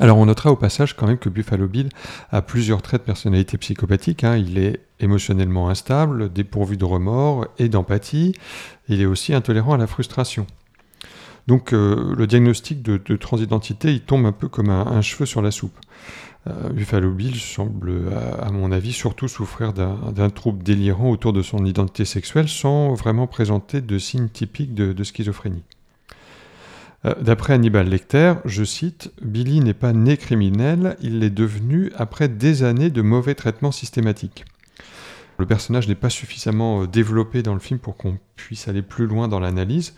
Alors 0.00 0.16
on 0.18 0.26
notera 0.26 0.50
au 0.50 0.56
passage 0.56 0.96
quand 0.96 1.06
même 1.06 1.18
que 1.18 1.28
Buffalo 1.28 1.68
Bill 1.68 1.90
a 2.30 2.40
plusieurs 2.40 2.80
traits 2.80 3.02
de 3.02 3.06
personnalité 3.06 3.58
psychopathique. 3.58 4.24
Hein. 4.24 4.36
Il 4.36 4.58
est 4.58 4.80
émotionnellement 5.00 5.68
instable, 5.68 6.32
dépourvu 6.32 6.76
de 6.76 6.84
remords 6.84 7.46
et 7.58 7.68
d'empathie. 7.68 8.34
Il 8.88 9.02
est 9.02 9.06
aussi 9.06 9.34
intolérant 9.34 9.74
à 9.74 9.76
la 9.76 9.86
frustration. 9.86 10.46
Donc 11.46 11.72
euh, 11.72 12.14
le 12.16 12.26
diagnostic 12.26 12.82
de, 12.82 13.16
transidentité, 13.16 13.92
il 13.92 14.00
tombe 14.00 14.24
un 14.26 14.32
peu 14.32 14.48
comme 14.48 14.70
un, 14.70 15.02
cheveu 15.02 15.26
sur 15.26 15.42
la 15.42 15.50
soupe. 15.50 15.76
Euh, 16.48 16.70
Buffalo 16.70 17.12
Bill 17.12 17.36
semble, 17.36 17.92
à, 18.40 18.50
mon 18.50 18.72
avis, 18.72 18.92
surtout 18.92 19.28
souffrir 19.28 19.72
d'un 19.72 20.30
trouble 20.30 20.62
délirant 20.62 21.10
autour 21.10 21.32
de 21.32 21.42
son 21.42 21.64
identité 21.64 22.04
sexuelle 22.04 22.48
sans 22.48 22.94
vraiment 22.94 23.26
présenter 23.26 23.80
de 23.80 23.98
signes 23.98 24.28
typiques 24.28 24.74
de, 24.74 25.04
schizophrénie. 25.04 25.62
Euh, 27.04 27.14
d'après 27.20 27.54
Hannibal 27.54 27.88
Lecter, 27.88 28.34
je 28.44 28.64
cite, 28.64 29.12
Billy 29.22 29.60
n'est 29.60 29.74
pas 29.74 29.92
né 29.92 30.16
criminel, 30.16 30.96
il 31.00 31.20
l'est 31.20 31.30
devenu 31.30 31.92
après 31.96 32.28
des 32.28 32.62
années 32.62 32.90
de 32.90 33.02
mauvais 33.02 33.34
traitements 33.34 33.72
systématiques. 33.72 34.44
Le 35.38 35.46
personnage 35.46 35.88
n'est 35.88 35.94
pas 35.94 36.10
suffisamment 36.10 36.86
développé 36.86 37.42
dans 37.42 37.54
le 37.54 37.60
film 37.60 37.80
pour 37.80 37.96
qu'on 37.96 38.18
puisse 38.36 38.68
aller 38.68 38.82
plus 38.82 39.06
loin 39.06 39.28
dans 39.28 39.40
l'analyse. 39.40 39.94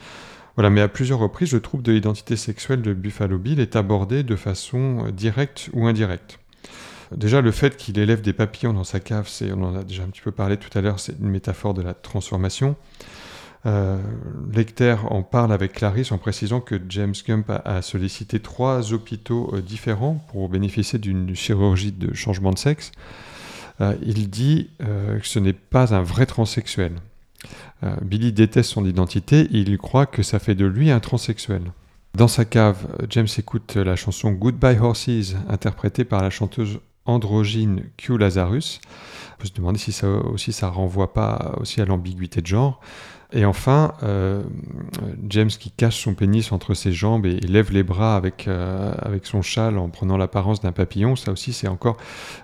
Voilà, 0.56 0.70
mais 0.70 0.80
à 0.80 0.88
plusieurs 0.88 1.18
reprises, 1.18 1.52
le 1.52 1.60
trouble 1.60 1.82
de 1.82 1.92
l'identité 1.92 2.36
sexuelle 2.36 2.80
de 2.80 2.92
Buffalo 2.92 3.38
Bill 3.38 3.58
est 3.58 3.74
abordé 3.74 4.22
de 4.22 4.36
façon 4.36 5.06
euh, 5.06 5.10
directe 5.10 5.68
ou 5.72 5.86
indirecte. 5.86 6.38
Déjà, 7.14 7.40
le 7.40 7.50
fait 7.50 7.76
qu'il 7.76 7.98
élève 7.98 8.22
des 8.22 8.32
papillons 8.32 8.72
dans 8.72 8.84
sa 8.84 9.00
cave, 9.00 9.28
c'est, 9.28 9.52
on 9.52 9.62
en 9.62 9.76
a 9.76 9.82
déjà 9.82 10.04
un 10.04 10.08
petit 10.08 10.20
peu 10.20 10.30
parlé 10.30 10.56
tout 10.56 10.76
à 10.76 10.80
l'heure, 10.80 11.00
c'est 11.00 11.18
une 11.18 11.28
métaphore 11.28 11.74
de 11.74 11.82
la 11.82 11.92
transformation. 11.92 12.76
Euh, 13.66 13.98
Lecter 14.52 14.96
en 15.10 15.22
parle 15.22 15.52
avec 15.52 15.72
Clarisse 15.72 16.12
en 16.12 16.18
précisant 16.18 16.60
que 16.60 16.80
James 16.88 17.14
Gump 17.26 17.50
a, 17.50 17.82
sollicité 17.82 18.38
trois 18.38 18.92
hôpitaux 18.92 19.50
euh, 19.54 19.60
différents 19.60 20.24
pour 20.30 20.48
bénéficier 20.48 20.98
d'une 20.98 21.34
chirurgie 21.34 21.92
de 21.92 22.14
changement 22.14 22.52
de 22.52 22.58
sexe. 22.58 22.92
il 24.02 24.30
dit 24.30 24.70
que 24.78 25.26
ce 25.26 25.40
n'est 25.40 25.52
pas 25.52 25.94
un 25.94 26.02
vrai 26.02 26.26
transsexuel. 26.26 26.92
Euh, 27.82 27.94
Billy 28.02 28.32
déteste 28.32 28.70
son 28.70 28.84
identité 28.84 29.48
il 29.50 29.76
croit 29.78 30.06
que 30.06 30.22
ça 30.22 30.38
fait 30.38 30.54
de 30.54 30.66
lui 30.66 30.90
un 30.90 31.00
transsexuel. 31.00 31.62
Dans 32.14 32.28
sa 32.28 32.44
cave, 32.44 32.86
James 33.10 33.26
écoute 33.38 33.74
la 33.74 33.96
chanson 33.96 34.30
Goodbye 34.30 34.78
Horses, 34.78 35.34
interprétée 35.48 36.04
par 36.04 36.22
la 36.22 36.30
chanteuse 36.30 36.78
androgyne 37.06 37.82
Q 37.96 38.18
Lazarus. 38.18 38.80
On 39.34 39.42
peut 39.42 39.48
se 39.48 39.52
demander 39.52 39.78
si 39.78 39.92
ça 39.92 40.08
aussi 40.08 40.52
ça 40.52 40.68
renvoie 40.68 41.12
pas 41.12 41.56
aussi 41.60 41.80
à 41.80 41.84
l'ambiguïté 41.84 42.40
de 42.40 42.46
genre. 42.46 42.80
Et 43.32 43.44
enfin, 43.44 43.94
euh, 44.04 44.44
James 45.28 45.48
qui 45.48 45.72
cache 45.72 46.00
son 46.00 46.14
pénis 46.14 46.52
entre 46.52 46.74
ses 46.74 46.92
jambes 46.92 47.26
et, 47.26 47.40
lève 47.40 47.72
les 47.72 47.82
bras 47.82 48.14
avec, 48.14 48.46
euh, 48.46 48.94
avec 48.98 49.26
son 49.26 49.42
châle 49.42 49.76
en 49.76 49.88
prenant 49.88 50.16
l'apparence 50.16 50.60
d'un 50.60 50.70
papillon, 50.70 51.16
ça 51.16 51.32
aussi 51.32 51.52
c'est 51.52 51.66
encore 51.66 51.96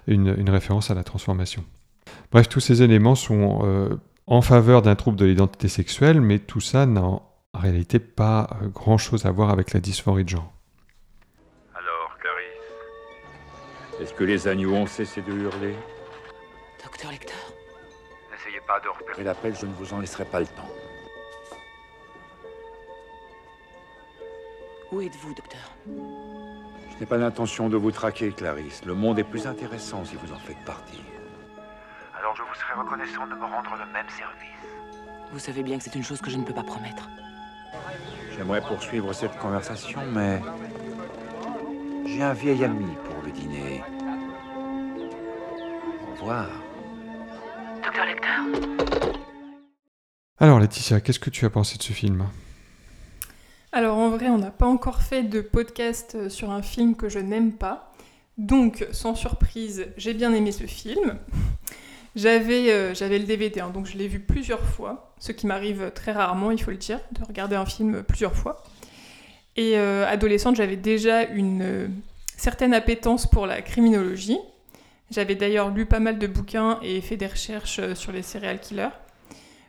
une, 0.08 0.50
référence 0.50 0.90
à 0.90 0.94
la 0.94 1.04
transformation. 1.04 1.62
Bref, 2.32 2.48
tous 2.48 2.58
ces 2.58 2.82
éléments 2.82 3.14
sont 3.14 3.60
en 4.30 4.42
faveur 4.42 4.80
d'un 4.80 4.94
trouble 4.94 5.18
de 5.18 5.26
l'identité 5.26 5.66
sexuelle, 5.66 6.20
mais 6.20 6.38
tout 6.38 6.60
ça 6.60 6.86
n'a 6.86 7.02
en 7.02 7.22
réalité 7.52 7.98
pas 7.98 8.48
euh, 8.62 8.68
grand-chose 8.68 9.26
à 9.26 9.32
voir 9.32 9.50
avec 9.50 9.72
la 9.72 9.80
dysphorie 9.80 10.24
de 10.24 10.28
genre. 10.28 10.52
Alors, 11.74 12.16
Clarisse, 12.20 14.00
est-ce 14.00 14.14
que 14.14 14.22
les 14.22 14.46
agneaux 14.46 14.72
ont 14.72 14.86
cessé 14.86 15.20
de 15.20 15.32
hurler? 15.32 15.74
Docteur 16.82 17.10
Lecter 17.10 17.34
N'essayez 18.30 18.60
pas 18.68 18.78
de 18.78 18.88
repérer 18.88 19.24
l'appel, 19.24 19.54
je 19.60 19.66
ne 19.66 19.72
vous 19.72 19.92
en 19.92 19.98
laisserai 19.98 20.24
pas 20.24 20.38
le 20.38 20.46
temps. 20.46 20.70
Où 24.92 25.00
êtes-vous, 25.00 25.34
docteur? 25.34 25.74
Je 25.86 27.00
n'ai 27.00 27.06
pas 27.06 27.16
l'intention 27.16 27.68
de 27.68 27.76
vous 27.76 27.90
traquer, 27.90 28.30
Clarisse. 28.30 28.84
Le 28.84 28.94
monde 28.94 29.18
est 29.18 29.24
plus 29.24 29.48
intéressant 29.48 30.04
si 30.04 30.14
vous 30.14 30.32
en 30.32 30.38
faites 30.38 30.64
partie 30.64 31.00
alors 32.20 32.36
je 32.36 32.42
vous 32.42 32.54
serais 32.54 32.74
reconnaissant 32.74 33.26
de 33.26 33.34
me 33.34 33.44
rendre 33.44 33.74
le 33.78 33.86
même 33.92 34.08
service. 34.10 34.48
Vous 35.32 35.38
savez 35.38 35.62
bien 35.62 35.78
que 35.78 35.84
c'est 35.84 35.94
une 35.94 36.04
chose 36.04 36.20
que 36.20 36.30
je 36.30 36.36
ne 36.36 36.44
peux 36.44 36.52
pas 36.52 36.62
promettre. 36.62 37.08
J'aimerais 38.36 38.60
poursuivre 38.60 39.12
cette 39.14 39.36
conversation, 39.38 40.00
mais 40.06 40.42
j'ai 42.04 42.22
un 42.22 42.34
vieil 42.34 42.62
ami 42.62 42.94
pour 43.04 43.22
le 43.22 43.32
dîner. 43.32 43.82
Au 46.08 46.20
revoir. 46.20 46.48
Docteur 47.82 48.04
Lecter 48.04 48.76
Alors 50.38 50.60
Laetitia, 50.60 51.00
qu'est-ce 51.00 51.20
que 51.20 51.30
tu 51.30 51.46
as 51.46 51.50
pensé 51.50 51.78
de 51.78 51.82
ce 51.82 51.94
film? 51.94 52.26
Alors 53.72 53.96
en 53.96 54.10
vrai, 54.10 54.28
on 54.28 54.38
n'a 54.38 54.50
pas 54.50 54.66
encore 54.66 55.00
fait 55.00 55.22
de 55.22 55.40
podcast 55.40 56.28
sur 56.28 56.50
un 56.50 56.60
film 56.60 56.96
que 56.96 57.08
je 57.08 57.18
n'aime 57.18 57.52
pas. 57.52 57.92
Donc, 58.36 58.86
sans 58.92 59.14
surprise, 59.14 59.88
j'ai 59.96 60.12
bien 60.12 60.34
aimé 60.34 60.52
ce 60.52 60.64
film. 60.64 61.18
J'avais 62.16 62.72
euh, 62.72 62.92
le 62.92 63.18
DVD, 63.20 63.60
hein, 63.60 63.70
donc 63.70 63.86
je 63.86 63.96
l'ai 63.96 64.08
vu 64.08 64.18
plusieurs 64.18 64.64
fois, 64.64 65.14
ce 65.20 65.30
qui 65.30 65.46
m'arrive 65.46 65.92
très 65.94 66.12
rarement, 66.12 66.50
il 66.50 66.60
faut 66.60 66.72
le 66.72 66.76
dire, 66.76 66.98
de 67.12 67.24
regarder 67.24 67.54
un 67.54 67.66
film 67.66 68.02
plusieurs 68.02 68.34
fois. 68.34 68.64
Et 69.56 69.78
euh, 69.78 70.06
adolescente, 70.08 70.56
j'avais 70.56 70.76
déjà 70.76 71.22
une 71.24 71.62
euh, 71.62 71.88
certaine 72.36 72.74
appétence 72.74 73.28
pour 73.28 73.46
la 73.46 73.62
criminologie. 73.62 74.38
J'avais 75.10 75.36
d'ailleurs 75.36 75.70
lu 75.70 75.86
pas 75.86 76.00
mal 76.00 76.18
de 76.18 76.26
bouquins 76.26 76.80
et 76.82 77.00
fait 77.00 77.16
des 77.16 77.26
recherches 77.26 77.94
sur 77.94 78.12
les 78.12 78.22
serial 78.22 78.60
killers. 78.60 78.90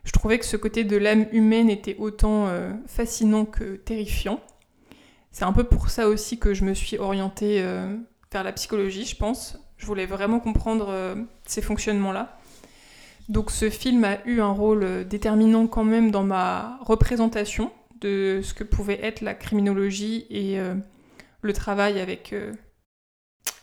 Je 0.03 0.11
trouvais 0.11 0.39
que 0.39 0.45
ce 0.45 0.57
côté 0.57 0.83
de 0.83 0.97
l'âme 0.97 1.27
humaine 1.31 1.69
était 1.69 1.95
autant 1.97 2.47
fascinant 2.85 3.45
que 3.45 3.75
terrifiant. 3.75 4.39
C'est 5.31 5.45
un 5.45 5.53
peu 5.53 5.63
pour 5.63 5.89
ça 5.89 6.07
aussi 6.07 6.37
que 6.37 6.53
je 6.53 6.63
me 6.63 6.75
suis 6.75 6.99
orientée 6.99 7.63
vers 8.31 8.43
la 8.43 8.51
psychologie, 8.51 9.05
je 9.05 9.15
pense, 9.15 9.57
je 9.81 9.87
voulais 9.87 10.05
vraiment 10.05 10.39
comprendre 10.39 10.89
euh, 10.89 11.15
ces 11.45 11.61
fonctionnements-là. 11.61 12.37
Donc 13.29 13.49
ce 13.49 13.69
film 13.69 14.03
a 14.03 14.25
eu 14.25 14.39
un 14.39 14.51
rôle 14.51 14.83
euh, 14.83 15.03
déterminant 15.03 15.67
quand 15.67 15.83
même 15.83 16.11
dans 16.11 16.23
ma 16.23 16.77
représentation 16.81 17.71
de 17.99 18.41
ce 18.43 18.53
que 18.53 18.63
pouvait 18.63 19.03
être 19.03 19.21
la 19.21 19.33
criminologie 19.33 20.27
et 20.29 20.59
euh, 20.59 20.75
le 21.41 21.53
travail 21.53 21.99
avec 21.99 22.35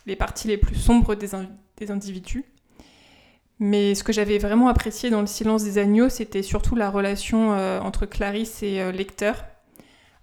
les 0.05 0.15
parties 0.15 0.47
les 0.49 0.57
plus 0.57 0.75
sombres 0.75 1.15
des, 1.15 1.33
individus. 1.91 2.45
Mais 3.59 3.95
ce 3.95 4.03
que 4.03 4.13
j'avais 4.13 4.37
vraiment 4.37 4.67
apprécié 4.67 5.09
dans 5.09 5.21
Le 5.21 5.27
silence 5.27 5.63
des 5.63 5.77
agneaux, 5.77 6.09
c'était 6.09 6.43
surtout 6.43 6.75
la 6.75 6.89
relation 6.89 7.51
entre 7.81 8.05
Clarisse 8.05 8.63
et 8.63 8.91
Lecteur. 8.91 9.45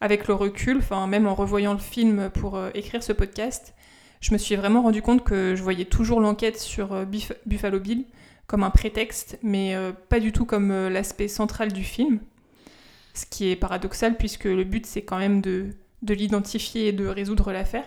Avec 0.03 0.29
le 0.29 0.35
recul, 0.35 0.81
même 1.09 1.27
en 1.27 1.35
revoyant 1.35 1.73
le 1.73 1.79
film 1.79 2.31
pour 2.31 2.59
écrire 2.75 3.03
ce 3.03 3.13
podcast, 3.13 3.75
je 4.21 4.33
me 4.33 4.39
suis 4.39 4.57
vraiment 4.57 4.83
rendu 4.83 5.03
compte 5.03 5.25
que 5.25 5.55
je 5.55 5.63
voyais 5.63 5.85
toujours 5.85 6.21
l'enquête 6.21 6.59
sur 6.59 6.93
euh, 6.93 7.05
Buffalo 7.47 7.81
Bill 7.81 8.05
comme 8.47 8.63
un 8.63 8.71
prétexte, 8.71 9.39
mais 9.43 9.75
euh, 9.75 9.93
pas 10.09 10.21
du 10.21 10.33
tout 10.33 10.45
comme 10.45 10.71
euh, 10.71 10.89
l'aspect 10.89 11.29
central 11.29 11.73
du 11.73 11.83
film. 11.83 12.21
Ce 13.15 13.27
qui 13.27 13.51
est 13.51 13.57
paradoxal 13.57 14.17
puisque 14.17 14.45
le 14.45 14.65
but 14.65 14.87
c'est 14.87 15.03
quand 15.03 15.19
même 15.19 15.41
de, 15.41 15.71
de 16.03 16.15
l'identifier 16.15 16.89
et 16.89 16.93
de 16.93 17.07
résoudre 17.07 17.53
l'affaire. 17.53 17.87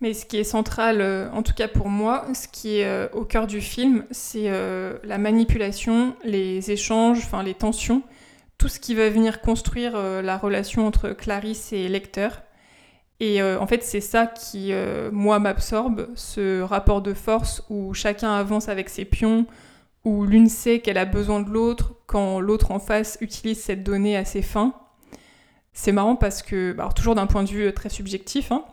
Mais 0.00 0.14
ce 0.14 0.24
qui 0.24 0.38
est 0.38 0.44
central, 0.44 1.30
en 1.34 1.42
tout 1.42 1.52
cas 1.52 1.68
pour 1.68 1.90
moi, 1.90 2.26
ce 2.32 2.48
qui 2.48 2.78
est 2.78 3.12
au 3.12 3.26
cœur 3.26 3.46
du 3.46 3.60
film, 3.60 4.06
c'est 4.10 4.48
la 4.48 5.18
manipulation, 5.18 6.16
les 6.24 6.70
échanges, 6.70 7.18
enfin 7.18 7.42
les 7.42 7.52
tensions, 7.52 8.02
tout 8.56 8.68
ce 8.68 8.80
qui 8.80 8.94
va 8.94 9.10
venir 9.10 9.42
construire 9.42 9.92
la 10.22 10.38
relation 10.38 10.86
entre 10.86 11.10
Clarisse 11.10 11.74
et 11.74 11.86
Lecteur 11.86 12.40
et 13.20 13.42
euh, 13.42 13.60
en 13.60 13.66
fait, 13.66 13.84
c'est 13.84 14.00
ça 14.00 14.26
qui, 14.26 14.72
euh, 14.72 15.10
moi, 15.12 15.38
m'absorbe, 15.38 16.08
ce 16.14 16.62
rapport 16.62 17.02
de 17.02 17.12
force 17.12 17.62
où 17.68 17.92
chacun 17.92 18.32
avance 18.32 18.70
avec 18.70 18.88
ses 18.88 19.04
pions, 19.04 19.46
où 20.04 20.24
l'une 20.24 20.48
sait 20.48 20.80
qu'elle 20.80 20.96
a 20.96 21.04
besoin 21.04 21.40
de 21.40 21.50
l'autre 21.50 21.94
quand 22.06 22.40
l'autre 22.40 22.70
en 22.70 22.78
face 22.78 23.18
utilise 23.20 23.60
cette 23.60 23.82
donnée 23.82 24.16
à 24.16 24.24
ses 24.24 24.40
fins. 24.40 24.74
C'est 25.74 25.92
marrant 25.92 26.16
parce 26.16 26.42
que, 26.42 26.72
bah, 26.72 26.88
toujours 26.96 27.14
d'un 27.14 27.26
point 27.26 27.44
de 27.44 27.50
vue 27.50 27.72
très 27.74 27.90
subjectif, 27.90 28.50
hein, 28.52 28.64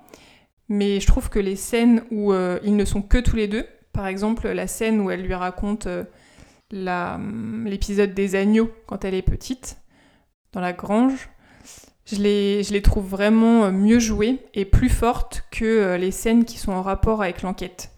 mais 0.69 1.01
je 1.01 1.07
trouve 1.07 1.29
que 1.29 1.39
les 1.39 1.57
scènes 1.57 2.03
où 2.10 2.31
euh, 2.31 2.60
ils 2.63 2.78
ne 2.78 2.86
sont 2.86 3.01
que 3.01 3.17
tous 3.17 3.36
les 3.36 3.49
deux, 3.49 3.65
par 3.91 4.07
exemple 4.07 4.47
la 4.47 4.67
scène 4.67 5.01
où 5.01 5.11
elle 5.11 5.24
lui 5.24 5.34
raconte 5.34 5.88
l'épisode 6.72 8.13
des 8.13 8.36
agneaux 8.36 8.72
quand 8.86 9.03
elle 9.03 9.13
est 9.13 9.22
petite, 9.22 9.78
dans 10.53 10.61
la 10.61 10.74
grange, 10.74 11.30
je 12.12 12.22
les, 12.74 12.82
trouve 12.82 13.05
vraiment 13.05 13.66
euh, 13.66 13.72
mieux 13.72 13.99
jouées 13.99 14.39
et 14.53 14.66
plus 14.66 14.89
fortes 14.89 15.43
que 15.51 15.66
euh, 15.66 15.97
les 15.97 16.12
scènes 16.12 16.45
qui 16.45 16.58
sont 16.58 16.72
en 16.72 16.82
rapport 16.82 17.22
avec 17.22 17.41
l'enquête. 17.41 17.91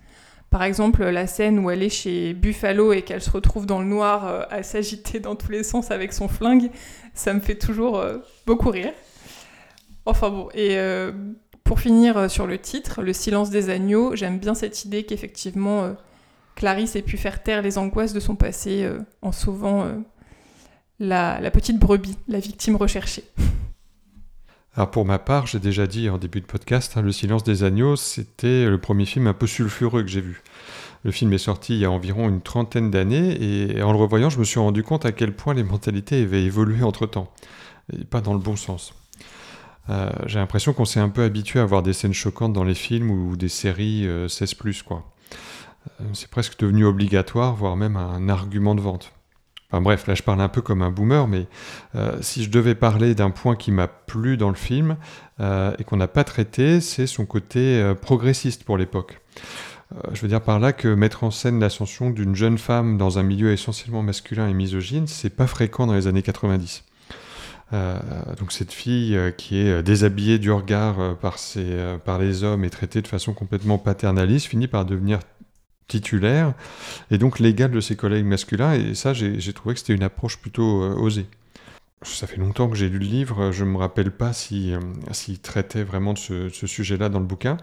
Par 0.50 0.64
exemple, 0.64 1.04
la 1.04 1.28
scène 1.28 1.60
où 1.60 1.70
elle 1.70 1.84
est 1.84 1.90
chez 1.90 2.34
Buffalo 2.34 2.92
et 2.92 3.04
qu'elle 3.04 3.22
se 3.22 3.30
retrouve 3.30 3.68
dans 3.68 3.80
le 3.80 3.86
noir 3.86 4.28
euh, 4.28 4.42
à 4.50 4.64
s'agiter 4.64 5.20
dans 5.20 5.36
tous 5.36 5.52
les 5.52 5.64
sens 5.64 5.92
avec 5.92 6.12
son 6.12 6.28
flingue, 6.28 6.72
ça 7.14 7.36
me 7.36 7.40
fait 7.40 7.56
toujours 7.56 8.04
beaucoup 8.48 8.70
rire. 8.70 8.94
Enfin 10.06 10.30
bon, 10.30 10.50
et 10.56 10.80
pour 11.64 11.80
finir 11.80 12.32
sur 12.32 12.48
le 12.48 12.58
titre, 12.58 13.02
Le 13.04 13.14
silence 13.14 13.50
des 13.50 13.70
agneaux, 13.70 14.16
j'aime 14.16 14.40
bien 14.40 14.56
cette 14.56 14.86
idée 14.86 15.04
qu'effectivement 15.04 15.94
Clarisse 16.56 16.96
ait 16.96 17.02
pu 17.02 17.18
faire 17.18 17.44
taire 17.44 17.62
les 17.62 17.78
angoisses 17.78 18.14
de 18.14 18.22
son 18.22 18.36
passé 18.36 18.90
en 19.22 19.34
sauvant 19.34 19.86
la 21.00 21.52
petite 21.52 21.78
brebis, 21.78 22.18
la 22.28 22.40
victime 22.40 22.78
recherchée. 22.78 23.26
Alors 24.80 24.92
pour 24.92 25.04
ma 25.04 25.20
part, 25.20 25.46
j'ai 25.46 25.60
déjà 25.60 25.88
dit 25.88 26.10
en 26.10 26.18
début 26.18 26.40
de 26.40 26.46
podcast, 26.46 26.94
hein, 26.96 27.02
Le 27.02 27.12
silence 27.12 27.44
des 27.44 27.66
agneaux, 27.66 27.98
c'était 27.98 28.66
le 28.66 28.78
premier 28.78 29.06
film 29.06 29.28
un 29.28 29.34
peu 29.34 29.46
sulfureux 29.46 30.04
que 30.04 30.08
j'ai 30.08 30.22
vu. 30.22 30.42
Le 31.04 31.12
film 31.12 31.34
est 31.34 31.38
sorti 31.38 31.74
il 31.74 31.80
y 31.80 31.86
a 31.86 31.92
environ 31.92 32.30
une 32.30 32.40
trentaine 32.40 32.90
d'années 32.90 33.36
et 33.44 33.84
en 33.84 33.92
le 33.92 33.98
revoyant, 33.98 34.30
je 34.30 34.40
me 34.40 34.46
suis 34.46 34.58
rendu 34.58 34.82
compte 34.82 35.06
à 35.06 35.12
quel 35.12 35.36
point 35.36 35.54
les 35.54 35.66
mentalités 35.66 36.24
avaient 36.24 36.44
évolué 36.44 36.82
entre-temps, 36.82 37.30
et 37.92 38.06
pas 38.06 38.22
dans 38.22 38.32
le 38.32 38.40
bon 38.40 38.56
sens. 38.56 38.94
Euh, 39.90 40.10
j'ai 40.28 40.40
l'impression 40.40 40.72
qu'on 40.72 40.86
s'est 40.86 41.02
un 41.02 41.10
peu 41.10 41.24
habitué 41.24 41.60
à 41.60 41.66
voir 41.66 41.84
des 41.84 41.92
scènes 41.92 42.14
choquantes 42.14 42.54
dans 42.54 42.64
les 42.64 42.74
films 42.74 43.12
ou 43.12 43.36
des 43.36 43.50
séries 43.50 44.08
16 44.30 44.56
euh, 44.66 44.72
quoi. 44.88 45.12
Euh, 46.00 46.06
c'est 46.14 46.30
presque 46.30 46.58
devenu 46.58 46.86
obligatoire, 46.86 47.54
voire 47.54 47.76
même 47.76 47.98
un 47.98 48.30
argument 48.30 48.76
de 48.76 48.82
vente. 48.82 49.12
Enfin 49.72 49.82
bref, 49.82 50.08
là 50.08 50.16
je 50.16 50.24
parle 50.24 50.42
un 50.42 50.50
peu 50.50 50.62
comme 50.62 50.82
un 50.82 50.90
boomer, 50.90 51.28
mais 51.28 51.46
si 52.22 52.44
je 52.44 52.50
devais 52.50 52.74
parler 52.74 53.14
d'un 53.14 53.30
point 53.30 53.56
qui 53.56 53.72
m'a 53.72 53.88
plu 53.88 54.36
dans 54.36 54.50
le 54.50 54.56
film 54.56 54.98
et 55.40 55.84
qu'on 55.86 55.98
n'a 55.98 56.08
pas 56.08 56.24
traité, 56.24 56.82
c'est 56.82 57.06
son 57.06 57.28
côté 57.28 57.94
progressiste 58.02 58.64
pour 58.64 58.78
l'époque. 58.78 59.20
Euh, 59.96 60.10
je 60.14 60.22
veux 60.22 60.28
dire 60.28 60.42
par 60.42 60.60
là 60.60 60.72
que 60.72 60.88
mettre 60.88 61.24
en 61.24 61.32
scène 61.32 61.60
l'ascension 61.60 62.12
d'une 62.12 62.36
jeune 62.36 62.58
femme 62.58 62.98
dans 62.98 63.18
un 63.18 63.24
milieu 63.24 63.52
essentiellement 63.52 64.04
masculin 64.04 64.48
et 64.48 64.54
misogyne, 64.54 65.08
c'est 65.08 65.32
pas 65.32 65.48
fréquent 65.48 65.88
dans 65.88 65.96
les 65.96 66.08
années 66.08 66.22
90. 66.22 66.84
Euh, 67.72 68.00
donc 68.40 68.52
cette 68.52 68.72
fille 68.72 69.16
euh, 69.16 69.32
qui 69.32 69.60
est 69.60 69.84
déshabillée 69.84 70.40
du 70.40 70.52
regard 70.52 71.18
par 71.18 72.20
les 72.20 72.44
hommes 72.44 72.64
et 72.64 72.70
traitée 72.70 73.02
de 73.02 73.08
façon 73.08 73.34
complètement 73.34 73.78
paternaliste 73.78 74.48
finit 74.48 74.68
par 74.68 74.86
devenir 74.86 75.20
titulaire 75.90 76.54
et 77.12 77.18
donc 77.18 77.40
légale 77.40 77.72
de 77.72 77.82
ses 77.82 77.98
collègues 77.98 78.26
masculins 78.26 78.74
et 78.74 78.96
ça 78.96 79.14
j'ai 79.14 79.54
trouvé 79.54 79.76
que 79.76 79.82
c'était 79.82 79.94
une 79.94 80.04
approche 80.04 80.38
plutôt 80.38 80.82
osée. 80.82 81.26
Ça 82.02 82.28
fait 82.28 82.38
longtemps 82.38 82.70
que 82.70 82.78
j'ai 82.78 82.88
lu 82.88 82.98
le 82.98 83.06
livre, 83.06 83.52
je 83.52 83.66
ne 83.66 83.72
me 83.72 83.78
rappelle 83.78 84.12
pas 84.12 84.32
s'il 84.32 84.80
si, 85.12 85.38
traitait 85.38 85.84
vraiment 85.84 86.14
de 86.14 86.18
ce, 86.18 86.50
sujet-là 86.50 87.10
dans 87.10 87.20
le 87.20 87.26
bouquin. 87.26 87.58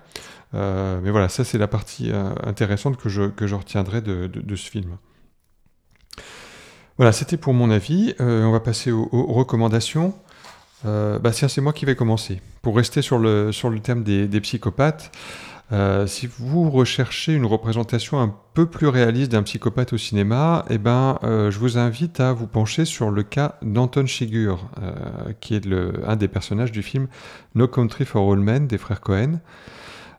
Euh, 0.54 1.00
mais 1.02 1.10
voilà, 1.10 1.30
ça 1.30 1.42
c'est 1.42 1.56
la 1.56 1.68
partie 1.68 2.10
euh, 2.12 2.30
intéressante 2.44 2.98
que 2.98 3.08
je, 3.08 3.28
que 3.28 3.46
je 3.46 3.54
retiendrai 3.54 4.02
de, 4.02 4.26
de, 4.26 4.56
ce 4.56 4.70
film. 4.70 4.98
Voilà, 6.98 7.12
c'était 7.12 7.38
pour 7.38 7.54
mon 7.54 7.70
avis. 7.70 8.14
Euh, 8.20 8.44
on 8.44 8.52
va 8.52 8.60
passer 8.60 8.92
aux, 8.92 9.08
recommandations. 9.32 10.14
bah, 10.84 11.32
c'est 11.32 11.60
moi 11.62 11.72
qui 11.72 11.86
vais 11.86 11.96
commencer. 11.96 12.42
Pour 12.60 12.76
rester 12.76 13.00
sur 13.00 13.18
le, 13.18 13.52
sur 13.52 13.70
le 13.70 13.80
thème 13.80 14.04
des 14.04 14.40
psychopathes, 14.42 15.12
si 16.06 16.28
vous 16.38 16.70
recherchez 16.70 17.34
une 17.34 17.44
représentation 17.46 18.20
un 18.20 18.34
peu 18.54 18.66
plus 18.66 18.86
réaliste 18.86 19.32
d'un 19.32 19.42
psychopathe 19.42 19.92
au 19.92 19.98
cinéma, 19.98 20.64
eh 20.70 20.78
ben, 20.78 21.18
je 21.22 21.58
vous 21.58 21.78
invite 21.78 22.20
à 22.20 22.32
vous 22.32 22.46
pencher 22.46 22.84
sur 22.84 23.10
le 23.10 23.22
cas 23.22 23.56
d'Anton 23.62 24.06
Chigurh, 24.06 24.64
qui 25.40 25.54
est 25.54 25.62
un 26.06 26.16
des 26.16 26.28
personnages 26.28 26.72
du 26.72 26.82
film 26.82 27.08
No 27.54 27.66
Country 27.68 28.04
for 28.04 28.32
All 28.32 28.38
Men 28.38 28.66
des 28.66 28.78
frères 28.78 29.00
Cohen. 29.00 29.40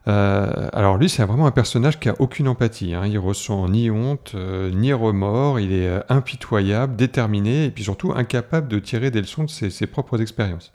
Euh, 0.08 0.68
alors 0.72 0.96
lui, 0.96 1.08
c'est 1.08 1.24
vraiment 1.24 1.46
un 1.46 1.50
personnage 1.50 2.00
qui 2.00 2.08
a 2.08 2.14
aucune 2.18 2.48
empathie. 2.48 2.94
Hein. 2.94 3.06
Il 3.06 3.18
ressent 3.18 3.68
ni 3.68 3.90
honte, 3.90 4.32
euh, 4.34 4.70
ni 4.70 4.92
remords. 4.92 5.60
Il 5.60 5.72
est 5.72 5.88
euh, 5.88 6.00
impitoyable, 6.08 6.96
déterminé, 6.96 7.66
et 7.66 7.70
puis 7.70 7.84
surtout 7.84 8.12
incapable 8.12 8.68
de 8.68 8.78
tirer 8.78 9.10
des 9.10 9.20
leçons 9.20 9.44
de 9.44 9.50
ses 9.50 9.86
propres 9.86 10.20
expériences. 10.20 10.72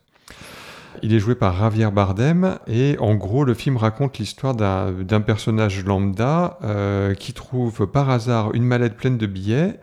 Il 1.01 1.13
est 1.13 1.19
joué 1.19 1.35
par 1.35 1.57
Javier 1.57 1.89
Bardem 1.91 2.59
et 2.67 2.95
en 2.99 3.15
gros 3.15 3.43
le 3.43 3.53
film 3.53 3.77
raconte 3.77 4.19
l'histoire 4.19 4.55
d'un 4.55 5.21
personnage 5.21 5.83
lambda 5.83 6.57
euh, 6.63 7.13
qui 7.13 7.33
trouve 7.33 7.87
par 7.87 8.09
hasard 8.09 8.53
une 8.53 8.63
mallette 8.63 8.95
pleine 8.95 9.17
de 9.17 9.25
billets 9.25 9.79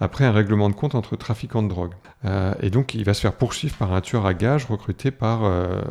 après 0.00 0.24
un 0.24 0.32
règlement 0.32 0.68
de 0.68 0.74
compte 0.74 0.94
entre 0.94 1.16
trafiquants 1.16 1.62
de 1.62 1.68
drogue. 1.68 1.92
Euh, 2.24 2.54
et 2.60 2.70
donc 2.70 2.94
il 2.94 3.04
va 3.04 3.14
se 3.14 3.20
faire 3.20 3.32
poursuivre 3.32 3.76
par 3.76 3.92
un 3.92 4.00
tueur 4.00 4.26
à 4.26 4.34
gages 4.34 4.64
recruté 4.66 5.10
par, 5.10 5.44
euh, 5.44 5.82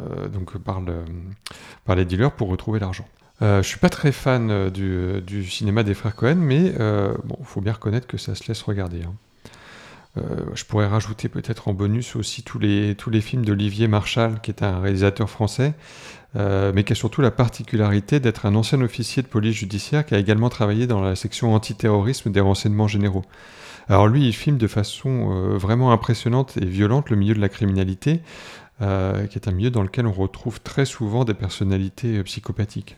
les 1.96 2.06
dealers 2.06 2.32
pour 2.32 2.50
retrouver 2.50 2.80
l'argent. 2.80 3.08
Euh, 3.42 3.62
je 3.62 3.68
suis 3.68 3.80
pas 3.80 3.90
très 3.90 4.12
fan 4.12 4.70
du, 4.70 5.46
cinéma 5.50 5.84
des 5.84 5.94
frères 5.94 6.16
Cohen, 6.16 6.36
mais 6.36 6.74
bon, 7.24 7.38
faut 7.44 7.62
bien 7.62 7.74
reconnaître 7.74 8.08
que 8.08 8.18
ça 8.18 8.36
se 8.36 8.48
laisse 8.48 8.62
regarder. 8.62 9.04
Hein. 9.04 9.14
Euh, 10.18 10.46
je 10.54 10.66
pourrais 10.66 10.88
rajouter 10.88 11.30
peut-être 11.30 11.68
en 11.68 11.74
bonus 11.74 12.16
aussi 12.16 12.44
tous 12.44 12.60
les, 12.60 12.96
films 13.22 13.46
d'Olivier 13.46 13.88
Marchal, 13.88 14.40
qui 14.42 14.52
est 14.52 14.64
un 14.64 14.80
réalisateur 14.80 15.30
français, 15.30 15.74
euh, 16.36 16.72
mais 16.74 16.84
qui 16.84 16.94
a 16.94 16.96
surtout 16.96 17.22
la 17.22 17.32
particularité 17.32 18.20
d'être 18.20 18.46
un 18.46 18.56
ancien 18.56 18.82
officier 18.82 19.22
de 19.24 19.28
police 19.28 19.56
judiciaire 19.56 20.06
qui 20.06 20.16
a 20.16 20.20
également 20.20 20.50
travaillé 20.50 20.88
dans 20.88 21.02
la 21.02 21.16
section 21.16 21.54
antiterrorisme 21.54 22.32
des 22.32 22.40
renseignements 22.40 22.88
généraux. 22.88 23.26
Alors 23.90 24.08
lui, 24.08 24.28
il 24.28 24.34
filme 24.34 24.58
de 24.58 24.68
façon 24.68 25.32
euh, 25.32 25.58
vraiment 25.58 25.92
impressionnante 25.92 26.58
et 26.58 26.66
violente 26.66 27.10
le 27.10 27.16
milieu 27.16 27.34
de 27.34 27.42
la 27.42 27.50
criminalité, 27.50 28.22
qui 28.80 28.86
est 29.40 29.48
un 29.48 29.52
milieu 29.52 29.72
dans 29.72 29.82
lequel 29.82 30.06
on 30.06 30.12
retrouve 30.12 30.62
très 30.62 30.86
souvent 30.86 31.26
des 31.26 31.34
personnalités 31.34 32.22
psychopathiques. 32.22 32.96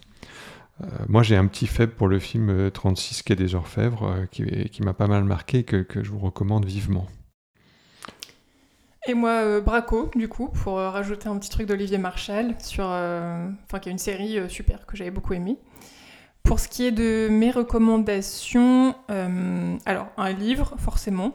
Euh, 0.81 0.85
moi, 1.07 1.23
j'ai 1.23 1.35
un 1.35 1.47
petit 1.47 1.67
faible 1.67 1.93
pour 1.93 2.07
le 2.07 2.19
film 2.19 2.71
36 2.71 3.19
euh, 3.19 3.23
Quai 3.25 3.35
des 3.35 3.55
Orfèvres, 3.55 4.03
euh, 4.03 4.25
qui, 4.25 4.81
m'a 4.81 4.93
pas 4.93 5.07
mal 5.07 5.23
marqué, 5.23 5.63
que, 5.63 5.77
que, 5.77 6.03
je 6.03 6.11
vous 6.11 6.19
recommande 6.19 6.65
vivement. 6.65 7.07
Et 9.07 9.13
moi, 9.13 9.59
Braco, 9.61 10.11
du 10.15 10.27
coup, 10.27 10.49
pour 10.49 10.75
rajouter 10.75 11.29
un 11.29 11.37
petit 11.37 11.49
truc 11.49 11.65
d'Olivier 11.65 11.97
Marshall, 11.97 12.53
sur, 12.59 12.93
qui 13.81 13.89
est 13.89 13.91
une 13.91 13.97
série 13.97 14.37
super 14.49 14.85
que 14.85 14.97
j'avais 14.97 15.09
beaucoup 15.09 15.33
aimée. 15.33 15.57
Pour 16.43 16.59
ce 16.59 16.67
qui 16.67 16.85
est 16.85 16.91
de 16.91 17.27
mes 17.31 17.49
recommandations, 17.49 18.93
alors 19.07 20.09
un 20.17 20.31
livre, 20.33 20.75
forcément. 20.77 21.33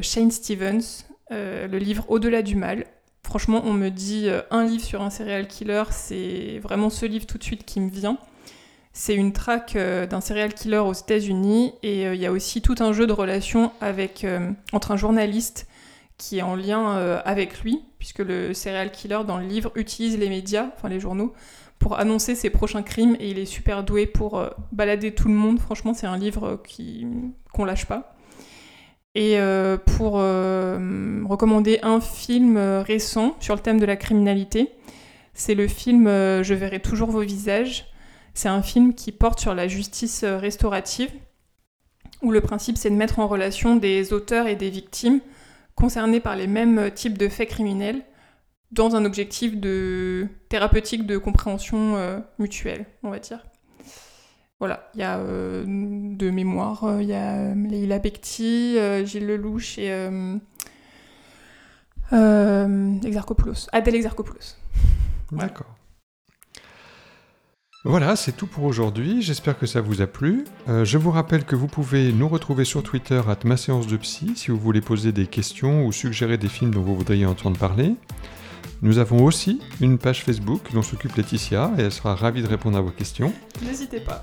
Shane 0.00 0.30
Stevens, 0.30 1.04
le 1.30 1.76
livre 1.76 2.06
Au-delà 2.08 2.40
du 2.40 2.56
mal. 2.56 2.86
Franchement, 3.34 3.62
on 3.64 3.72
me 3.72 3.88
dit 3.88 4.28
euh, 4.28 4.42
un 4.52 4.64
livre 4.64 4.84
sur 4.84 5.02
un 5.02 5.10
serial 5.10 5.48
killer, 5.48 5.82
c'est 5.90 6.60
vraiment 6.62 6.88
ce 6.88 7.04
livre 7.04 7.26
tout 7.26 7.36
de 7.36 7.42
suite 7.42 7.64
qui 7.64 7.80
me 7.80 7.90
vient. 7.90 8.16
C'est 8.92 9.16
une 9.16 9.32
traque 9.32 9.74
euh, 9.74 10.06
d'un 10.06 10.20
serial 10.20 10.54
killer 10.54 10.78
aux 10.78 10.92
États-Unis 10.92 11.72
et 11.82 12.06
euh, 12.06 12.14
il 12.14 12.20
y 12.20 12.26
a 12.26 12.30
aussi 12.30 12.62
tout 12.62 12.76
un 12.78 12.92
jeu 12.92 13.08
de 13.08 13.12
relations 13.12 13.72
avec, 13.80 14.24
entre 14.72 14.92
un 14.92 14.96
journaliste 14.96 15.66
qui 16.16 16.38
est 16.38 16.42
en 16.42 16.54
lien 16.54 16.94
avec 17.24 17.60
lui, 17.62 17.82
puisque 17.98 18.20
le 18.20 18.54
serial 18.54 18.92
killer 18.92 19.22
dans 19.26 19.38
le 19.38 19.46
livre 19.46 19.72
utilise 19.74 20.16
les 20.16 20.28
médias, 20.28 20.68
enfin 20.76 20.88
les 20.88 21.00
journaux, 21.00 21.32
pour 21.80 21.98
annoncer 21.98 22.36
ses 22.36 22.50
prochains 22.50 22.84
crimes 22.84 23.16
et 23.18 23.30
il 23.30 23.40
est 23.40 23.46
super 23.46 23.82
doué 23.82 24.06
pour 24.06 24.48
balader 24.70 25.12
tout 25.12 25.26
le 25.26 25.34
monde. 25.34 25.58
Franchement, 25.58 25.92
c'est 25.92 26.06
un 26.06 26.18
livre 26.18 26.62
qu'on 27.52 27.64
lâche 27.64 27.86
pas. 27.86 28.13
Et 29.14 29.38
euh, 29.38 29.76
pour 29.76 30.18
euh, 30.18 31.22
recommander 31.24 31.78
un 31.82 32.00
film 32.00 32.56
euh, 32.56 32.82
récent 32.82 33.36
sur 33.38 33.54
le 33.54 33.60
thème 33.60 33.78
de 33.78 33.86
la 33.86 33.96
criminalité, 33.96 34.72
c'est 35.34 35.54
le 35.54 35.68
film 35.68 36.06
Je 36.06 36.54
verrai 36.54 36.80
toujours 36.80 37.10
vos 37.10 37.22
visages. 37.22 37.86
C'est 38.34 38.48
un 38.48 38.62
film 38.62 38.94
qui 38.94 39.12
porte 39.12 39.40
sur 39.40 39.54
la 39.54 39.68
justice 39.68 40.24
restaurative, 40.24 41.10
où 42.22 42.32
le 42.32 42.40
principe 42.40 42.76
c'est 42.76 42.90
de 42.90 42.96
mettre 42.96 43.18
en 43.20 43.28
relation 43.28 43.76
des 43.76 44.12
auteurs 44.12 44.46
et 44.46 44.56
des 44.56 44.70
victimes 44.70 45.20
concernés 45.74 46.20
par 46.20 46.36
les 46.36 46.46
mêmes 46.46 46.90
types 46.92 47.18
de 47.18 47.28
faits 47.28 47.48
criminels 47.48 48.02
dans 48.70 48.96
un 48.96 49.04
objectif 49.04 49.56
de 49.56 50.28
thérapeutique 50.48 51.06
de 51.06 51.18
compréhension 51.18 52.22
mutuelle, 52.38 52.86
on 53.02 53.10
va 53.10 53.18
dire. 53.18 53.44
Voilà, 54.60 54.88
il 54.94 55.00
y 55.00 55.02
a 55.02 55.18
euh, 55.18 55.64
de 55.66 56.30
mémoire, 56.30 56.84
euh, 56.84 57.02
il 57.02 57.08
y 57.08 57.12
a 57.12 57.34
euh, 57.34 57.54
Leila 57.54 57.98
Bekti, 57.98 58.78
Gilles 59.04 59.26
Lelouch 59.26 59.78
et 59.78 59.90
Exarchopoulos, 62.12 63.68
Adèle 63.72 63.96
Exarchopoulos. 63.96 64.56
D'accord. 65.32 65.74
Voilà, 67.84 68.16
c'est 68.16 68.32
tout 68.32 68.46
pour 68.46 68.64
aujourd'hui. 68.64 69.20
J'espère 69.20 69.58
que 69.58 69.66
ça 69.66 69.82
vous 69.82 70.00
a 70.00 70.06
plu. 70.06 70.44
je 70.66 70.96
vous 70.96 71.10
rappelle 71.10 71.44
que 71.44 71.54
vous 71.54 71.66
pouvez 71.66 72.12
nous 72.12 72.28
retrouver 72.28 72.64
sur 72.64 72.82
Twitter 72.82 73.20
à 73.28 73.36
ma 73.44 73.58
séance 73.58 73.86
de 73.86 73.98
psy 73.98 74.32
si 74.36 74.50
vous 74.50 74.56
voulez 74.56 74.80
poser 74.80 75.12
des 75.12 75.26
questions 75.26 75.84
ou 75.84 75.92
suggérer 75.92 76.38
des 76.38 76.48
films 76.48 76.70
dont 76.70 76.80
vous 76.80 76.96
voudriez 76.96 77.26
entendre 77.26 77.58
parler. 77.58 77.94
Nous 78.80 78.98
avons 78.98 79.24
aussi 79.24 79.60
une 79.80 79.98
page 79.98 80.22
Facebook 80.22 80.72
dont 80.72 80.82
s'occupe 80.82 81.14
Laetitia 81.16 81.72
et 81.76 81.82
elle 81.82 81.92
sera 81.92 82.14
ravie 82.14 82.42
de 82.42 82.48
répondre 82.48 82.78
à 82.78 82.80
vos 82.80 82.90
questions. 82.90 83.32
N'hésitez 83.62 84.00
pas. 84.00 84.22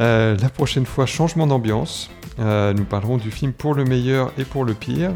Euh, 0.00 0.36
la 0.40 0.48
prochaine 0.48 0.86
fois, 0.86 1.06
changement 1.06 1.46
d'ambiance. 1.46 2.10
Euh, 2.38 2.72
nous 2.72 2.84
parlerons 2.84 3.18
du 3.18 3.30
film 3.30 3.52
pour 3.52 3.74
le 3.74 3.84
meilleur 3.84 4.32
et 4.38 4.44
pour 4.44 4.64
le 4.64 4.72
pire, 4.72 5.12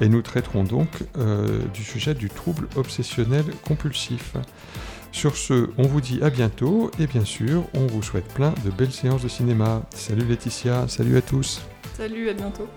et 0.00 0.08
nous 0.08 0.22
traiterons 0.22 0.64
donc 0.64 0.88
euh, 1.18 1.60
du 1.72 1.84
sujet 1.84 2.14
du 2.14 2.28
trouble 2.28 2.66
obsessionnel 2.76 3.44
compulsif. 3.62 4.34
Sur 5.12 5.36
ce, 5.36 5.70
on 5.78 5.84
vous 5.84 6.00
dit 6.00 6.18
à 6.22 6.30
bientôt, 6.30 6.90
et 6.98 7.06
bien 7.06 7.24
sûr, 7.24 7.64
on 7.74 7.86
vous 7.86 8.02
souhaite 8.02 8.26
plein 8.34 8.52
de 8.64 8.70
belles 8.70 8.92
séances 8.92 9.22
de 9.22 9.28
cinéma. 9.28 9.82
Salut 9.94 10.24
Laetitia, 10.24 10.88
salut 10.88 11.16
à 11.16 11.22
tous. 11.22 11.62
Salut, 11.96 12.28
à 12.28 12.32
bientôt. 12.32 12.68